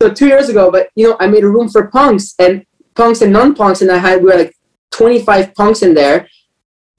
So 0.00 0.12
two 0.12 0.26
years 0.26 0.48
ago, 0.48 0.70
but 0.70 0.88
you 0.94 1.08
know, 1.08 1.16
I 1.20 1.26
made 1.26 1.44
a 1.44 1.48
room 1.48 1.68
for 1.68 1.88
punks 1.88 2.34
and 2.38 2.64
punks 2.94 3.22
and 3.22 3.32
non-punks, 3.32 3.82
and 3.82 3.90
I 3.90 3.98
had 3.98 4.22
we 4.22 4.30
were 4.30 4.38
like 4.38 4.56
25 4.92 5.54
punks 5.54 5.82
in 5.82 5.94
there. 5.94 6.28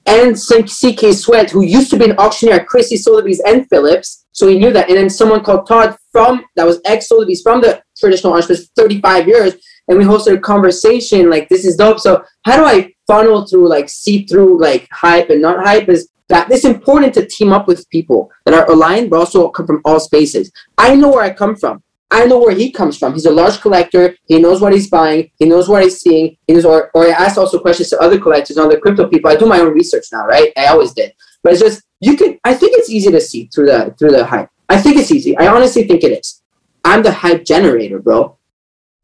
and 0.05 0.35
CK 0.35 1.13
Sweat, 1.13 1.51
who 1.51 1.61
used 1.61 1.91
to 1.91 1.97
be 1.97 2.05
an 2.05 2.17
auctioneer 2.17 2.55
at 2.55 2.67
Christie 2.67 2.97
Sotheby's 2.97 3.39
and 3.41 3.67
Phillips. 3.69 4.25
So 4.31 4.47
he 4.47 4.57
knew 4.57 4.73
that. 4.73 4.89
And 4.89 4.97
then 4.97 5.09
someone 5.09 5.43
called 5.43 5.67
Todd 5.67 5.95
from 6.11 6.43
that 6.55 6.65
was 6.65 6.81
ex 6.85 7.07
Sotheby's 7.07 7.41
from 7.41 7.61
the 7.61 7.83
traditional 7.97 8.41
for 8.41 8.55
35 8.55 9.27
years. 9.27 9.53
And 9.87 9.97
we 9.97 10.03
hosted 10.05 10.37
a 10.37 10.39
conversation 10.39 11.29
like 11.29 11.49
this 11.49 11.65
is 11.65 11.75
dope. 11.75 11.99
So 11.99 12.23
how 12.45 12.57
do 12.57 12.65
I 12.65 12.93
funnel 13.07 13.45
through 13.45 13.67
like 13.67 13.89
see 13.89 14.25
through 14.25 14.59
like 14.59 14.87
hype 14.91 15.29
and 15.29 15.41
not 15.41 15.63
hype 15.63 15.89
is 15.89 16.09
that 16.29 16.49
it's 16.49 16.65
important 16.65 17.13
to 17.13 17.25
team 17.25 17.51
up 17.51 17.67
with 17.67 17.89
people 17.89 18.31
that 18.45 18.53
are 18.53 18.69
aligned 18.71 19.09
but 19.09 19.19
also 19.19 19.49
come 19.49 19.67
from 19.67 19.81
all 19.85 19.99
spaces. 19.99 20.51
I 20.77 20.95
know 20.95 21.09
where 21.09 21.23
I 21.23 21.31
come 21.31 21.55
from. 21.55 21.83
I 22.11 22.25
know 22.25 22.39
where 22.39 22.53
he 22.53 22.71
comes 22.71 22.97
from. 22.97 23.13
He's 23.13 23.25
a 23.25 23.31
large 23.31 23.61
collector. 23.61 24.15
He 24.25 24.37
knows 24.37 24.59
what 24.59 24.73
he's 24.73 24.89
buying. 24.89 25.31
He 25.39 25.45
knows 25.45 25.69
what 25.69 25.81
he's 25.81 26.01
seeing. 26.01 26.35
He 26.45 26.53
knows, 26.53 26.65
or, 26.65 26.91
or 26.93 27.05
I 27.05 27.11
ask 27.11 27.37
also 27.37 27.57
questions 27.57 27.89
to 27.91 27.99
other 27.99 28.19
collectors, 28.19 28.57
other 28.57 28.77
crypto 28.77 29.07
people. 29.07 29.31
I 29.31 29.37
do 29.37 29.45
my 29.45 29.59
own 29.59 29.73
research 29.73 30.07
now, 30.11 30.25
right? 30.25 30.51
I 30.57 30.67
always 30.67 30.93
did, 30.93 31.13
but 31.41 31.53
it's 31.53 31.61
just 31.61 31.83
you 32.01 32.17
can. 32.17 32.37
I 32.43 32.53
think 32.53 32.77
it's 32.77 32.89
easy 32.89 33.11
to 33.11 33.21
see 33.21 33.49
through 33.53 33.67
the 33.67 33.95
through 33.97 34.11
the 34.11 34.25
hype. 34.25 34.49
I 34.67 34.81
think 34.81 34.97
it's 34.97 35.11
easy. 35.11 35.37
I 35.37 35.47
honestly 35.47 35.87
think 35.87 36.03
it 36.03 36.11
is. 36.11 36.41
I'm 36.83 37.01
the 37.01 37.13
hype 37.13 37.45
generator, 37.45 37.99
bro. 37.99 38.37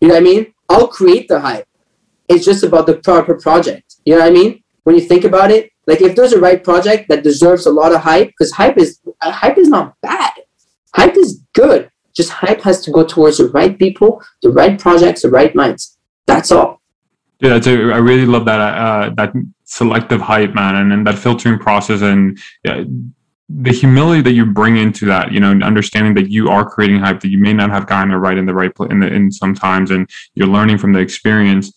You 0.01 0.09
know 0.09 0.15
what 0.15 0.21
I 0.21 0.23
mean? 0.23 0.53
I'll 0.67 0.87
create 0.87 1.29
the 1.29 1.39
hype. 1.39 1.67
It's 2.27 2.43
just 2.43 2.63
about 2.63 2.87
the 2.87 2.97
proper 2.97 3.35
project. 3.35 3.95
You 4.03 4.15
know 4.15 4.19
what 4.19 4.27
I 4.27 4.31
mean? 4.31 4.63
When 4.83 4.95
you 4.95 5.01
think 5.01 5.23
about 5.23 5.49
it, 5.49 5.71
like 5.85 6.01
if 6.01 6.13
there's 6.13 6.33
a 6.33 6.41
right 6.41 6.61
project 6.61 7.07
that 7.07 7.23
deserves 7.23 7.67
a 7.67 7.71
lot 7.71 7.93
of 7.93 8.01
hype, 8.01 8.27
because 8.27 8.51
hype 8.51 8.77
is 8.77 8.99
uh, 9.21 9.31
hype 9.31 9.57
is 9.57 9.69
not 9.69 9.95
bad. 10.01 10.33
Hype 10.93 11.15
is 11.15 11.41
good 11.53 11.89
just 12.17 12.31
hype 12.31 12.61
has 12.61 12.81
to 12.81 12.91
go 12.91 13.05
towards 13.05 13.37
the 13.37 13.45
right 13.49 13.77
people, 13.77 14.21
the 14.41 14.49
right 14.49 14.77
projects, 14.77 15.21
the 15.21 15.29
right 15.29 15.53
minds. 15.55 15.97
That's 16.25 16.51
all. 16.51 16.81
Yeah, 17.39 17.49
that's 17.49 17.67
a, 17.67 17.73
I 17.93 17.99
really 17.99 18.25
love 18.25 18.45
that 18.45 18.59
uh, 18.59 19.11
that 19.15 19.31
selective 19.63 20.19
hype, 20.19 20.55
man, 20.55 20.75
and, 20.75 20.91
and 20.91 21.05
that 21.05 21.19
filtering 21.19 21.59
process, 21.59 22.01
and 22.01 22.37
yeah, 22.65 22.83
the 23.47 23.71
humility 23.71 24.21
that 24.21 24.31
you 24.31 24.45
bring 24.45 24.77
into 24.77 25.05
that. 25.05 25.31
You 25.31 25.39
know, 25.39 25.51
understanding 25.63 26.15
that 26.15 26.31
you 26.31 26.49
are 26.49 26.67
creating 26.67 26.99
hype 26.99 27.19
that 27.19 27.29
you 27.29 27.37
may 27.37 27.53
not 27.53 27.69
have 27.69 27.85
gotten 27.85 28.11
it 28.11 28.15
right 28.15 28.37
in 28.37 28.47
the 28.47 28.55
right 28.55 28.73
place 28.73 28.89
in, 28.91 28.99
the, 28.99 29.07
in 29.07 29.31
sometimes, 29.31 29.91
and 29.91 30.09
you're 30.33 30.47
learning 30.47 30.79
from 30.79 30.93
the 30.93 30.99
experience. 30.99 31.71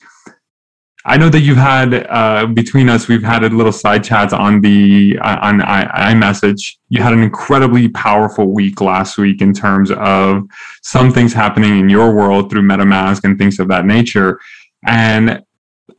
I 1.05 1.17
know 1.17 1.31
that 1.31 1.41
you've 1.41 1.57
had 1.57 2.07
uh, 2.11 2.47
between 2.47 2.91
us, 2.91 3.09
we've 3.09 3.23
had 3.23 3.43
a 3.43 3.49
little 3.49 3.73
side 3.73 4.05
chats 4.05 4.33
on 4.33 4.61
the 4.61 5.19
uh, 5.23 5.39
on 5.41 5.63
I, 5.63 6.13
iMessage. 6.13 6.77
You 6.91 7.03
had 7.03 7.15
an 7.15 7.23
incredibly 7.23 7.89
powerful 7.89 8.53
week 8.53 8.81
last 8.83 9.17
week 9.17 9.41
in 9.41 9.55
terms 9.55 9.91
of 9.93 10.43
some 10.83 11.11
things 11.11 11.33
happening 11.33 11.79
in 11.79 11.89
your 11.89 12.15
world 12.15 12.51
through 12.51 12.63
MetaMask 12.63 13.25
and 13.25 13.39
things 13.39 13.59
of 13.59 13.69
that 13.69 13.87
nature. 13.87 14.39
And 14.87 15.43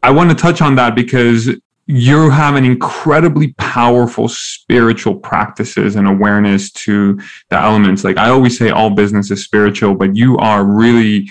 I 0.03 0.11
want 0.11 0.29
to 0.29 0.35
touch 0.35 0.61
on 0.61 0.75
that 0.75 0.93
because 0.93 1.49
you 1.87 2.29
have 2.29 2.55
an 2.55 2.63
incredibly 2.63 3.53
powerful 3.53 4.27
spiritual 4.29 5.15
practices 5.15 5.95
and 5.95 6.07
awareness 6.07 6.71
to 6.71 7.19
the 7.49 7.57
elements. 7.57 8.03
Like 8.03 8.17
I 8.17 8.29
always 8.29 8.57
say, 8.57 8.69
all 8.69 8.91
business 8.91 9.31
is 9.31 9.43
spiritual, 9.43 9.95
but 9.95 10.15
you 10.15 10.37
are 10.37 10.63
really 10.63 11.29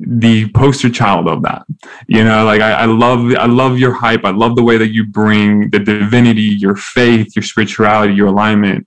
the 0.00 0.48
poster 0.52 0.88
child 0.88 1.28
of 1.28 1.42
that. 1.42 1.64
You 2.06 2.24
know, 2.24 2.44
like 2.44 2.60
I, 2.60 2.72
I, 2.72 2.84
love 2.86 3.34
I 3.36 3.46
love 3.46 3.78
your 3.78 3.92
hype. 3.92 4.24
I 4.24 4.30
love 4.30 4.56
the 4.56 4.62
way 4.62 4.78
that 4.78 4.92
you 4.92 5.06
bring 5.06 5.70
the 5.70 5.78
divinity, 5.78 6.42
your 6.42 6.76
faith, 6.76 7.36
your 7.36 7.42
spirituality, 7.42 8.14
your 8.14 8.28
alignment. 8.28 8.86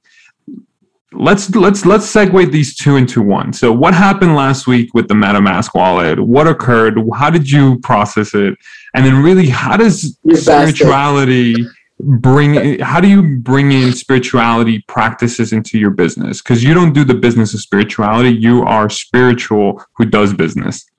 Let's 1.12 1.54
let's 1.54 1.86
let's 1.86 2.12
segue 2.12 2.52
these 2.52 2.76
two 2.76 2.96
into 2.96 3.22
one. 3.22 3.54
So 3.54 3.72
what 3.72 3.94
happened 3.94 4.36
last 4.36 4.66
week 4.66 4.96
with 4.96 5.08
the 5.08 5.14
MetaMask 5.14 5.76
wallet? 5.76 6.20
What 6.20 6.48
occurred? 6.48 6.98
How 7.14 7.30
did 7.30 7.50
you 7.50 7.80
process 7.82 8.34
it? 8.34 8.58
And 8.96 9.06
then 9.06 9.22
really 9.22 9.48
how 9.48 9.78
does 9.78 10.18
You're 10.24 10.38
spirituality 10.38 11.54
bastard. 11.54 11.76
bring 12.00 12.80
how 12.80 13.00
do 13.00 13.08
you 13.08 13.38
bring 13.38 13.72
in 13.72 13.94
spirituality 13.94 14.84
practices 14.88 15.54
into 15.54 15.78
your 15.78 15.92
business? 15.92 16.42
Because 16.42 16.64
you 16.64 16.74
don't 16.74 16.94
do 16.94 17.04
the 17.04 17.14
business 17.14 17.54
of 17.54 17.60
spirituality, 17.60 18.30
you 18.30 18.64
are 18.64 18.90
spiritual 18.90 19.86
who 19.98 20.06
does 20.06 20.34
business. 20.34 20.90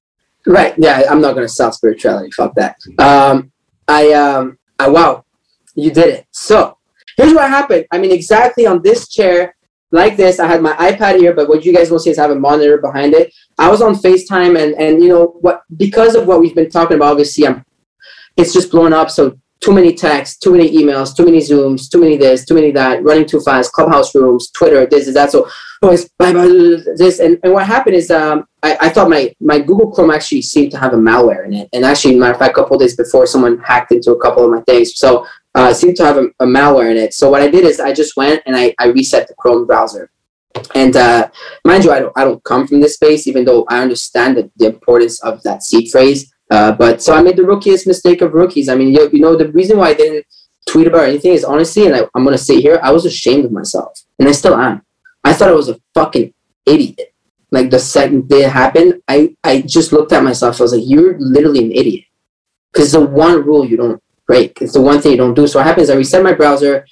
Right. 0.46 0.74
Yeah, 0.76 1.04
I'm 1.10 1.20
not 1.20 1.34
gonna 1.34 1.48
sell 1.48 1.72
spirituality. 1.72 2.30
Fuck 2.32 2.54
that. 2.56 2.76
Um, 2.98 3.50
I 3.88 4.12
um, 4.12 4.58
I 4.78 4.88
wow, 4.88 5.24
you 5.74 5.90
did 5.90 6.08
it. 6.08 6.26
So 6.32 6.76
here's 7.16 7.32
what 7.32 7.48
happened. 7.48 7.86
I 7.90 7.98
mean, 7.98 8.12
exactly 8.12 8.66
on 8.66 8.82
this 8.82 9.08
chair, 9.08 9.56
like 9.90 10.16
this. 10.16 10.38
I 10.38 10.46
had 10.46 10.62
my 10.62 10.74
iPad 10.74 11.18
here, 11.18 11.32
but 11.34 11.48
what 11.48 11.64
you 11.64 11.72
guys 11.72 11.90
will 11.90 11.98
see 11.98 12.10
is 12.10 12.18
I 12.18 12.22
have 12.22 12.30
a 12.30 12.38
monitor 12.38 12.78
behind 12.78 13.14
it. 13.14 13.32
I 13.58 13.70
was 13.70 13.80
on 13.80 13.94
FaceTime, 13.94 14.60
and 14.62 14.74
and 14.74 15.02
you 15.02 15.08
know 15.08 15.36
what? 15.40 15.62
Because 15.76 16.14
of 16.14 16.26
what 16.26 16.40
we've 16.40 16.54
been 16.54 16.70
talking 16.70 16.96
about, 16.96 17.12
obviously, 17.12 17.46
I'm. 17.46 17.64
It's 18.36 18.52
just 18.52 18.72
blown 18.72 18.92
up. 18.92 19.10
So 19.10 19.38
too 19.64 19.72
many 19.72 19.94
texts, 19.94 20.38
too 20.38 20.52
many 20.52 20.70
emails, 20.76 21.16
too 21.16 21.24
many 21.24 21.38
Zooms, 21.38 21.88
too 21.90 22.00
many 22.00 22.18
this, 22.18 22.44
too 22.44 22.54
many 22.54 22.70
that, 22.72 23.02
running 23.02 23.26
too 23.26 23.40
fast, 23.40 23.72
clubhouse 23.72 24.14
rooms, 24.14 24.50
Twitter, 24.50 24.84
this 24.84 25.08
is 25.08 25.14
that. 25.14 25.30
So 25.30 25.48
bye 26.18 26.32
this. 26.32 27.20
And, 27.20 27.38
and 27.42 27.52
what 27.52 27.66
happened 27.66 27.96
is 27.96 28.10
um, 28.10 28.46
I, 28.62 28.76
I 28.82 28.88
thought 28.88 29.08
my, 29.08 29.34
my 29.40 29.58
Google 29.58 29.90
Chrome 29.90 30.10
actually 30.10 30.42
seemed 30.42 30.70
to 30.72 30.78
have 30.78 30.92
a 30.92 30.96
malware 30.96 31.46
in 31.46 31.54
it. 31.54 31.68
And 31.72 31.84
actually, 31.84 32.16
matter 32.16 32.32
of 32.32 32.38
fact, 32.38 32.52
a 32.52 32.54
couple 32.54 32.78
days 32.78 32.96
before, 32.96 33.26
someone 33.26 33.58
hacked 33.58 33.92
into 33.92 34.12
a 34.12 34.20
couple 34.20 34.44
of 34.44 34.50
my 34.50 34.60
things. 34.62 34.96
So 34.96 35.26
uh, 35.54 35.68
it 35.70 35.76
seemed 35.76 35.96
to 35.96 36.04
have 36.04 36.16
a, 36.16 36.26
a, 36.40 36.46
malware 36.46 36.90
in 36.90 36.96
it. 36.96 37.14
So 37.14 37.30
what 37.30 37.42
I 37.42 37.48
did 37.48 37.64
is 37.64 37.80
I 37.80 37.92
just 37.92 38.16
went 38.16 38.42
and 38.46 38.56
I, 38.56 38.74
I 38.78 38.86
reset 38.86 39.28
the 39.28 39.34
Chrome 39.34 39.66
browser. 39.66 40.10
And 40.74 40.96
uh, 40.96 41.28
mind 41.64 41.84
you, 41.84 41.92
I 41.92 42.00
don't, 42.00 42.12
I 42.16 42.24
don't 42.24 42.42
come 42.44 42.66
from 42.66 42.80
this 42.80 42.94
space, 42.94 43.26
even 43.26 43.44
though 43.44 43.64
I 43.68 43.80
understand 43.82 44.36
the, 44.36 44.50
the 44.56 44.66
importance 44.66 45.22
of 45.22 45.42
that 45.42 45.62
seed 45.62 45.90
phrase. 45.90 46.32
Uh, 46.50 46.72
but 46.72 47.02
so 47.02 47.14
I 47.14 47.22
made 47.22 47.36
the 47.36 47.44
rookiest 47.44 47.86
mistake 47.86 48.20
of 48.20 48.32
rookies. 48.34 48.68
I 48.68 48.74
mean, 48.74 48.88
you, 48.88 49.10
you 49.12 49.20
know, 49.20 49.36
the 49.36 49.50
reason 49.52 49.78
why 49.78 49.88
I 49.88 49.94
didn't 49.94 50.26
tweet 50.68 50.86
about 50.86 51.08
anything 51.08 51.32
is 51.32 51.44
honestly, 51.44 51.86
and 51.86 51.94
I, 51.94 52.00
I'm 52.14 52.24
going 52.24 52.36
to 52.36 52.42
say 52.42 52.60
here, 52.60 52.80
I 52.82 52.92
was 52.92 53.04
ashamed 53.04 53.44
of 53.44 53.52
myself. 53.52 54.00
And 54.18 54.28
I 54.28 54.32
still 54.32 54.54
am. 54.54 54.83
I 55.24 55.32
thought 55.32 55.48
I 55.48 55.52
was 55.52 55.68
a 55.68 55.80
fucking 55.94 56.32
idiot. 56.66 57.14
Like 57.50 57.70
the 57.70 57.78
second 57.78 58.28
day 58.28 58.44
it 58.44 58.50
happened, 58.50 59.00
I, 59.08 59.36
I 59.42 59.62
just 59.62 59.92
looked 59.92 60.12
at 60.12 60.22
myself. 60.22 60.60
I 60.60 60.64
was 60.64 60.72
like, 60.72 60.82
you're 60.84 61.18
literally 61.18 61.64
an 61.64 61.72
idiot. 61.72 62.04
Because 62.72 62.92
the 62.92 63.00
one 63.00 63.44
rule 63.44 63.64
you 63.64 63.76
don't 63.76 64.02
break. 64.26 64.60
It's 64.60 64.72
the 64.72 64.80
one 64.80 65.00
thing 65.00 65.12
you 65.12 65.18
don't 65.18 65.34
do. 65.34 65.46
So 65.46 65.58
what 65.58 65.66
happens, 65.66 65.90
I 65.90 65.94
reset 65.94 66.22
my 66.22 66.32
browser. 66.32 66.84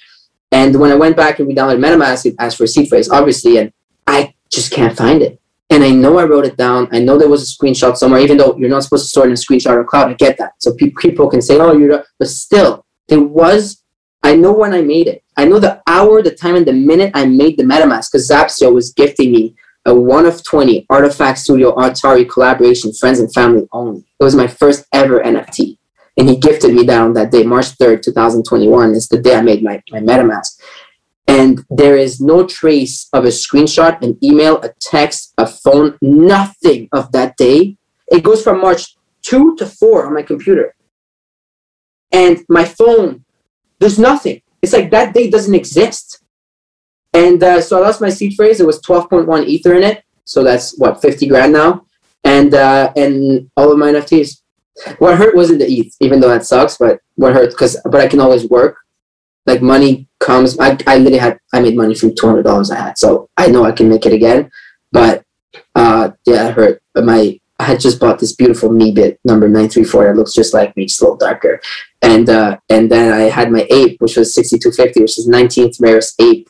And 0.51 0.79
when 0.79 0.91
I 0.91 0.95
went 0.95 1.17
back 1.17 1.39
and 1.39 1.47
we 1.47 1.55
downloaded 1.55 1.83
MetaMask, 1.83 2.25
it 2.27 2.35
asked 2.39 2.57
for 2.57 2.63
a 2.63 2.67
seed 2.67 2.87
phrase, 2.87 3.09
obviously. 3.09 3.57
And 3.57 3.73
I 4.07 4.33
just 4.49 4.71
can't 4.71 4.95
find 4.95 5.21
it. 5.21 5.39
And 5.69 5.83
I 5.83 5.89
know 5.89 6.19
I 6.19 6.25
wrote 6.25 6.45
it 6.45 6.55
down. 6.55 6.87
I 6.91 6.99
know 6.99 7.17
there 7.17 7.27
was 7.27 7.41
a 7.41 7.55
screenshot 7.55 7.97
somewhere, 7.97 8.21
even 8.21 8.37
though 8.37 8.55
you're 8.57 8.69
not 8.69 8.83
supposed 8.83 9.05
to 9.05 9.09
store 9.09 9.23
it 9.23 9.27
in 9.27 9.33
a 9.33 9.35
screenshot 9.35 9.75
or 9.75 9.83
cloud. 9.83 10.11
I 10.11 10.13
get 10.13 10.37
that. 10.37 10.53
So 10.59 10.75
people 10.75 11.29
can 11.29 11.41
say, 11.41 11.57
oh, 11.57 11.75
you're, 11.75 12.05
but 12.19 12.27
still, 12.27 12.85
there 13.07 13.21
was, 13.21 13.83
I 14.21 14.35
know 14.35 14.53
when 14.53 14.73
I 14.73 14.81
made 14.81 15.07
it. 15.07 15.22
I 15.37 15.45
know 15.45 15.59
the 15.59 15.81
hour, 15.87 16.21
the 16.21 16.31
time, 16.31 16.55
and 16.55 16.65
the 16.65 16.73
minute 16.73 17.11
I 17.13 17.25
made 17.25 17.57
the 17.57 17.63
MetaMask 17.63 18.11
because 18.11 18.29
Zaptio 18.29 18.73
was 18.73 18.93
gifting 18.93 19.31
me 19.31 19.55
a 19.85 19.93
one 19.93 20.25
of 20.25 20.43
20 20.43 20.85
RTFKT 20.89 21.37
Studio 21.37 21.75
Atari 21.75 22.29
collaboration, 22.29 22.93
friends 22.93 23.19
and 23.19 23.33
family 23.33 23.67
only. 23.71 24.05
It 24.19 24.23
was 24.23 24.35
my 24.35 24.47
first 24.47 24.85
ever 24.93 25.19
NFT. 25.19 25.77
And 26.15 26.29
he 26.29 26.37
gifted 26.37 26.73
me 26.73 26.85
down 26.85 27.13
that 27.13 27.31
day, 27.31 27.43
March 27.43 27.75
3rd, 27.77 28.03
2021. 28.03 28.93
It's 28.93 29.07
the 29.07 29.19
day 29.19 29.35
I 29.35 29.41
made 29.41 29.63
my, 29.63 29.81
my 29.91 29.99
MetaMask 29.99 30.59
and 31.27 31.65
there 31.69 31.97
is 31.97 32.19
no 32.19 32.45
trace 32.45 33.07
of 33.13 33.25
a 33.25 33.29
screenshot, 33.29 34.01
an 34.01 34.17
email, 34.21 34.61
a 34.61 34.73
text, 34.79 35.33
a 35.37 35.47
phone, 35.47 35.97
nothing 36.01 36.89
of 36.91 37.11
that 37.13 37.37
day. 37.37 37.77
It 38.09 38.23
goes 38.23 38.43
from 38.43 38.61
March 38.61 38.95
2 39.23 39.55
to 39.57 39.65
4 39.65 40.07
on 40.07 40.13
my 40.13 40.21
computer. 40.21 40.75
And 42.11 42.43
my 42.49 42.65
phone, 42.65 43.23
there's 43.79 43.97
nothing. 43.97 44.41
It's 44.63 44.73
like 44.73 44.89
that 44.91 45.13
day 45.13 45.29
doesn't 45.29 45.53
exist. 45.53 46.23
And 47.13 47.43
uh, 47.43 47.61
so 47.61 47.77
I 47.77 47.81
lost 47.81 48.01
my 48.01 48.09
seed 48.09 48.33
phrase. 48.35 48.59
It 48.59 48.65
was 48.65 48.81
12.1 48.81 49.45
Ether 49.45 49.75
in 49.75 49.83
it. 49.83 50.03
So 50.23 50.43
that's 50.43 50.75
what, 50.79 51.01
50 51.01 51.27
grand 51.27 51.51
now? 51.53 51.85
And 52.23 52.53
uh, 52.53 52.91
and 52.95 53.51
all 53.57 53.71
of 53.71 53.77
my 53.77 53.91
NFTs. 53.91 54.39
What 54.97 55.17
hurt 55.17 55.35
wasn't 55.35 55.59
the 55.59 55.71
ETH, 55.71 55.93
even 55.99 56.19
though 56.19 56.29
that 56.29 56.45
sucks, 56.45 56.77
but 56.77 57.01
what 57.15 57.33
hurt, 57.33 57.49
because 57.49 57.77
but 57.83 57.99
I 57.99 58.07
can 58.07 58.21
always 58.21 58.49
work. 58.49 58.77
Like 59.45 59.61
money 59.61 60.07
comes. 60.21 60.57
I, 60.57 60.77
I 60.87 60.97
literally 60.97 61.17
had 61.17 61.37
I 61.53 61.59
made 61.59 61.75
money 61.75 61.93
from 61.93 62.15
two 62.15 62.25
hundred 62.25 62.43
dollars 62.43 62.71
I 62.71 62.77
had, 62.77 62.97
so 62.97 63.29
I 63.35 63.47
know 63.47 63.65
I 63.65 63.73
can 63.73 63.89
make 63.89 64.05
it 64.05 64.13
again. 64.13 64.49
But 64.93 65.25
uh, 65.75 66.11
yeah, 66.25 66.47
it 66.47 66.55
hurt. 66.55 66.81
But 66.93 67.03
my 67.03 67.39
I 67.59 67.63
had 67.65 67.81
just 67.81 67.99
bought 67.99 68.19
this 68.19 68.33
beautiful 68.33 68.69
Meebit 68.69 69.17
number 69.25 69.47
nine 69.47 69.69
three 69.69 69.83
four 69.83 70.05
that 70.05 70.15
looks 70.15 70.33
just 70.33 70.53
like 70.53 70.75
me, 70.77 70.85
just 70.85 71.01
a 71.01 71.03
little 71.03 71.17
darker. 71.17 71.61
And 72.03 72.29
uh, 72.29 72.57
and 72.69 72.91
then 72.91 73.13
I 73.13 73.29
had 73.29 73.51
my 73.51 73.65
ape, 73.69 74.01
which 74.01 74.17
was 74.17 74.33
sixty 74.33 74.59
two 74.59 74.71
fifty, 74.71 74.99
which 75.01 75.17
is 75.17 75.27
nineteenth 75.27 75.77
rarest 75.79 76.21
ape 76.21 76.49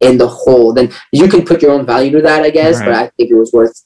in 0.00 0.16
the 0.16 0.26
whole. 0.26 0.72
Then 0.72 0.90
you 1.12 1.28
can 1.28 1.44
put 1.44 1.60
your 1.62 1.72
own 1.72 1.84
value 1.84 2.10
to 2.12 2.22
that, 2.22 2.42
I 2.42 2.50
guess. 2.50 2.78
Right. 2.78 2.86
But 2.86 2.94
I 2.94 3.06
think 3.16 3.30
it 3.30 3.34
was 3.34 3.52
worth 3.52 3.84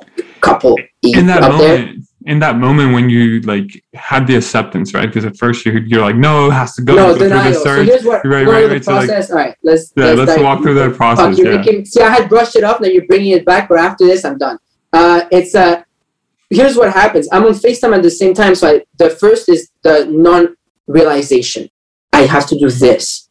a 0.00 0.22
couple 0.40 0.76
in 1.02 1.26
that 1.28 1.40
moment, 1.42 1.60
there 1.60 1.94
in 2.26 2.38
that 2.40 2.56
moment 2.56 2.94
when 2.94 3.08
you 3.10 3.40
like 3.42 3.82
had 3.94 4.26
the 4.26 4.34
acceptance, 4.36 4.94
right? 4.94 5.06
Because 5.06 5.24
at 5.24 5.36
first 5.36 5.64
you're, 5.64 5.78
you're 5.82 6.00
like, 6.00 6.16
no, 6.16 6.48
it 6.48 6.52
has 6.52 6.74
to 6.74 6.82
go, 6.82 6.94
no, 6.94 7.12
go 7.12 7.18
through 7.18 7.28
the 7.28 7.54
search. 7.54 7.64
So 7.64 7.92
here's 7.92 8.04
what, 8.04 8.24
right, 8.24 8.46
right, 8.46 8.68
right. 8.68 8.78
the 8.78 8.84
process. 8.84 9.30
Like, 9.30 9.38
All 9.38 9.44
right, 9.44 9.56
let's 9.62 9.92
yeah, 9.94 10.04
let's, 10.06 10.30
let's 10.30 10.42
walk 10.42 10.62
through 10.62 10.74
that 10.74 10.96
process. 10.96 11.38
yeah. 11.38 11.58
Making, 11.58 11.84
see, 11.84 12.02
I 12.02 12.10
had 12.10 12.28
brushed 12.28 12.56
it 12.56 12.64
off, 12.64 12.80
now 12.80 12.88
you're 12.88 13.06
bringing 13.06 13.32
it 13.32 13.44
back, 13.44 13.68
but 13.68 13.78
after 13.78 14.06
this, 14.06 14.24
I'm 14.24 14.38
done. 14.38 14.58
Uh, 14.92 15.26
it's 15.30 15.54
uh, 15.54 15.82
here's 16.54 16.76
what 16.76 16.92
happens. 16.92 17.28
I'm 17.32 17.44
on 17.44 17.52
FaceTime 17.52 17.96
at 17.96 18.02
the 18.02 18.10
same 18.10 18.34
time. 18.34 18.54
So 18.54 18.68
I, 18.68 18.84
the 18.96 19.10
first 19.10 19.48
is 19.48 19.70
the 19.82 20.06
non-realization. 20.10 21.68
I 22.12 22.22
have 22.22 22.46
to 22.48 22.58
do 22.58 22.70
this. 22.70 23.28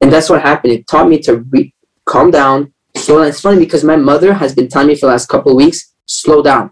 And 0.00 0.12
that's 0.12 0.28
what 0.28 0.42
happened. 0.42 0.72
It 0.72 0.86
taught 0.86 1.08
me 1.08 1.18
to 1.20 1.38
re- 1.50 1.74
calm 2.04 2.30
down, 2.30 2.72
slow 2.96 3.18
down. 3.18 3.28
It's 3.28 3.40
funny 3.40 3.58
because 3.58 3.84
my 3.84 3.96
mother 3.96 4.34
has 4.34 4.54
been 4.54 4.68
telling 4.68 4.88
me 4.88 4.94
for 4.94 5.06
the 5.06 5.12
last 5.12 5.28
couple 5.28 5.52
of 5.52 5.56
weeks, 5.56 5.94
slow 6.06 6.42
down, 6.42 6.70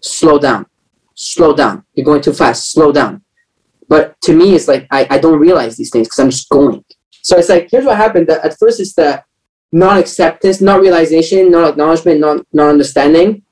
slow 0.00 0.38
down, 0.38 0.66
slow 1.14 1.54
down. 1.54 1.84
You're 1.94 2.06
going 2.06 2.22
too 2.22 2.32
fast, 2.32 2.72
slow 2.72 2.92
down. 2.92 3.22
But 3.88 4.20
to 4.22 4.34
me, 4.34 4.54
it's 4.54 4.68
like 4.68 4.86
I, 4.90 5.06
I 5.10 5.18
don't 5.18 5.38
realize 5.40 5.76
these 5.76 5.90
things 5.90 6.06
because 6.06 6.20
I'm 6.20 6.30
just 6.30 6.48
going. 6.48 6.84
So 7.22 7.36
it's 7.36 7.48
like, 7.48 7.68
here's 7.70 7.84
what 7.84 7.96
happened. 7.96 8.30
At 8.30 8.58
first, 8.58 8.80
it's 8.80 8.94
the 8.94 9.22
non 9.72 9.98
acceptance, 9.98 10.60
not 10.60 10.80
realization, 10.80 11.50
non 11.50 11.68
acknowledgement, 11.68 12.20
non 12.20 12.44
non 12.52 12.68
understanding. 12.68 13.42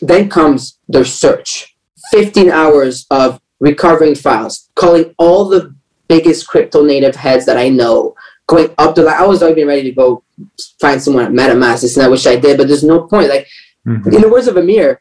Then 0.00 0.28
comes 0.28 0.78
the 0.88 1.04
search 1.04 1.76
15 2.10 2.50
hours 2.50 3.06
of 3.10 3.40
recovering 3.60 4.14
files, 4.14 4.70
calling 4.74 5.14
all 5.18 5.48
the 5.48 5.74
biggest 6.08 6.46
crypto 6.46 6.84
native 6.84 7.16
heads 7.16 7.46
that 7.46 7.56
I 7.56 7.68
know, 7.68 8.14
going 8.46 8.72
up 8.78 8.94
to 8.94 9.02
like 9.02 9.20
I 9.20 9.26
was 9.26 9.42
already 9.42 9.64
ready 9.64 9.82
to 9.84 9.92
go 9.92 10.22
find 10.80 11.02
someone 11.02 11.24
at 11.24 11.32
MetaMask, 11.32 11.96
and 11.96 12.04
I 12.04 12.08
wish 12.08 12.26
I 12.26 12.36
did, 12.36 12.58
but 12.58 12.68
there's 12.68 12.84
no 12.84 13.06
point. 13.06 13.28
Like 13.28 13.48
mm-hmm. 13.86 14.12
in 14.12 14.20
the 14.20 14.28
words 14.28 14.46
of 14.46 14.56
Amir, 14.56 15.00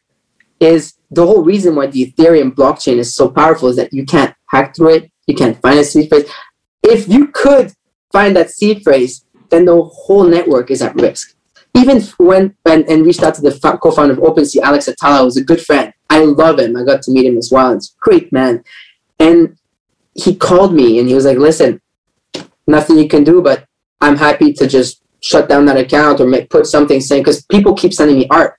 is 0.59 0.93
the 1.11 1.25
whole 1.25 1.43
reason 1.43 1.75
why 1.75 1.87
the 1.87 2.11
Ethereum 2.11 2.53
blockchain 2.53 2.97
is 2.97 3.13
so 3.13 3.29
powerful 3.29 3.69
is 3.69 3.75
that 3.75 3.93
you 3.93 4.05
can't 4.05 4.33
hack 4.47 4.75
through 4.75 4.95
it, 4.95 5.11
you 5.27 5.35
can't 5.35 5.61
find 5.61 5.79
a 5.79 5.83
seed 5.83 6.09
phrase. 6.09 6.29
If 6.83 7.07
you 7.07 7.27
could 7.27 7.73
find 8.11 8.35
that 8.35 8.51
seed 8.51 8.83
phrase, 8.83 9.25
then 9.49 9.65
the 9.65 9.81
whole 9.81 10.23
network 10.23 10.71
is 10.71 10.81
at 10.81 10.95
risk. 10.95 11.34
Even 11.75 12.01
when 12.17 12.55
and, 12.65 12.87
and 12.87 13.05
reached 13.05 13.21
out 13.21 13.35
to 13.35 13.41
the 13.41 13.79
co-founder 13.81 14.13
of 14.13 14.19
OpenSea, 14.19 14.61
Alex 14.61 14.87
Atallah, 14.87 15.23
who's 15.23 15.37
a 15.37 15.43
good 15.43 15.59
friend. 15.59 15.93
I 16.09 16.19
love 16.23 16.59
him. 16.59 16.77
I 16.77 16.83
got 16.83 17.01
to 17.03 17.11
meet 17.11 17.25
him 17.25 17.37
as 17.37 17.49
well. 17.51 17.73
It's 17.73 17.95
great, 17.99 18.31
man. 18.31 18.63
And 19.19 19.57
he 20.13 20.35
called 20.35 20.73
me 20.73 20.99
and 20.99 21.09
he 21.09 21.13
was 21.13 21.25
like, 21.25 21.37
listen, 21.37 21.81
nothing 22.65 22.97
you 22.97 23.09
can 23.09 23.23
do, 23.25 23.41
but 23.41 23.65
I'm 23.99 24.15
happy 24.15 24.53
to 24.53 24.67
just 24.67 25.01
shut 25.21 25.49
down 25.49 25.65
that 25.65 25.77
account 25.77 26.21
or 26.21 26.27
make, 26.27 26.49
put 26.49 26.65
something 26.65 27.01
saying, 27.01 27.23
because 27.23 27.43
people 27.45 27.75
keep 27.75 27.93
sending 27.93 28.19
me 28.19 28.27
art 28.29 28.57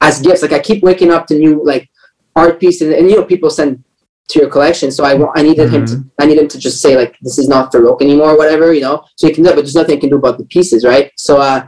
as 0.00 0.20
gifts. 0.20 0.42
Like 0.42 0.52
I 0.52 0.58
keep 0.58 0.82
waking 0.82 1.10
up 1.10 1.26
to 1.28 1.38
new 1.38 1.64
like 1.64 1.88
art 2.36 2.60
pieces 2.60 2.94
and, 2.94 3.08
you 3.08 3.16
know, 3.16 3.24
people 3.24 3.48
send 3.48 3.82
to 4.28 4.40
your 4.40 4.50
collection. 4.50 4.90
So 4.90 5.04
I 5.04 5.14
want, 5.14 5.38
I 5.38 5.42
needed 5.42 5.68
mm-hmm. 5.68 5.76
him 5.76 5.86
to, 5.86 5.94
mm-hmm. 5.94 6.08
I 6.18 6.26
need 6.26 6.38
him 6.38 6.48
to 6.48 6.58
just 6.58 6.82
say 6.82 6.96
like, 6.96 7.16
this 7.22 7.38
is 7.38 7.48
not 7.48 7.72
for 7.72 7.80
Farokh 7.80 8.02
anymore, 8.02 8.32
or 8.32 8.38
whatever, 8.38 8.74
you 8.74 8.82
know, 8.82 9.04
so 9.16 9.26
you 9.26 9.34
can 9.34 9.44
do 9.44 9.50
it, 9.50 9.54
but 9.54 9.62
there's 9.62 9.74
nothing 9.74 9.94
you 9.94 10.00
can 10.00 10.10
do 10.10 10.16
about 10.16 10.36
the 10.36 10.44
pieces. 10.44 10.84
Right. 10.84 11.12
So, 11.16 11.38
uh, 11.38 11.66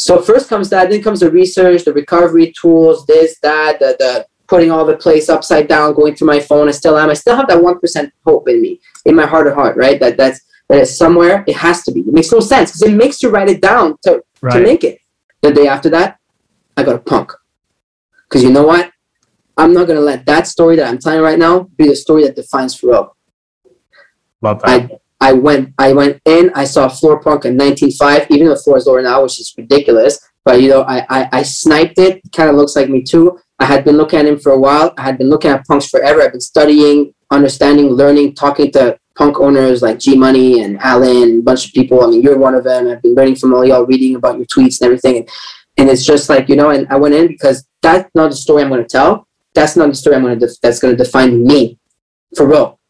so 0.00 0.22
first 0.22 0.48
comes 0.48 0.70
that, 0.70 0.88
then 0.88 1.02
comes 1.02 1.20
the 1.20 1.30
research, 1.30 1.84
the 1.84 1.92
recovery 1.92 2.54
tools, 2.58 3.04
this, 3.04 3.38
that, 3.40 3.78
the, 3.80 3.96
the 3.98 4.26
putting 4.48 4.70
all 4.70 4.86
the 4.86 4.96
place 4.96 5.28
upside 5.28 5.68
down, 5.68 5.92
going 5.92 6.14
through 6.14 6.26
my 6.26 6.40
phone. 6.40 6.68
I 6.68 6.70
still 6.70 6.98
am. 6.98 7.10
I 7.10 7.14
still 7.14 7.36
have 7.36 7.46
that 7.48 7.62
one 7.62 7.78
percent 7.78 8.10
hope 8.24 8.48
in 8.48 8.62
me, 8.62 8.80
in 9.04 9.14
my 9.14 9.26
heart 9.26 9.46
of 9.46 9.54
heart, 9.54 9.76
right? 9.76 10.00
That 10.00 10.16
that's 10.16 10.40
that 10.70 10.78
is 10.78 10.96
somewhere. 10.96 11.44
It 11.46 11.56
has 11.56 11.82
to 11.84 11.92
be. 11.92 12.00
It 12.00 12.14
makes 12.14 12.32
no 12.32 12.40
sense 12.40 12.70
because 12.70 12.82
it 12.82 12.96
makes 12.96 13.22
you 13.22 13.28
write 13.28 13.50
it 13.50 13.60
down 13.60 13.96
to 14.04 14.22
right. 14.40 14.54
to 14.54 14.62
make 14.62 14.84
it. 14.84 15.00
The 15.42 15.52
day 15.52 15.68
after 15.68 15.90
that, 15.90 16.18
I 16.78 16.82
got 16.82 16.96
a 16.96 16.98
punk. 16.98 17.32
Because 18.26 18.42
you 18.42 18.50
know 18.50 18.64
what? 18.64 18.90
I'm 19.58 19.74
not 19.74 19.86
gonna 19.86 20.00
let 20.00 20.24
that 20.24 20.46
story 20.46 20.76
that 20.76 20.88
I'm 20.88 20.98
telling 20.98 21.20
right 21.20 21.38
now 21.38 21.64
be 21.76 21.88
the 21.88 21.96
story 21.96 22.24
that 22.24 22.36
defines 22.36 22.80
Farokh. 22.80 23.10
Love 24.40 24.62
that. 24.62 24.90
I, 24.90 24.99
I 25.20 25.32
went 25.32 25.74
I 25.78 25.92
went 25.92 26.20
in, 26.24 26.50
I 26.54 26.64
saw 26.64 26.88
floor 26.88 27.20
punk 27.20 27.44
in 27.44 27.56
19.5, 27.56 28.26
even 28.30 28.46
though 28.46 28.54
the 28.54 28.60
floor 28.60 28.78
is 28.78 28.86
lower 28.86 29.02
now, 29.02 29.22
which 29.22 29.38
is 29.38 29.54
ridiculous. 29.56 30.18
But 30.44 30.62
you 30.62 30.68
know, 30.68 30.82
I, 30.82 31.04
I, 31.10 31.28
I 31.32 31.42
sniped 31.42 31.98
it. 31.98 32.20
kind 32.34 32.48
of 32.48 32.56
looks 32.56 32.74
like 32.74 32.88
me 32.88 33.02
too. 33.02 33.38
I 33.58 33.66
had 33.66 33.84
been 33.84 33.98
looking 33.98 34.18
at 34.18 34.26
him 34.26 34.38
for 34.38 34.52
a 34.52 34.58
while. 34.58 34.94
I 34.96 35.02
had 35.02 35.18
been 35.18 35.28
looking 35.28 35.50
at 35.50 35.66
punks 35.66 35.88
forever. 35.88 36.22
I've 36.22 36.32
been 36.32 36.40
studying, 36.40 37.12
understanding, 37.30 37.88
learning, 37.88 38.34
talking 38.34 38.72
to 38.72 38.98
punk 39.16 39.38
owners 39.38 39.82
like 39.82 39.98
G 39.98 40.16
Money 40.16 40.62
and 40.62 40.78
Alan, 40.80 41.40
a 41.40 41.42
bunch 41.42 41.66
of 41.66 41.74
people. 41.74 42.02
I 42.02 42.06
mean, 42.06 42.22
you're 42.22 42.38
one 42.38 42.54
of 42.54 42.64
them. 42.64 42.88
I've 42.88 43.02
been 43.02 43.14
learning 43.14 43.36
from 43.36 43.52
all 43.52 43.66
y'all, 43.66 43.84
reading 43.84 44.16
about 44.16 44.38
your 44.38 44.46
tweets 44.46 44.80
and 44.80 44.86
everything. 44.86 45.18
And, 45.18 45.28
and 45.76 45.90
it's 45.90 46.06
just 46.06 46.30
like, 46.30 46.48
you 46.48 46.56
know, 46.56 46.70
and 46.70 46.86
I 46.88 46.96
went 46.96 47.14
in 47.14 47.28
because 47.28 47.66
that's 47.82 48.10
not 48.14 48.30
the 48.30 48.36
story 48.36 48.62
I'm 48.62 48.70
going 48.70 48.82
to 48.82 48.88
tell. 48.88 49.26
That's 49.54 49.76
not 49.76 49.88
the 49.88 49.94
story 49.94 50.16
I'm 50.16 50.22
going 50.22 50.38
to, 50.38 50.46
def- 50.46 50.60
that's 50.62 50.78
going 50.78 50.96
to 50.96 51.04
define 51.04 51.44
me 51.44 51.78
for 52.34 52.46
real. 52.46 52.80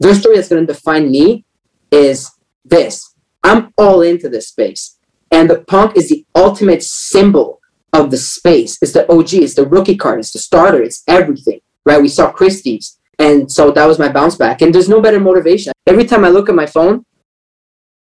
The 0.00 0.14
story 0.14 0.36
that's 0.36 0.48
going 0.48 0.66
to 0.66 0.72
define 0.72 1.10
me 1.10 1.45
is 1.90 2.30
this. 2.64 3.14
I'm 3.42 3.72
all 3.76 4.02
into 4.02 4.28
this 4.28 4.48
space. 4.48 4.98
And 5.30 5.50
the 5.50 5.60
punk 5.60 5.96
is 5.96 6.08
the 6.08 6.24
ultimate 6.34 6.82
symbol 6.82 7.60
of 7.92 8.10
the 8.10 8.16
space. 8.16 8.78
It's 8.82 8.92
the 8.92 9.10
OG, 9.10 9.34
it's 9.34 9.54
the 9.54 9.66
rookie 9.66 9.96
card, 9.96 10.20
it's 10.20 10.32
the 10.32 10.38
starter, 10.38 10.82
it's 10.82 11.02
everything, 11.08 11.60
right? 11.84 12.00
We 12.00 12.08
saw 12.08 12.30
Christie's. 12.30 12.98
And 13.18 13.50
so 13.50 13.70
that 13.70 13.86
was 13.86 13.98
my 13.98 14.10
bounce 14.10 14.36
back. 14.36 14.62
And 14.62 14.74
there's 14.74 14.88
no 14.88 15.00
better 15.00 15.20
motivation. 15.20 15.72
Every 15.86 16.04
time 16.04 16.24
I 16.24 16.28
look 16.28 16.48
at 16.48 16.54
my 16.54 16.66
phone, 16.66 17.04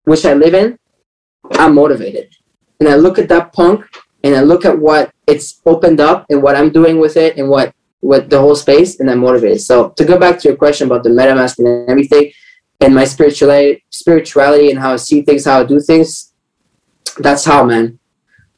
which 0.05 0.25
I 0.25 0.33
live 0.33 0.53
in, 0.53 0.77
I'm 1.53 1.75
motivated. 1.75 2.33
And 2.79 2.87
I 2.87 2.95
look 2.95 3.19
at 3.19 3.29
that 3.29 3.53
punk 3.53 3.85
and 4.23 4.35
I 4.35 4.41
look 4.41 4.65
at 4.65 4.77
what 4.77 5.11
it's 5.27 5.61
opened 5.65 5.99
up 5.99 6.25
and 6.29 6.41
what 6.41 6.55
I'm 6.55 6.71
doing 6.71 6.99
with 6.99 7.17
it 7.17 7.37
and 7.37 7.49
what 7.49 7.73
with 8.01 8.29
the 8.29 8.39
whole 8.39 8.55
space 8.55 8.99
and 8.99 9.09
I'm 9.09 9.19
motivated. 9.19 9.61
So 9.61 9.89
to 9.89 10.05
go 10.05 10.17
back 10.17 10.39
to 10.39 10.47
your 10.47 10.57
question 10.57 10.87
about 10.87 11.03
the 11.03 11.09
MetaMask 11.09 11.59
and 11.59 11.89
everything 11.89 12.31
and 12.81 12.93
my 12.93 13.05
spirituality 13.05 13.83
spirituality 13.89 14.69
and 14.71 14.79
how 14.79 14.93
I 14.93 14.97
see 14.97 15.21
things, 15.21 15.45
how 15.45 15.61
I 15.61 15.65
do 15.65 15.79
things, 15.79 16.33
that's 17.19 17.45
how 17.45 17.63
man 17.63 17.99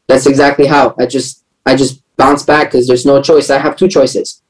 that's 0.08 0.26
exactly 0.26 0.68
how 0.68 0.96
I 1.00 1.06
just 1.06 1.44
I 1.66 1.76
just 1.76 2.04
bounce 2.18 2.44
back 2.44 2.68
because 2.68 2.88
there's 2.88 3.06
no 3.06 3.22
choice. 3.22 3.50
I 3.50 3.58
have 3.58 3.76
two 3.76 3.88
choices: 3.88 4.42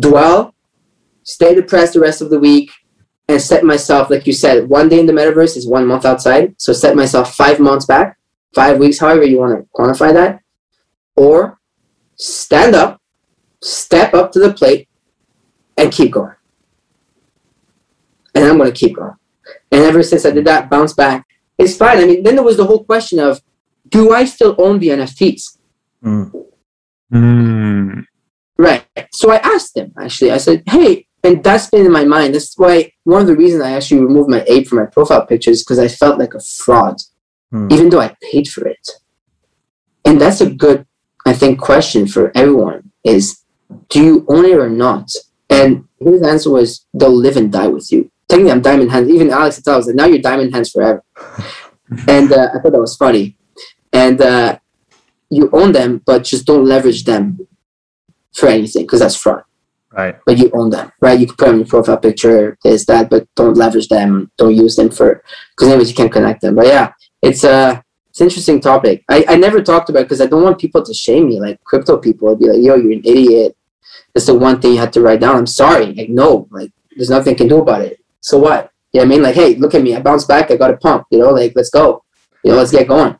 dwell, 0.00 0.54
stay 1.22 1.54
depressed 1.54 1.94
the 1.94 2.00
rest 2.00 2.22
of 2.22 2.30
the 2.30 2.38
week, 2.38 2.70
and 3.28 3.40
set 3.40 3.64
myself, 3.64 4.10
like 4.10 4.26
you 4.26 4.32
said, 4.32 4.68
one 4.68 4.88
day 4.88 5.00
in 5.00 5.06
the 5.06 5.12
metaverse 5.12 5.56
is 5.56 5.66
one 5.66 5.86
month 5.86 6.04
outside. 6.04 6.54
So 6.58 6.72
set 6.72 6.96
myself 6.96 7.34
five 7.34 7.58
months 7.58 7.86
back, 7.86 8.18
five 8.54 8.78
weeks, 8.78 8.98
however 8.98 9.24
you 9.24 9.38
want 9.38 9.58
to 9.58 9.68
quantify 9.74 10.12
that, 10.12 10.40
or 11.16 11.58
stand 12.14 12.74
up, 12.74 13.00
step 13.60 14.14
up 14.14 14.32
to 14.32 14.38
the 14.38 14.52
plate, 14.54 14.88
and 15.76 15.92
keep 15.92 16.12
going. 16.12 16.35
And 18.36 18.44
I'm 18.44 18.58
going 18.58 18.72
to 18.72 18.78
keep 18.78 18.96
going. 18.96 19.14
And 19.72 19.82
ever 19.82 20.02
since 20.02 20.24
I 20.24 20.30
did 20.30 20.44
that, 20.44 20.70
bounce 20.70 20.92
back. 20.92 21.26
It's 21.58 21.76
fine. 21.76 21.98
I 21.98 22.04
mean, 22.04 22.22
then 22.22 22.34
there 22.36 22.44
was 22.44 22.56
the 22.56 22.66
whole 22.66 22.84
question 22.84 23.18
of 23.18 23.40
do 23.88 24.12
I 24.12 24.24
still 24.24 24.54
own 24.58 24.78
the 24.78 24.88
NFTs? 24.88 25.58
Mm. 26.04 26.46
Mm. 27.12 28.04
Right. 28.58 28.84
So 29.12 29.30
I 29.30 29.36
asked 29.36 29.74
them 29.74 29.92
actually. 29.98 30.32
I 30.32 30.38
said, 30.38 30.62
"Hey," 30.66 31.06
and 31.22 31.42
that's 31.42 31.68
been 31.68 31.86
in 31.86 31.92
my 31.92 32.04
mind. 32.04 32.34
That's 32.34 32.56
why 32.56 32.92
one 33.04 33.20
of 33.20 33.26
the 33.26 33.36
reasons 33.36 33.62
I 33.62 33.72
actually 33.72 34.00
removed 34.00 34.30
my 34.30 34.44
ape 34.46 34.66
from 34.66 34.78
my 34.78 34.86
profile 34.86 35.26
pictures 35.26 35.62
because 35.62 35.78
I 35.78 35.88
felt 35.88 36.18
like 36.18 36.34
a 36.34 36.40
fraud, 36.40 36.96
mm. 37.52 37.72
even 37.72 37.90
though 37.90 38.00
I 38.00 38.16
paid 38.22 38.48
for 38.48 38.66
it. 38.66 38.88
And 40.04 40.20
that's 40.20 40.40
a 40.40 40.50
good, 40.50 40.86
I 41.26 41.32
think, 41.32 41.60
question 41.60 42.06
for 42.06 42.32
everyone: 42.34 42.92
is 43.04 43.42
do 43.88 44.02
you 44.02 44.26
own 44.28 44.44
it 44.44 44.58
or 44.58 44.70
not? 44.70 45.10
And 45.48 45.84
his 46.00 46.22
answer 46.22 46.50
was, 46.50 46.86
"They'll 46.94 47.14
live 47.14 47.36
and 47.36 47.52
die 47.52 47.68
with 47.68 47.92
you." 47.92 48.10
Technically, 48.28 48.52
I'm 48.52 48.62
diamond 48.62 48.90
hands. 48.90 49.08
Even 49.08 49.30
Alex 49.30 49.60
tells 49.62 49.86
like, 49.86 49.96
"Now 49.96 50.06
you're 50.06 50.18
diamond 50.18 50.54
hands 50.54 50.70
forever." 50.70 51.02
and 52.08 52.32
uh, 52.32 52.48
I 52.54 52.58
thought 52.60 52.72
that 52.72 52.80
was 52.80 52.96
funny 52.96 53.36
and 53.96 54.20
uh, 54.20 54.58
you 55.30 55.48
own 55.52 55.72
them, 55.72 56.02
but 56.04 56.24
just 56.24 56.46
don't 56.46 56.66
leverage 56.66 57.04
them 57.04 57.46
for 58.34 58.48
anything 58.48 58.82
because 58.82 59.00
that's 59.00 59.16
fraud. 59.16 59.42
Right. 59.90 60.16
But 60.26 60.36
you 60.36 60.50
own 60.52 60.70
them, 60.70 60.92
right? 61.00 61.18
You 61.18 61.26
can 61.26 61.36
put 61.36 61.46
them 61.46 61.54
in 61.54 61.60
your 61.60 61.68
profile 61.68 61.96
picture, 61.96 62.58
this, 62.62 62.84
that, 62.86 63.08
but 63.08 63.26
don't 63.34 63.56
leverage 63.56 63.88
them. 63.88 64.30
Don't 64.36 64.54
use 64.54 64.76
them 64.76 64.90
for 64.90 65.22
because 65.52 65.68
anyways 65.68 65.88
you 65.88 65.96
can't 65.96 66.12
connect 66.12 66.42
them. 66.42 66.54
But 66.54 66.66
yeah, 66.66 66.92
it's 67.22 67.44
a 67.44 67.82
it's 68.10 68.20
an 68.20 68.26
interesting 68.26 68.60
topic. 68.60 69.04
I, 69.08 69.24
I 69.28 69.36
never 69.36 69.62
talked 69.62 69.88
about 69.88 70.02
because 70.02 70.20
I 70.20 70.26
don't 70.26 70.42
want 70.42 70.58
people 70.58 70.82
to 70.84 70.92
shame 70.92 71.28
me, 71.28 71.40
like 71.40 71.62
crypto 71.64 71.96
people. 71.96 72.30
I'd 72.30 72.38
be 72.38 72.46
like, 72.46 72.62
yo, 72.62 72.74
you're 72.74 72.92
an 72.92 73.02
idiot. 73.04 73.56
That's 74.12 74.26
the 74.26 74.34
one 74.34 74.60
thing 74.60 74.72
you 74.72 74.78
had 74.78 74.92
to 74.94 75.00
write 75.00 75.20
down. 75.20 75.36
I'm 75.36 75.46
sorry. 75.46 75.94
Like, 75.94 76.10
no, 76.10 76.48
like 76.50 76.72
there's 76.94 77.10
nothing 77.10 77.34
I 77.34 77.36
can 77.36 77.48
do 77.48 77.62
about 77.62 77.82
it. 77.82 77.98
So 78.26 78.38
what? 78.38 78.72
Yeah, 78.92 79.02
you 79.02 79.08
know 79.08 79.14
I 79.14 79.16
mean, 79.16 79.22
like, 79.22 79.34
hey, 79.36 79.54
look 79.54 79.74
at 79.74 79.82
me. 79.82 79.94
I 79.94 80.00
bounced 80.00 80.26
back. 80.26 80.50
I 80.50 80.56
got 80.56 80.72
a 80.72 80.76
punk. 80.78 81.04
You 81.12 81.20
know, 81.20 81.30
like 81.30 81.52
let's 81.54 81.70
go. 81.70 82.02
You 82.42 82.50
know, 82.50 82.56
let's 82.58 82.72
get 82.72 82.88
going. 82.88 83.16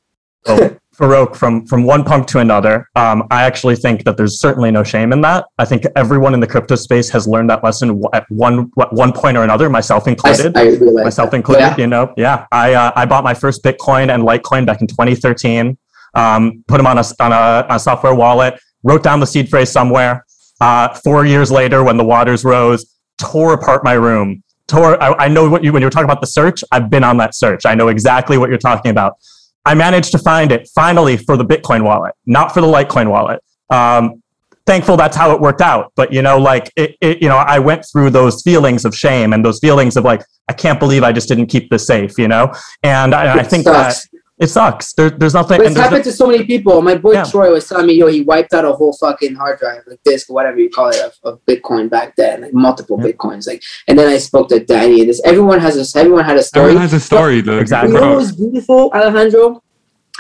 Oh, 0.47 0.77
Farokh, 0.97 1.37
from 1.37 1.65
from 1.67 1.85
one 1.85 2.03
punk 2.03 2.27
to 2.29 2.41
another, 2.41 2.89
um, 2.97 3.23
I 3.31 3.45
actually 3.45 3.77
think 3.77 4.03
that 4.05 4.17
there's 4.17 4.41
certainly 4.41 4.73
no 4.73 4.83
shame 4.83 5.13
in 5.13 5.21
that. 5.21 5.45
I 5.59 5.65
think 5.65 5.85
everyone 5.95 6.35
in 6.35 6.41
the 6.41 6.47
crypto 6.47 6.75
space 6.75 7.09
has 7.11 7.29
learned 7.29 7.51
that 7.51 7.63
lesson 7.63 8.03
at 8.15 8.25
one 8.31 8.71
one 8.75 9.13
point 9.13 9.37
or 9.37 9.45
another, 9.45 9.71
myself 9.71 10.09
included. 10.09 10.57
I, 10.57 10.71
I 10.71 11.05
myself 11.05 11.35
included. 11.35 11.61
Yeah. 11.61 11.77
You 11.77 11.87
know, 11.87 12.13
yeah. 12.17 12.47
I 12.51 12.75
uh, 12.75 12.93
I 12.97 13.07
bought 13.07 13.23
my 13.23 13.35
first 13.35 13.63
Bitcoin 13.63 14.13
and 14.13 14.25
Litecoin 14.25 14.67
back 14.67 14.81
in 14.81 14.89
2013. 14.89 15.79
Um, 16.15 16.65
put 16.67 16.79
them 16.79 16.87
on 16.87 16.99
a 16.99 17.05
on 17.21 17.31
a, 17.31 17.67
on 17.69 17.77
a, 17.77 17.79
software 17.79 18.15
wallet. 18.15 18.59
Wrote 18.83 19.05
down 19.05 19.21
the 19.21 19.27
seed 19.27 19.51
phrase 19.51 19.71
somewhere. 19.71 20.25
Uh, 20.61 20.89
four 20.95 21.27
years 21.27 21.53
later, 21.53 21.85
when 21.85 21.97
the 21.97 22.05
waters 22.05 22.45
rose, 22.45 22.97
tore 23.19 23.53
apart 23.53 23.85
my 23.85 23.93
room. 23.93 24.43
Tore. 24.69 25.03
I, 25.03 25.13
I 25.25 25.29
know 25.29 25.49
what 25.49 25.63
you 25.65 25.73
when 25.73 25.83
you 25.83 25.87
were 25.87 25.91
talking 25.91 26.05
about 26.05 26.21
the 26.21 26.27
search. 26.27 26.63
I've 26.73 26.91
been 26.91 27.05
on 27.05 27.17
that 27.19 27.35
search. 27.35 27.67
I 27.67 27.75
know 27.75 27.89
exactly 27.89 28.39
what 28.39 28.49
you're 28.49 28.59
talking 28.59 28.91
about 28.91 29.19
I 29.67 29.75
managed 29.75 30.13
to 30.13 30.19
find 30.19 30.53
it 30.53 30.69
finally 30.75 31.17
for 31.17 31.37
the 31.37 31.45
Bitcoin 31.45 31.83
wallet, 31.83 32.15
not 32.25 32.55
for 32.55 32.61
the 32.61 32.69
Litecoin 32.69 33.11
wallet. 33.11 33.43
Um, 33.69 34.23
thankful 34.65 34.97
that's 34.97 35.17
how 35.17 35.33
it 35.33 35.41
worked 35.41 35.61
out. 35.61 35.93
But 35.97 36.13
you 36.13 36.23
know, 36.23 36.39
like 36.39 36.71
it, 36.77 36.97
it, 37.01 37.21
you 37.21 37.29
know, 37.29 37.37
I 37.37 37.59
went 37.59 37.85
through 37.91 38.11
those 38.11 38.43
feelings 38.43 38.85
of 38.85 38.97
shame 38.97 39.33
and 39.33 39.45
those 39.45 39.59
feelings 39.59 39.97
of 39.97 40.05
like, 40.05 40.23
I 40.49 40.53
can't 40.53 40.79
believe 40.79 41.03
I 41.03 41.11
just 41.11 41.27
didn't 41.27 41.47
keep 41.47 41.69
this 41.69 41.85
safe, 41.85 42.17
you 42.17 42.29
know? 42.29 42.53
And 42.85 43.13
I, 43.13 43.41
I 43.41 43.43
think 43.43 43.65
that 43.65 43.97
it 44.39 44.49
sucks. 44.49 44.93
There, 44.93 45.11
there's 45.11 45.35
nothing. 45.35 45.59
But 45.59 45.69
it's 45.69 45.77
happened 45.77 46.05
no, 46.05 46.11
to 46.11 46.13
so 46.13 46.27
many 46.27 46.45
people. 46.45 46.83
My 46.83 46.97
boy 46.97 47.13
yeah. 47.13 47.25
Troy 47.25 47.51
was 47.51 47.69
telling 47.69 47.87
me, 47.87 47.95
yo, 47.95 48.07
he 48.07 48.23
wiped 48.23 48.53
out 48.53 48.65
a 48.65 48.73
whole 48.73 48.93
fucking 48.93 49.35
hard 49.35 49.59
drive, 49.59 49.83
like 49.87 50.01
disk, 50.05 50.31
whatever 50.31 50.59
you 50.59 50.69
call 50.69 50.91
it, 50.91 51.01
of, 51.01 51.15
of 51.25 51.47
Bitcoin 51.47 51.89
back 51.89 52.17
then, 52.17 52.43
like 52.43 52.53
multiple 52.53 52.99
yeah. 53.01 53.13
Bitcoins. 53.13 53.47
Like, 53.47 53.63
and 53.89 53.99
then 53.99 54.09
I 54.09 54.19
spoke 54.19 54.49
to 54.51 54.61
Danny. 54.61 55.01
And 55.01 55.09
this 55.09 55.23
everyone 55.25 55.61
has 55.61 55.77
a 55.77 55.99
everyone 55.99 56.25
had 56.25 56.37
a 56.37 56.43
story. 56.43 56.65
Everyone 56.65 56.83
has 56.83 56.93
a 56.93 57.01
story. 57.01 57.41
But, 57.43 57.59
exactly. 57.61 57.95
You 57.95 58.01
know 58.01 58.09
what 58.11 58.17
was 58.17 58.37
beautiful, 58.37 58.91
Alejandro 58.95 59.63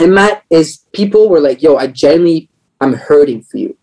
and 0.00 0.14
Matt 0.14 0.44
is 0.50 0.84
people 0.92 1.28
were 1.28 1.40
like, 1.40 1.62
yo, 1.62 1.76
I 1.76 1.86
genuinely, 1.86 2.48
I'm 2.80 2.94
hurting 2.94 3.42
for 3.42 3.58
you, 3.58 3.76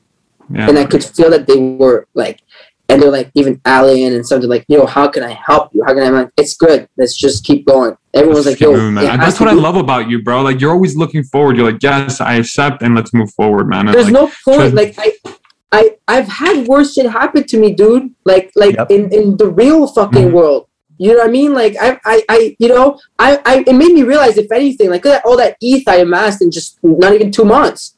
yeah. 0.49 0.69
and 0.69 0.77
I 0.77 0.85
could 0.85 1.03
feel 1.03 1.29
that 1.31 1.47
they 1.47 1.57
were 1.57 2.07
like 2.13 2.41
and 2.89 3.01
they're 3.01 3.11
like 3.11 3.31
even 3.33 3.61
Alien 3.65 4.13
and 4.13 4.25
something 4.25 4.49
like, 4.49 4.65
yo, 4.67 4.85
how 4.85 5.07
can 5.07 5.23
I 5.23 5.31
help 5.31 5.73
you? 5.73 5.83
How 5.83 5.93
can 5.93 6.03
I? 6.03 6.07
I'm 6.07 6.13
like, 6.13 6.29
it's 6.37 6.55
good. 6.55 6.87
Let's 6.97 7.15
just 7.15 7.45
keep 7.45 7.65
going. 7.65 7.95
Everyone's 8.13 8.45
like, 8.45 8.59
yo, 8.59 8.91
man. 8.91 9.19
that's 9.19 9.39
what 9.39 9.49
I 9.49 9.53
love 9.53 9.75
about 9.75 10.09
you, 10.09 10.21
bro. 10.21 10.41
Like 10.41 10.59
you're 10.59 10.71
always 10.71 10.95
looking 10.95 11.23
forward. 11.23 11.57
You're 11.57 11.71
like, 11.71 11.81
yes, 11.81 12.21
I 12.21 12.35
accept, 12.35 12.83
and 12.83 12.93
let's 12.93 13.13
move 13.13 13.31
forward, 13.33 13.67
man. 13.69 13.87
And 13.87 13.95
There's 13.95 14.11
like, 14.11 14.13
no 14.13 14.31
point. 14.45 14.73
Like 14.73 14.95
I, 14.97 15.13
I, 15.71 15.97
I've 16.07 16.27
had 16.27 16.67
worse 16.67 16.93
shit 16.93 17.09
happen 17.09 17.45
to 17.45 17.57
me, 17.57 17.73
dude. 17.73 18.13
Like, 18.25 18.51
like 18.55 18.75
yep. 18.75 18.91
in 18.91 19.11
in 19.13 19.37
the 19.37 19.49
real 19.49 19.87
fucking 19.87 20.25
mm-hmm. 20.25 20.35
world. 20.35 20.67
You 20.97 21.11
know 21.11 21.17
what 21.17 21.27
I 21.27 21.31
mean? 21.31 21.53
Like 21.53 21.75
I, 21.81 21.99
I, 22.05 22.23
I, 22.29 22.55
you 22.59 22.67
know, 22.69 22.99
I, 23.19 23.37
I, 23.45 23.63
it 23.67 23.73
made 23.73 23.91
me 23.91 24.03
realize, 24.03 24.37
if 24.37 24.51
anything, 24.51 24.89
like 24.89 25.05
all 25.25 25.35
that 25.37 25.57
ETH 25.59 25.87
I 25.87 25.97
amassed 25.97 26.41
in 26.41 26.51
just 26.51 26.79
not 26.81 27.13
even 27.13 27.31
two 27.31 27.45
months. 27.45 27.97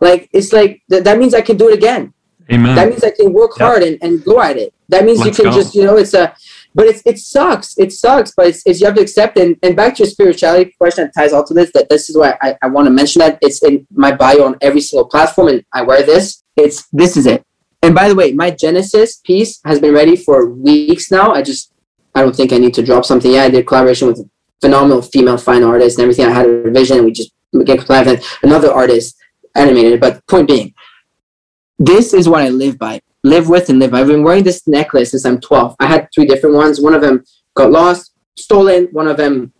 Like 0.00 0.28
it's 0.32 0.52
like 0.52 0.82
th- 0.90 1.04
that 1.04 1.18
means 1.18 1.34
I 1.34 1.40
can 1.40 1.56
do 1.56 1.68
it 1.68 1.74
again. 1.74 2.13
Amen. 2.52 2.76
That 2.76 2.88
means 2.90 3.02
I 3.02 3.10
can 3.10 3.32
work 3.32 3.52
yep. 3.58 3.66
hard 3.66 3.82
and, 3.82 3.98
and 4.02 4.22
go 4.24 4.40
at 4.40 4.56
it. 4.56 4.74
That 4.88 5.04
means 5.04 5.18
Let's 5.18 5.38
you 5.38 5.44
can 5.44 5.52
go. 5.52 5.56
just, 5.58 5.74
you 5.74 5.84
know, 5.84 5.96
it's 5.96 6.12
a, 6.12 6.34
but 6.74 6.86
it's, 6.86 7.02
it 7.06 7.18
sucks. 7.18 7.78
It 7.78 7.92
sucks, 7.92 8.32
but 8.36 8.48
it's, 8.48 8.62
it's 8.66 8.80
you 8.80 8.86
have 8.86 8.96
to 8.96 9.00
accept. 9.00 9.38
And, 9.38 9.56
and 9.62 9.74
back 9.74 9.94
to 9.96 10.02
your 10.02 10.10
spirituality 10.10 10.74
question 10.76 11.04
that 11.04 11.14
ties 11.14 11.32
all 11.32 11.44
to 11.44 11.54
this, 11.54 11.70
that 11.72 11.88
this 11.88 12.10
is 12.10 12.18
why 12.18 12.36
I, 12.42 12.56
I 12.60 12.66
want 12.68 12.86
to 12.86 12.90
mention 12.90 13.20
that. 13.20 13.38
It's 13.40 13.62
in 13.62 13.86
my 13.92 14.12
bio 14.12 14.44
on 14.44 14.58
every 14.60 14.80
single 14.80 15.08
platform 15.08 15.48
and 15.48 15.64
I 15.72 15.82
wear 15.82 16.02
this. 16.02 16.42
It's, 16.56 16.86
this 16.92 17.16
is 17.16 17.26
it. 17.26 17.44
And 17.82 17.94
by 17.94 18.08
the 18.08 18.14
way, 18.14 18.32
my 18.32 18.50
Genesis 18.50 19.20
piece 19.24 19.60
has 19.64 19.80
been 19.80 19.94
ready 19.94 20.16
for 20.16 20.50
weeks 20.50 21.10
now. 21.10 21.32
I 21.32 21.42
just, 21.42 21.72
I 22.14 22.22
don't 22.22 22.34
think 22.34 22.52
I 22.52 22.58
need 22.58 22.74
to 22.74 22.82
drop 22.82 23.04
something. 23.04 23.30
Yeah, 23.30 23.44
I 23.44 23.50
did 23.50 23.66
collaboration 23.66 24.08
with 24.08 24.28
phenomenal 24.60 25.02
female 25.02 25.38
fine 25.38 25.62
artists 25.62 25.98
and 25.98 26.02
everything. 26.02 26.26
I 26.26 26.30
had 26.30 26.46
a 26.46 26.70
vision 26.70 26.98
and 26.98 27.06
we 27.06 27.12
just 27.12 27.32
get 27.64 27.78
compliant 27.78 28.08
with 28.08 28.38
another 28.42 28.72
artist 28.72 29.16
animated. 29.54 30.00
But 30.00 30.26
point 30.26 30.48
being, 30.48 30.74
this 31.78 32.14
is 32.14 32.28
what 32.28 32.42
I 32.42 32.48
live 32.48 32.78
by, 32.78 33.00
live 33.22 33.48
with 33.48 33.68
and 33.68 33.78
live 33.78 33.90
by. 33.90 34.00
I've 34.00 34.06
been 34.06 34.22
wearing 34.22 34.44
this 34.44 34.66
necklace 34.66 35.10
since 35.10 35.24
I'm 35.24 35.40
12. 35.40 35.76
I 35.80 35.86
had 35.86 36.08
three 36.14 36.26
different 36.26 36.56
ones. 36.56 36.80
One 36.80 36.94
of 36.94 37.00
them 37.00 37.24
got 37.54 37.70
lost, 37.70 38.12
stolen. 38.36 38.88
One 38.92 39.08
of 39.08 39.16
them 39.16 39.52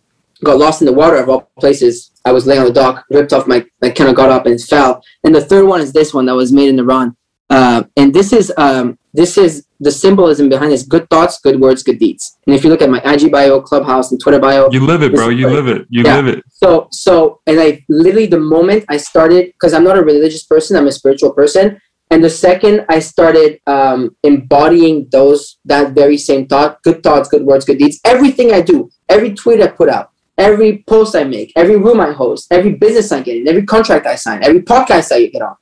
got 0.43 0.57
lost 0.57 0.81
in 0.81 0.85
the 0.85 0.93
water 0.93 1.17
of 1.17 1.29
all 1.29 1.51
places. 1.59 2.11
I 2.25 2.31
was 2.31 2.45
laying 2.45 2.61
on 2.61 2.67
the 2.67 2.73
dock, 2.73 3.05
ripped 3.09 3.33
off 3.33 3.47
my, 3.47 3.65
I 3.81 3.89
kind 3.89 4.09
of 4.09 4.15
got 4.15 4.29
up 4.29 4.45
and 4.45 4.61
fell. 4.61 5.01
And 5.23 5.33
the 5.33 5.41
third 5.41 5.65
one 5.65 5.81
is 5.81 5.93
this 5.93 6.13
one 6.13 6.25
that 6.25 6.35
was 6.35 6.51
made 6.51 6.69
in 6.69 6.79
Iran. 6.79 7.15
Uh, 7.49 7.83
and 7.95 8.13
this 8.13 8.33
is 8.33 8.51
um, 8.57 8.97
this 9.13 9.37
is 9.37 9.67
the 9.79 9.91
symbolism 9.91 10.49
behind 10.49 10.71
this: 10.71 10.81
good 10.81 11.07
thoughts, 11.11 11.39
good 11.39 11.59
words, 11.61 11.83
good 11.83 11.99
deeds. 11.99 12.37
And 12.47 12.55
if 12.55 12.63
you 12.63 12.71
look 12.71 12.81
at 12.81 12.89
my 12.89 12.99
IG 13.05 13.31
bio, 13.31 13.61
Clubhouse, 13.61 14.11
and 14.11 14.19
Twitter 14.19 14.39
bio, 14.39 14.67
you 14.71 14.79
live 14.79 15.03
it, 15.03 15.13
bro. 15.13 15.29
You 15.29 15.49
live 15.49 15.67
it. 15.67 15.85
You 15.89 16.03
yeah. 16.03 16.15
live 16.15 16.27
it. 16.27 16.43
So, 16.49 16.87
so, 16.91 17.41
and 17.45 17.59
I 17.59 17.85
literally 17.87 18.25
the 18.25 18.39
moment 18.39 18.85
I 18.89 18.97
started, 18.97 19.53
because 19.53 19.73
I'm 19.73 19.83
not 19.83 19.95
a 19.95 20.01
religious 20.01 20.43
person, 20.43 20.75
I'm 20.75 20.87
a 20.87 20.91
spiritual 20.91 21.33
person 21.33 21.79
and 22.11 22.23
the 22.23 22.29
second 22.29 22.85
i 22.89 22.99
started 22.99 23.59
um, 23.67 24.15
embodying 24.23 25.07
those 25.11 25.57
that 25.65 25.93
very 25.93 26.17
same 26.17 26.47
thought 26.47 26.81
good 26.83 27.01
thoughts 27.03 27.29
good 27.29 27.43
words 27.43 27.65
good 27.65 27.77
deeds. 27.77 27.99
Everything 28.05 28.51
i 28.51 28.61
do 28.61 28.89
every 29.09 29.33
tweet 29.33 29.61
i 29.61 29.67
put 29.67 29.89
out 29.89 30.11
every 30.37 30.83
post 30.87 31.15
i 31.15 31.23
make 31.23 31.51
every 31.55 31.77
room 31.77 31.99
i 31.99 32.11
host 32.11 32.47
every 32.51 32.73
business 32.73 33.11
i 33.11 33.21
get 33.21 33.37
in 33.37 33.47
every 33.47 33.65
contract 33.65 34.05
i 34.05 34.15
sign 34.15 34.43
every 34.43 34.61
podcast 34.61 35.11
i 35.11 35.25
get 35.27 35.41
on 35.41 35.55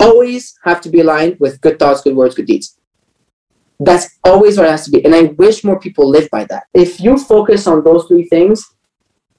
always 0.00 0.58
have 0.64 0.80
to 0.80 0.88
be 0.88 1.00
aligned 1.00 1.38
with 1.40 1.60
good 1.60 1.78
thoughts 1.78 2.02
good 2.02 2.16
words 2.16 2.34
good 2.34 2.46
deeds. 2.46 2.78
That's 3.80 4.18
always 4.22 4.56
what 4.56 4.66
it 4.66 4.70
has 4.70 4.84
to 4.84 4.90
be. 4.90 5.04
And 5.04 5.14
i 5.14 5.22
wish 5.22 5.64
more 5.64 5.80
people 5.80 6.08
live 6.08 6.28
by 6.30 6.44
that. 6.44 6.64
If 6.74 7.00
you 7.00 7.18
focus 7.18 7.66
on 7.66 7.82
those 7.82 8.06
three 8.06 8.28
things 8.28 8.64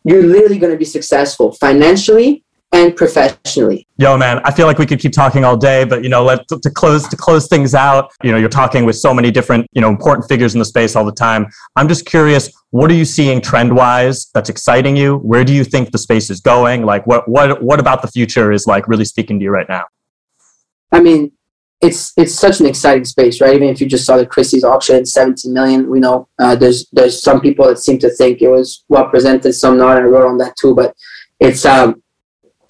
you're 0.06 0.24
literally 0.24 0.60
going 0.60 0.72
to 0.72 0.78
be 0.78 0.86
successful 0.86 1.52
financially 1.54 2.45
and 2.76 2.95
professionally. 2.95 3.88
Yo, 3.97 4.17
man, 4.17 4.41
I 4.43 4.51
feel 4.51 4.67
like 4.67 4.78
we 4.78 4.86
could 4.86 4.99
keep 4.99 5.13
talking 5.13 5.45
all 5.45 5.55
day, 5.55 5.86
but 5.86 6.03
you 6.03 6.09
know, 6.09 6.23
let 6.26 6.45
to, 6.49 6.59
to 6.59 6.69
close 6.69 7.07
to 7.07 7.15
close 7.15 7.47
things 7.47 7.73
out. 7.73 8.11
You 8.21 8.32
know, 8.32 8.38
you're 8.38 8.49
talking 8.49 8.84
with 8.86 8.97
so 8.97 9.13
many 9.13 9.32
different 9.32 9.67
you 9.71 9.82
know 9.82 9.89
important 9.89 10.28
figures 10.28 10.53
in 10.53 10.59
the 10.59 10.65
space 10.65 10.95
all 10.95 11.05
the 11.05 11.13
time. 11.13 11.47
I'm 11.78 11.88
just 11.88 12.05
curious, 12.05 12.51
what 12.71 12.91
are 12.91 12.93
you 12.93 13.05
seeing 13.05 13.39
trend 13.39 13.73
wise 13.73 14.30
that's 14.34 14.49
exciting 14.49 14.97
you? 14.97 15.17
Where 15.19 15.45
do 15.45 15.53
you 15.53 15.63
think 15.63 15.91
the 15.91 15.97
space 15.97 16.30
is 16.30 16.41
going? 16.41 16.86
Like, 16.86 17.07
what 17.07 17.28
what 17.30 17.63
what 17.63 17.80
about 17.80 18.01
the 18.01 18.09
future 18.09 18.51
is 18.51 18.67
like 18.67 18.88
really 18.88 19.05
speaking 19.05 19.39
to 19.39 19.43
you 19.43 19.51
right 19.51 19.69
now? 19.69 19.86
I 20.91 20.99
mean, 20.99 21.32
it's 21.82 22.11
it's 22.17 22.34
such 22.34 22.59
an 22.59 22.65
exciting 22.65 23.05
space, 23.05 23.39
right? 23.39 23.55
Even 23.55 23.69
if 23.69 23.80
you 23.80 23.88
just 23.88 24.05
saw 24.05 24.17
the 24.17 24.26
Christie's 24.26 24.65
auction, 24.65 25.05
17 25.05 25.53
million. 25.53 25.89
We 25.89 26.01
know 26.01 26.28
uh, 26.39 26.55
there's 26.55 26.88
there's 26.91 27.21
some 27.21 27.39
people 27.39 27.67
that 27.67 27.80
seem 27.80 27.99
to 27.99 28.09
think 28.09 28.41
it 28.41 28.49
was 28.49 28.84
well 28.89 29.07
presented, 29.07 29.53
some 29.53 29.78
not. 29.78 29.97
And 29.97 30.07
I 30.07 30.09
wrote 30.09 30.28
on 30.28 30.38
that 30.39 30.57
too, 30.57 30.76
but 30.76 30.93
it's 31.39 31.65
um 31.65 32.01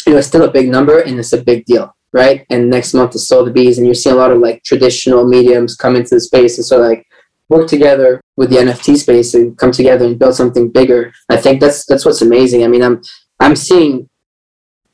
you 0.06 0.14
know, 0.14 0.20
it's 0.20 0.28
still 0.28 0.44
a 0.44 0.52
big 0.52 0.70
number 0.70 1.00
and 1.00 1.20
it's 1.20 1.34
a 1.34 1.44
big 1.44 1.66
deal, 1.66 1.96
right? 2.14 2.46
And 2.50 2.70
next 2.70 2.94
month 2.94 3.16
is 3.16 3.28
Sotheby's, 3.28 3.78
and 3.78 3.88
you're 3.88 3.96
seeing 3.96 4.16
a 4.16 4.20
lot 4.20 4.32
of 4.32 4.40
like 4.40 4.64
traditional 4.64 5.28
mediums 5.28 5.76
come 5.76 5.96
into 5.96 6.16
the 6.16 6.22
space 6.22 6.58
and 6.58 6.66
so 6.66 6.80
like 6.80 7.06
work 7.50 7.68
together 7.68 8.22
with 8.38 8.50
the 8.50 8.58
NFT 8.58 8.98
space 8.98 9.34
and 9.34 9.58
come 9.58 9.72
together 9.72 10.06
and 10.06 10.20
build 10.20 10.36
something 10.36 10.70
bigger. 10.70 11.14
I 11.30 11.38
think 11.38 11.60
that's 11.60 11.86
that's 11.86 12.06
what's 12.06 12.22
amazing. 12.22 12.64
I 12.64 12.68
mean, 12.68 12.84
I'm 12.84 13.02
I'm 13.40 13.56
seeing 13.56 14.10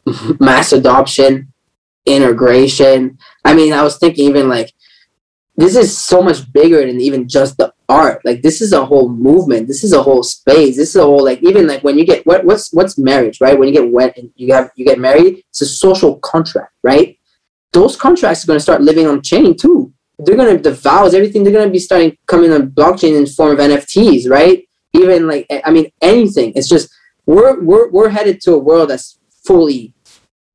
mass 0.40 0.74
adoption, 0.74 1.54
integration. 2.06 3.18
I 3.46 3.54
mean, 3.54 3.74
I 3.74 3.84
was 3.84 3.98
thinking 3.98 4.28
even 4.28 4.50
like 4.50 4.74
this 5.56 5.76
is 5.76 5.98
so 5.98 6.22
much 6.22 6.52
bigger 6.52 6.86
than 6.86 7.00
even 7.02 7.28
just 7.28 7.58
the 7.58 7.74
art. 7.92 8.24
Like 8.24 8.42
this 8.42 8.62
is 8.62 8.72
a 8.74 8.86
whole 8.86 9.10
movement. 9.10 9.68
This 9.68 9.84
is 9.84 9.94
a 9.94 10.02
whole 10.02 10.24
space. 10.24 10.78
This 10.78 10.90
is 10.90 10.96
a 10.96 11.04
whole 11.04 11.24
like 11.24 11.44
even 11.44 11.68
like 11.68 11.84
when 11.84 11.98
you 11.98 12.06
get 12.06 12.26
what 12.26 12.46
what's 12.46 12.72
what's 12.72 12.98
marriage, 12.98 13.42
right? 13.42 13.58
When 13.58 13.68
you 13.68 13.74
get 13.74 13.92
wet 13.92 14.18
and 14.18 14.32
you 14.36 14.54
have 14.54 14.72
you 14.76 14.86
get 14.86 15.00
married, 15.00 15.44
it's 15.50 15.62
a 15.62 15.66
social 15.66 16.18
contract, 16.20 16.74
right? 16.84 17.18
Those 17.74 17.96
contracts 17.96 18.44
are 18.44 18.48
gonna 18.48 18.60
start 18.60 18.82
living 18.82 19.08
on 19.08 19.22
chain 19.22 19.58
too. 19.58 19.94
They're 20.18 20.38
gonna 20.38 20.58
the 20.58 20.74
vows, 20.74 21.14
everything 21.14 21.44
they're 21.44 21.54
gonna 21.54 21.70
be 21.70 21.80
starting 21.80 22.18
coming 22.28 22.52
on 22.52 22.72
blockchain 22.72 23.18
in 23.18 23.26
form 23.26 23.52
of 23.52 23.60
NFTs, 23.60 24.30
right? 24.30 24.68
Even 24.94 25.28
like 25.28 25.46
I 25.66 25.72
mean 25.72 25.92
anything. 26.02 26.54
It's 26.56 26.70
just 26.70 26.90
we're 27.26 27.60
we're 27.62 27.90
we're 27.90 28.10
headed 28.10 28.42
to 28.42 28.54
a 28.54 28.60
world 28.60 28.90
that's 28.90 29.20
fully, 29.46 29.94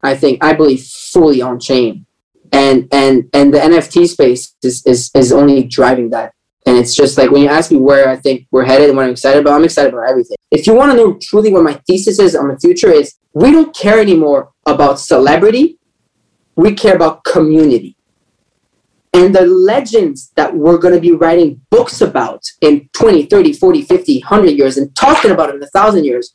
I 0.03 0.17
think, 0.17 0.43
I 0.43 0.53
believe 0.55 0.83
fully 0.83 1.43
on 1.43 1.61
chain 1.61 2.07
and 2.53 2.89
and 2.93 3.29
and 3.33 3.53
the 3.53 3.59
nft 3.59 4.09
space 4.09 4.55
is, 4.63 4.83
is 4.87 5.11
is 5.15 5.33
only 5.33 5.65
driving 5.65 6.11
that 6.11 6.33
and 6.67 6.77
it's 6.77 6.95
just 6.95 7.17
like 7.17 7.31
when 7.31 7.43
you 7.43 7.49
ask 7.49 7.71
me 7.71 7.79
where 7.79 8.09
i 8.09 8.17
think 8.17 8.47
we're 8.51 8.65
headed 8.65 8.89
and 8.89 8.97
what 8.97 9.05
i'm 9.05 9.13
excited 9.13 9.41
about 9.41 9.55
i'm 9.55 9.65
excited 9.65 9.93
about 9.93 10.09
everything. 10.09 10.37
If 10.51 10.67
you 10.67 10.75
want 10.75 10.93
to 10.93 10.97
know 10.97 11.19
truly 11.21 11.53
what 11.53 11.65
my 11.65 11.75
thesis 11.87 12.19
is 12.19 12.37
on 12.37 12.49
the 12.49 12.59
future 12.59 12.91
is 12.91 13.15
we 13.35 13.51
don't 13.51 13.75
care 13.75 14.01
anymore 14.01 14.53
about 14.67 15.01
celebrity. 15.01 15.79
We 16.55 16.73
care 16.75 16.95
about 16.95 17.25
community. 17.25 17.97
And 19.13 19.35
the 19.35 19.47
legends 19.47 20.33
that 20.37 20.55
we're 20.55 20.79
going 20.79 20.95
to 20.95 21.01
be 21.01 21.13
writing 21.13 21.61
books 21.71 22.01
about 22.01 22.43
in 22.61 22.89
20 22.93 23.27
30 23.27 23.53
40 23.55 23.83
50 23.83 24.21
100 24.21 24.51
years 24.51 24.77
and 24.77 24.95
talking 24.95 25.31
about 25.31 25.55
in 25.55 25.63
a 25.63 25.67
thousand 25.67 26.05
years 26.05 26.35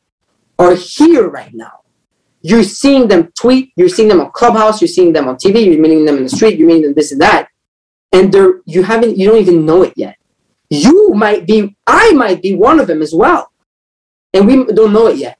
are 0.59 0.75
here 0.75 1.27
right 1.27 1.53
now. 1.53 1.79
You're 2.41 2.63
seeing 2.63 3.07
them 3.07 3.31
tweet, 3.39 3.71
you're 3.75 3.89
seeing 3.89 4.09
them 4.09 4.19
on 4.19 4.31
Clubhouse, 4.31 4.81
you're 4.81 4.87
seeing 4.87 5.13
them 5.13 5.27
on 5.27 5.35
TV, 5.35 5.65
you're 5.65 5.79
meeting 5.79 6.05
them 6.05 6.17
in 6.17 6.23
the 6.23 6.29
street, 6.29 6.57
you're 6.57 6.67
meeting 6.67 6.83
them 6.83 6.93
this 6.95 7.11
and 7.11 7.21
that, 7.21 7.49
and 8.11 8.31
they're 8.31 8.61
you 8.65 8.83
haven't 8.83 9.17
you 9.17 9.27
don't 9.27 9.39
even 9.39 9.65
know 9.65 9.83
it 9.83 9.93
yet. 9.95 10.17
You 10.71 11.13
might 11.13 11.45
be, 11.45 11.75
I 11.85 12.13
might 12.13 12.41
be 12.41 12.55
one 12.55 12.79
of 12.79 12.87
them 12.87 13.01
as 13.01 13.13
well, 13.13 13.51
and 14.33 14.47
we 14.47 14.63
don't 14.73 14.93
know 14.93 15.07
it 15.07 15.17
yet. 15.17 15.37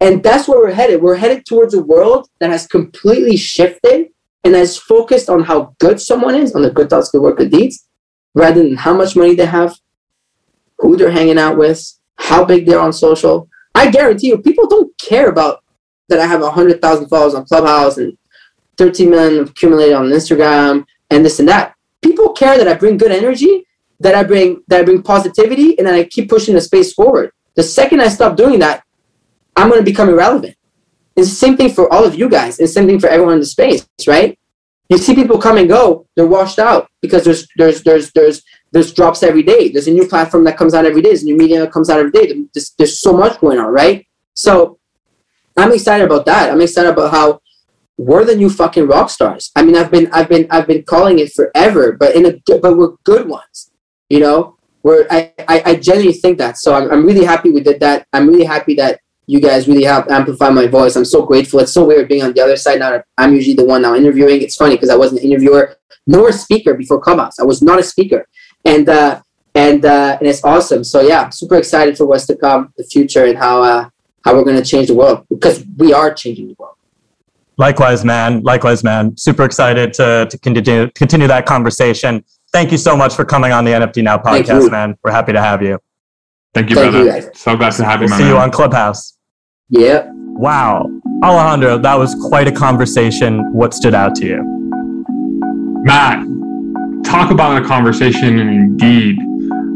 And 0.00 0.22
that's 0.22 0.46
where 0.46 0.60
we're 0.60 0.72
headed. 0.72 1.02
We're 1.02 1.16
headed 1.16 1.44
towards 1.44 1.74
a 1.74 1.82
world 1.82 2.28
that 2.38 2.50
has 2.50 2.66
completely 2.68 3.36
shifted 3.36 4.10
and 4.44 4.54
has 4.54 4.78
focused 4.78 5.28
on 5.28 5.42
how 5.42 5.74
good 5.80 6.00
someone 6.00 6.36
is, 6.36 6.54
on 6.54 6.62
the 6.62 6.70
good 6.70 6.88
thoughts, 6.88 7.10
good 7.10 7.22
work, 7.22 7.38
good 7.38 7.50
deeds, 7.50 7.88
rather 8.34 8.62
than 8.62 8.76
how 8.76 8.94
much 8.94 9.16
money 9.16 9.34
they 9.34 9.46
have, 9.46 9.74
who 10.78 10.96
they're 10.96 11.10
hanging 11.10 11.38
out 11.38 11.56
with, 11.58 11.82
how 12.18 12.44
big 12.44 12.64
they're 12.64 12.80
on 12.80 12.92
social. 12.92 13.48
I 13.74 13.90
guarantee 13.90 14.28
you, 14.28 14.38
people 14.38 14.68
don't 14.68 14.96
care 14.98 15.28
about 15.28 15.64
that 16.08 16.20
I 16.20 16.26
have 16.26 16.42
100,000 16.42 17.08
followers 17.08 17.34
on 17.34 17.44
Clubhouse 17.46 17.98
and 17.98 18.16
13 18.76 19.10
million 19.10 19.42
accumulated 19.42 19.94
on 19.94 20.06
Instagram 20.10 20.84
and 21.10 21.24
this 21.24 21.40
and 21.40 21.48
that. 21.48 21.74
People 22.02 22.32
care 22.34 22.56
that 22.56 22.68
I 22.68 22.74
bring 22.74 22.98
good 22.98 23.10
energy, 23.10 23.64
that 24.04 24.14
I 24.14 24.22
bring 24.22 24.62
that 24.68 24.80
I 24.80 24.84
bring 24.84 25.02
positivity, 25.02 25.76
and 25.76 25.86
that 25.88 25.94
I 25.94 26.04
keep 26.04 26.28
pushing 26.28 26.54
the 26.54 26.60
space 26.60 26.92
forward. 26.92 27.32
The 27.56 27.62
second 27.62 28.00
I 28.00 28.08
stop 28.08 28.36
doing 28.36 28.60
that, 28.60 28.84
I'm 29.56 29.72
to 29.72 29.82
become 29.82 30.08
irrelevant. 30.08 30.56
It's 31.16 31.30
the 31.30 31.34
same 31.34 31.56
thing 31.56 31.70
for 31.70 31.92
all 31.92 32.04
of 32.04 32.14
you 32.14 32.28
guys. 32.28 32.60
It's 32.60 32.70
the 32.70 32.80
same 32.80 32.86
thing 32.86 33.00
for 33.00 33.08
everyone 33.08 33.34
in 33.34 33.40
the 33.40 33.46
space, 33.46 33.86
right? 34.06 34.38
you 34.88 34.98
see 34.98 35.14
people 35.14 35.38
come 35.38 35.56
and 35.56 35.68
go, 35.68 36.06
they're 36.14 36.26
washed 36.26 36.58
out 36.58 36.88
because 37.00 37.24
there's 37.24 37.46
there's 37.56 37.82
there's 37.82 38.12
there's 38.12 38.42
there's 38.72 38.92
drops 38.92 39.22
every 39.22 39.42
day. 39.42 39.68
There's 39.70 39.88
a 39.88 39.92
new 39.92 40.06
platform 40.06 40.44
that 40.44 40.56
comes 40.56 40.74
out 40.74 40.84
every 40.84 41.00
day. 41.00 41.10
There's 41.10 41.22
a 41.22 41.26
new 41.26 41.36
media 41.36 41.60
that 41.60 41.72
comes 41.72 41.88
out 41.88 42.00
every 42.00 42.10
day. 42.10 42.44
There's, 42.52 42.70
there's 42.76 43.00
so 43.00 43.16
much 43.16 43.40
going 43.40 43.58
on, 43.58 43.72
right? 43.72 44.06
So 44.34 44.78
I'm 45.56 45.72
excited 45.72 46.04
about 46.04 46.26
that. 46.26 46.50
I'm 46.50 46.60
excited 46.60 46.90
about 46.90 47.12
how 47.12 47.40
we're 47.96 48.24
the 48.24 48.36
new 48.36 48.50
fucking 48.50 48.86
rock 48.86 49.08
stars. 49.08 49.52
I 49.56 49.62
mean, 49.62 49.76
I've 49.76 49.90
been 49.90 50.08
I've 50.12 50.28
been 50.28 50.46
I've 50.50 50.66
been 50.66 50.82
calling 50.82 51.18
it 51.18 51.32
forever, 51.32 51.92
but 51.92 52.14
in 52.14 52.26
a 52.26 52.58
but 52.60 52.76
we're 52.76 52.96
good 53.04 53.26
ones. 53.28 53.70
You 54.08 54.20
know, 54.20 54.56
we're 54.82 55.06
I 55.10 55.32
I, 55.48 55.62
I 55.66 55.74
genuinely 55.76 56.12
think 56.14 56.38
that. 56.38 56.58
So 56.58 56.74
I'm 56.74 56.90
I'm 56.90 57.06
really 57.06 57.24
happy 57.24 57.50
we 57.50 57.60
did 57.60 57.80
that. 57.80 58.06
I'm 58.12 58.28
really 58.28 58.44
happy 58.44 58.74
that 58.76 59.00
you 59.26 59.40
guys 59.40 59.66
really 59.66 59.84
helped 59.84 60.10
amplify 60.10 60.50
my 60.50 60.66
voice. 60.66 60.96
I'm 60.96 61.04
so 61.04 61.24
grateful. 61.24 61.60
It's 61.60 61.72
so 61.72 61.84
weird 61.86 62.08
being 62.08 62.22
on 62.22 62.32
the 62.32 62.42
other 62.42 62.56
side 62.56 62.80
now. 62.80 63.02
I'm 63.16 63.34
usually 63.34 63.56
the 63.56 63.64
one 63.64 63.82
now 63.82 63.94
interviewing. 63.94 64.42
It's 64.42 64.56
funny 64.56 64.74
because 64.74 64.90
I 64.90 64.96
wasn't 64.96 65.22
an 65.22 65.26
interviewer 65.26 65.76
nor 66.06 66.28
a 66.28 66.32
speaker 66.32 66.74
before 66.74 67.00
Clubhouse. 67.00 67.38
I 67.38 67.44
was 67.44 67.62
not 67.62 67.78
a 67.78 67.82
speaker, 67.82 68.26
and 68.64 68.88
uh, 68.88 69.22
and 69.54 69.84
uh, 69.84 70.16
and 70.18 70.28
it's 70.28 70.44
awesome. 70.44 70.84
So 70.84 71.00
yeah, 71.00 71.28
super 71.30 71.56
excited 71.56 71.96
for 71.96 72.06
what's 72.06 72.26
to 72.26 72.36
come, 72.36 72.72
the 72.76 72.84
future, 72.84 73.24
and 73.24 73.38
how 73.38 73.62
uh, 73.62 73.88
how 74.24 74.34
we're 74.34 74.44
going 74.44 74.56
to 74.56 74.64
change 74.64 74.88
the 74.88 74.94
world 74.94 75.26
because 75.28 75.64
we 75.78 75.92
are 75.92 76.12
changing 76.12 76.48
the 76.48 76.56
world. 76.58 76.76
Likewise, 77.56 78.04
man. 78.04 78.42
Likewise, 78.42 78.82
man. 78.82 79.16
Super 79.16 79.44
excited 79.44 79.92
to 79.94 80.26
to 80.30 80.38
continue 80.38 80.90
continue 80.90 81.26
that 81.28 81.46
conversation. 81.46 82.24
Thank 82.54 82.70
you 82.70 82.78
so 82.78 82.96
much 82.96 83.16
for 83.16 83.24
coming 83.24 83.50
on 83.50 83.64
the 83.64 83.72
NFT 83.72 84.04
Now 84.04 84.16
podcast, 84.16 84.70
man. 84.70 84.96
We're 85.02 85.10
happy 85.10 85.32
to 85.32 85.40
have 85.40 85.60
you. 85.60 85.80
Thank 86.54 86.70
you, 86.70 86.76
Thank 86.76 86.92
brother. 86.92 87.18
You 87.18 87.30
so 87.34 87.56
glad 87.56 87.72
to 87.72 87.84
have 87.84 88.00
you. 88.00 88.06
We'll 88.06 88.16
see 88.16 88.22
man. 88.22 88.32
you 88.32 88.38
on 88.38 88.52
Clubhouse. 88.52 89.18
Yeah. 89.70 90.08
Wow. 90.12 90.88
Alejandro, 91.24 91.78
that 91.78 91.96
was 91.96 92.14
quite 92.28 92.46
a 92.46 92.52
conversation. 92.52 93.52
What 93.52 93.74
stood 93.74 93.92
out 93.92 94.14
to 94.16 94.26
you? 94.26 94.44
Matt, 95.84 96.24
talk 97.04 97.32
about 97.32 97.60
a 97.60 97.66
conversation 97.66 98.38
and 98.38 98.48
indeed 98.48 99.18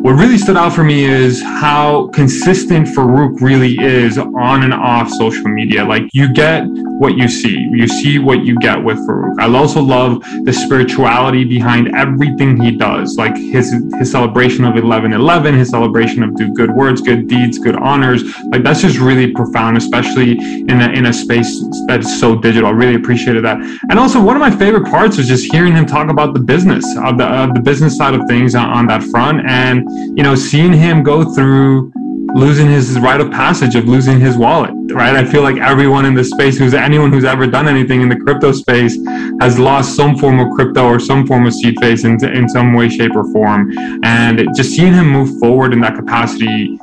what 0.02 0.12
really 0.12 0.38
stood 0.38 0.56
out 0.56 0.72
for 0.72 0.84
me 0.84 1.04
is 1.04 1.42
how 1.42 2.08
consistent 2.08 2.86
Farokh 2.86 3.40
really 3.40 3.76
is 3.80 4.16
on 4.16 4.62
and 4.62 4.72
off 4.72 5.10
social 5.10 5.48
media. 5.48 5.84
Like 5.84 6.04
you 6.12 6.32
get 6.32 6.64
what 6.98 7.16
you 7.16 7.28
see, 7.28 7.68
you 7.72 7.88
see 7.88 8.18
what 8.18 8.44
you 8.44 8.56
get 8.60 8.82
with 8.82 8.98
Farokh. 8.98 9.38
I 9.40 9.52
also 9.52 9.80
love 9.80 10.22
the 10.44 10.52
spirituality 10.52 11.44
behind 11.44 11.94
everything 11.96 12.60
he 12.60 12.70
does, 12.76 13.16
like 13.16 13.36
his 13.36 13.72
his 13.98 14.10
celebration 14.10 14.64
of 14.64 14.76
eleven 14.76 15.12
eleven, 15.12 15.54
his 15.54 15.70
celebration 15.70 16.22
of 16.22 16.36
do 16.36 16.52
good 16.54 16.70
words, 16.70 17.00
good 17.00 17.26
deeds, 17.26 17.58
good 17.58 17.76
honors. 17.76 18.22
Like 18.46 18.62
that's 18.62 18.82
just 18.82 18.98
really 18.98 19.32
profound, 19.32 19.76
especially 19.76 20.32
in 20.32 20.80
a 20.80 20.90
in 20.90 21.06
a 21.06 21.12
space 21.12 21.60
that's 21.86 22.20
so 22.20 22.36
digital. 22.36 22.68
I 22.68 22.72
really 22.72 22.94
appreciated 22.94 23.44
that. 23.44 23.58
And 23.90 23.98
also, 23.98 24.22
one 24.22 24.36
of 24.36 24.40
my 24.40 24.50
favorite 24.50 24.88
parts 24.88 25.16
was 25.16 25.26
just 25.26 25.50
hearing 25.52 25.74
him 25.74 25.86
talk 25.86 26.08
about 26.08 26.34
the 26.34 26.40
business 26.40 26.84
of 26.98 27.18
the 27.18 27.26
of 27.26 27.54
the 27.54 27.60
business 27.60 27.96
side 27.96 28.14
of 28.14 28.22
things 28.28 28.54
on, 28.54 28.70
on 28.70 28.86
that 28.86 29.02
front 29.02 29.44
and 29.48 29.87
you 30.16 30.22
know, 30.22 30.34
seeing 30.34 30.72
him 30.72 31.02
go 31.02 31.34
through 31.34 31.92
losing 32.34 32.68
his 32.68 32.98
rite 32.98 33.20
of 33.20 33.30
passage 33.30 33.74
of 33.74 33.86
losing 33.86 34.20
his 34.20 34.36
wallet, 34.36 34.70
right? 34.92 35.16
I 35.16 35.24
feel 35.24 35.42
like 35.42 35.56
everyone 35.56 36.04
in 36.04 36.14
this 36.14 36.30
space, 36.30 36.58
who's 36.58 36.74
anyone 36.74 37.12
who's 37.12 37.24
ever 37.24 37.46
done 37.46 37.68
anything 37.68 38.02
in 38.02 38.08
the 38.08 38.16
crypto 38.16 38.52
space, 38.52 38.96
has 39.40 39.58
lost 39.58 39.96
some 39.96 40.16
form 40.16 40.38
of 40.38 40.52
crypto 40.54 40.84
or 40.84 41.00
some 41.00 41.26
form 41.26 41.46
of 41.46 41.54
seed 41.54 41.74
phase 41.80 42.04
in, 42.04 42.22
in 42.24 42.48
some 42.48 42.74
way, 42.74 42.88
shape, 42.88 43.16
or 43.16 43.24
form. 43.32 43.72
And 44.04 44.46
just 44.54 44.70
seeing 44.70 44.92
him 44.92 45.08
move 45.08 45.38
forward 45.38 45.72
in 45.72 45.80
that 45.80 45.94
capacity 45.94 46.78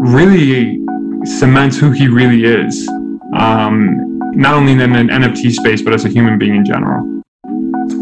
really 0.00 0.78
cements 1.24 1.78
who 1.78 1.90
he 1.90 2.08
really 2.08 2.44
is, 2.44 2.88
um, 3.36 4.18
not 4.34 4.54
only 4.54 4.72
in 4.72 4.80
an 4.80 5.08
NFT 5.08 5.52
space, 5.52 5.82
but 5.82 5.92
as 5.92 6.04
a 6.04 6.08
human 6.08 6.38
being 6.38 6.54
in 6.54 6.64
general. 6.64 7.09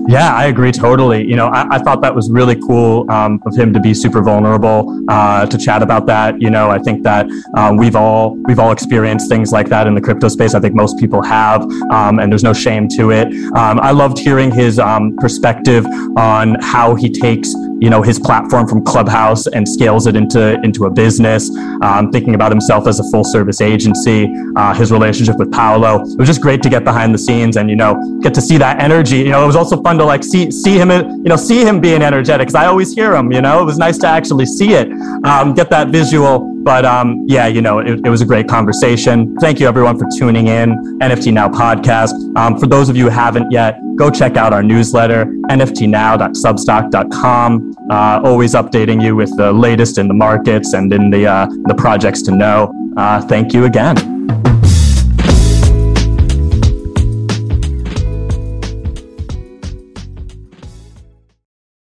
Yeah, 0.09 0.35
I 0.35 0.47
agree 0.47 0.73
totally. 0.73 1.23
You 1.29 1.37
know, 1.37 1.49
I, 1.49 1.77
I 1.77 1.79
thought 1.79 2.01
that 2.01 2.15
was 2.15 2.31
really 2.31 2.57
cool 2.57 3.05
um, 3.11 3.43
of 3.45 3.55
him 3.55 3.75
to 3.75 3.81
be 3.81 3.93
super 3.93 4.23
vulnerable 4.23 5.05
uh, 5.07 5.45
to 5.45 5.59
chat 5.59 5.83
about 5.83 6.07
that. 6.07 6.41
You 6.41 6.49
know, 6.49 6.71
I 6.71 6.79
think 6.79 7.03
that 7.03 7.27
um, 7.55 7.77
we've 7.77 7.95
all 7.95 8.35
we've 8.47 8.59
all 8.59 8.73
experienced 8.73 9.29
things 9.29 9.53
like 9.53 9.69
that 9.69 9.87
in 9.87 9.95
the 9.95 10.01
crypto 10.01 10.29
space. 10.29 10.55
I 10.55 10.61
think 10.61 10.75
most 10.75 10.99
people 10.99 11.23
have, 11.25 11.63
um, 11.91 12.21
and 12.21 12.33
there's 12.33 12.43
no 12.43 12.55
shame 12.55 12.89
to 12.97 13.11
it. 13.11 13.29
Um, 13.55 13.81
I 13.81 13.91
loved 13.91 14.19
hearing 14.19 14.51
his 14.51 14.79
um, 14.79 15.15
perspective 15.17 15.85
on 16.17 16.55
how 16.63 16.95
he 16.95 17.11
takes 17.11 17.53
you 17.81 17.91
know 17.91 18.01
his 18.01 18.19
platform 18.19 18.67
from 18.67 18.83
Clubhouse 18.85 19.47
and 19.49 19.69
scales 19.69 20.07
it 20.07 20.17
into 20.17 20.59
into 20.63 20.87
a 20.87 20.91
business. 20.91 21.51
Um, 21.83 22.11
thinking 22.11 22.35
about 22.35 22.51
himself 22.51 22.87
as 22.87 22.99
a 22.99 23.05
full 23.11 23.25
service 23.25 23.61
agency, 23.61 24.27
uh, 24.57 24.73
his 24.73 24.91
relationship 24.91 25.37
with 25.37 25.53
Paolo. 25.53 26.03
It 26.03 26.19
was 26.19 26.29
just 26.29 26.41
great 26.41 26.63
to 26.63 26.71
get 26.71 26.83
behind 26.83 27.13
the 27.13 27.19
scenes 27.19 27.59
and 27.59 27.69
you 27.69 27.77
know 27.77 28.19
get 28.23 28.33
to 28.35 28.41
see 28.41 28.57
that 28.57 28.81
energy. 28.81 29.19
You 29.19 29.33
know, 29.33 29.45
it 29.45 29.47
was 29.47 29.57
also 29.57 29.81
fun 29.83 29.98
to 29.99 30.05
like 30.05 30.25
see 30.25 30.51
see 30.51 30.79
him 30.79 30.91
you 30.91 31.25
know 31.25 31.37
see 31.37 31.65
him 31.65 31.81
being 31.81 32.03
energetic 32.03 32.49
because 32.49 32.55
I 32.55 32.67
always 32.67 32.95
hear 32.95 33.15
him. 33.15 33.33
You 33.33 33.41
know, 33.41 33.61
it 33.61 33.65
was 33.65 33.79
nice 33.79 33.97
to 33.99 34.07
actually 34.07 34.47
see 34.47 34.75
it, 34.75 34.89
um, 35.25 35.55
get 35.55 35.71
that 35.71 35.89
visual. 35.89 36.55
But 36.63 36.85
um, 36.85 37.25
yeah, 37.27 37.47
you 37.47 37.63
know, 37.63 37.79
it, 37.79 38.05
it, 38.05 38.11
was 38.11 38.21
a 38.21 38.27
great 38.27 38.49
conversation. 38.49 39.35
Thank 39.37 39.61
you 39.61 39.67
everyone 39.67 39.99
for 39.99 40.07
tuning 40.19 40.49
in. 40.49 40.77
NFT 40.99 41.33
Now 41.33 41.49
podcast. 41.49 42.13
Um, 42.37 42.59
for 42.59 42.67
those 42.67 42.91
of 42.91 42.97
you 42.97 43.05
who 43.05 43.11
haven't 43.11 43.51
yet, 43.51 43.79
go 43.97 44.11
check 44.11 44.37
out 44.37 44.53
our 44.53 44.63
newsletter, 44.63 45.25
nftnow.substack.com. 45.51 47.75
Uh, 47.91 48.21
always 48.23 48.53
updating 48.55 49.03
you 49.03 49.17
with 49.17 49.35
the 49.39 49.51
latest 49.51 49.97
in 49.97 50.09
the 50.09 50.15
markets 50.15 50.75
and 50.75 50.93
in 50.93 51.09
the, 51.11 51.27
uh, 51.27 51.47
the 51.65 51.75
projects 51.75 52.21
to 52.23 52.33
know. 52.33 52.71
Uh, 52.97 53.23
thank 53.23 53.55
you 53.55 53.65
again. 53.65 54.18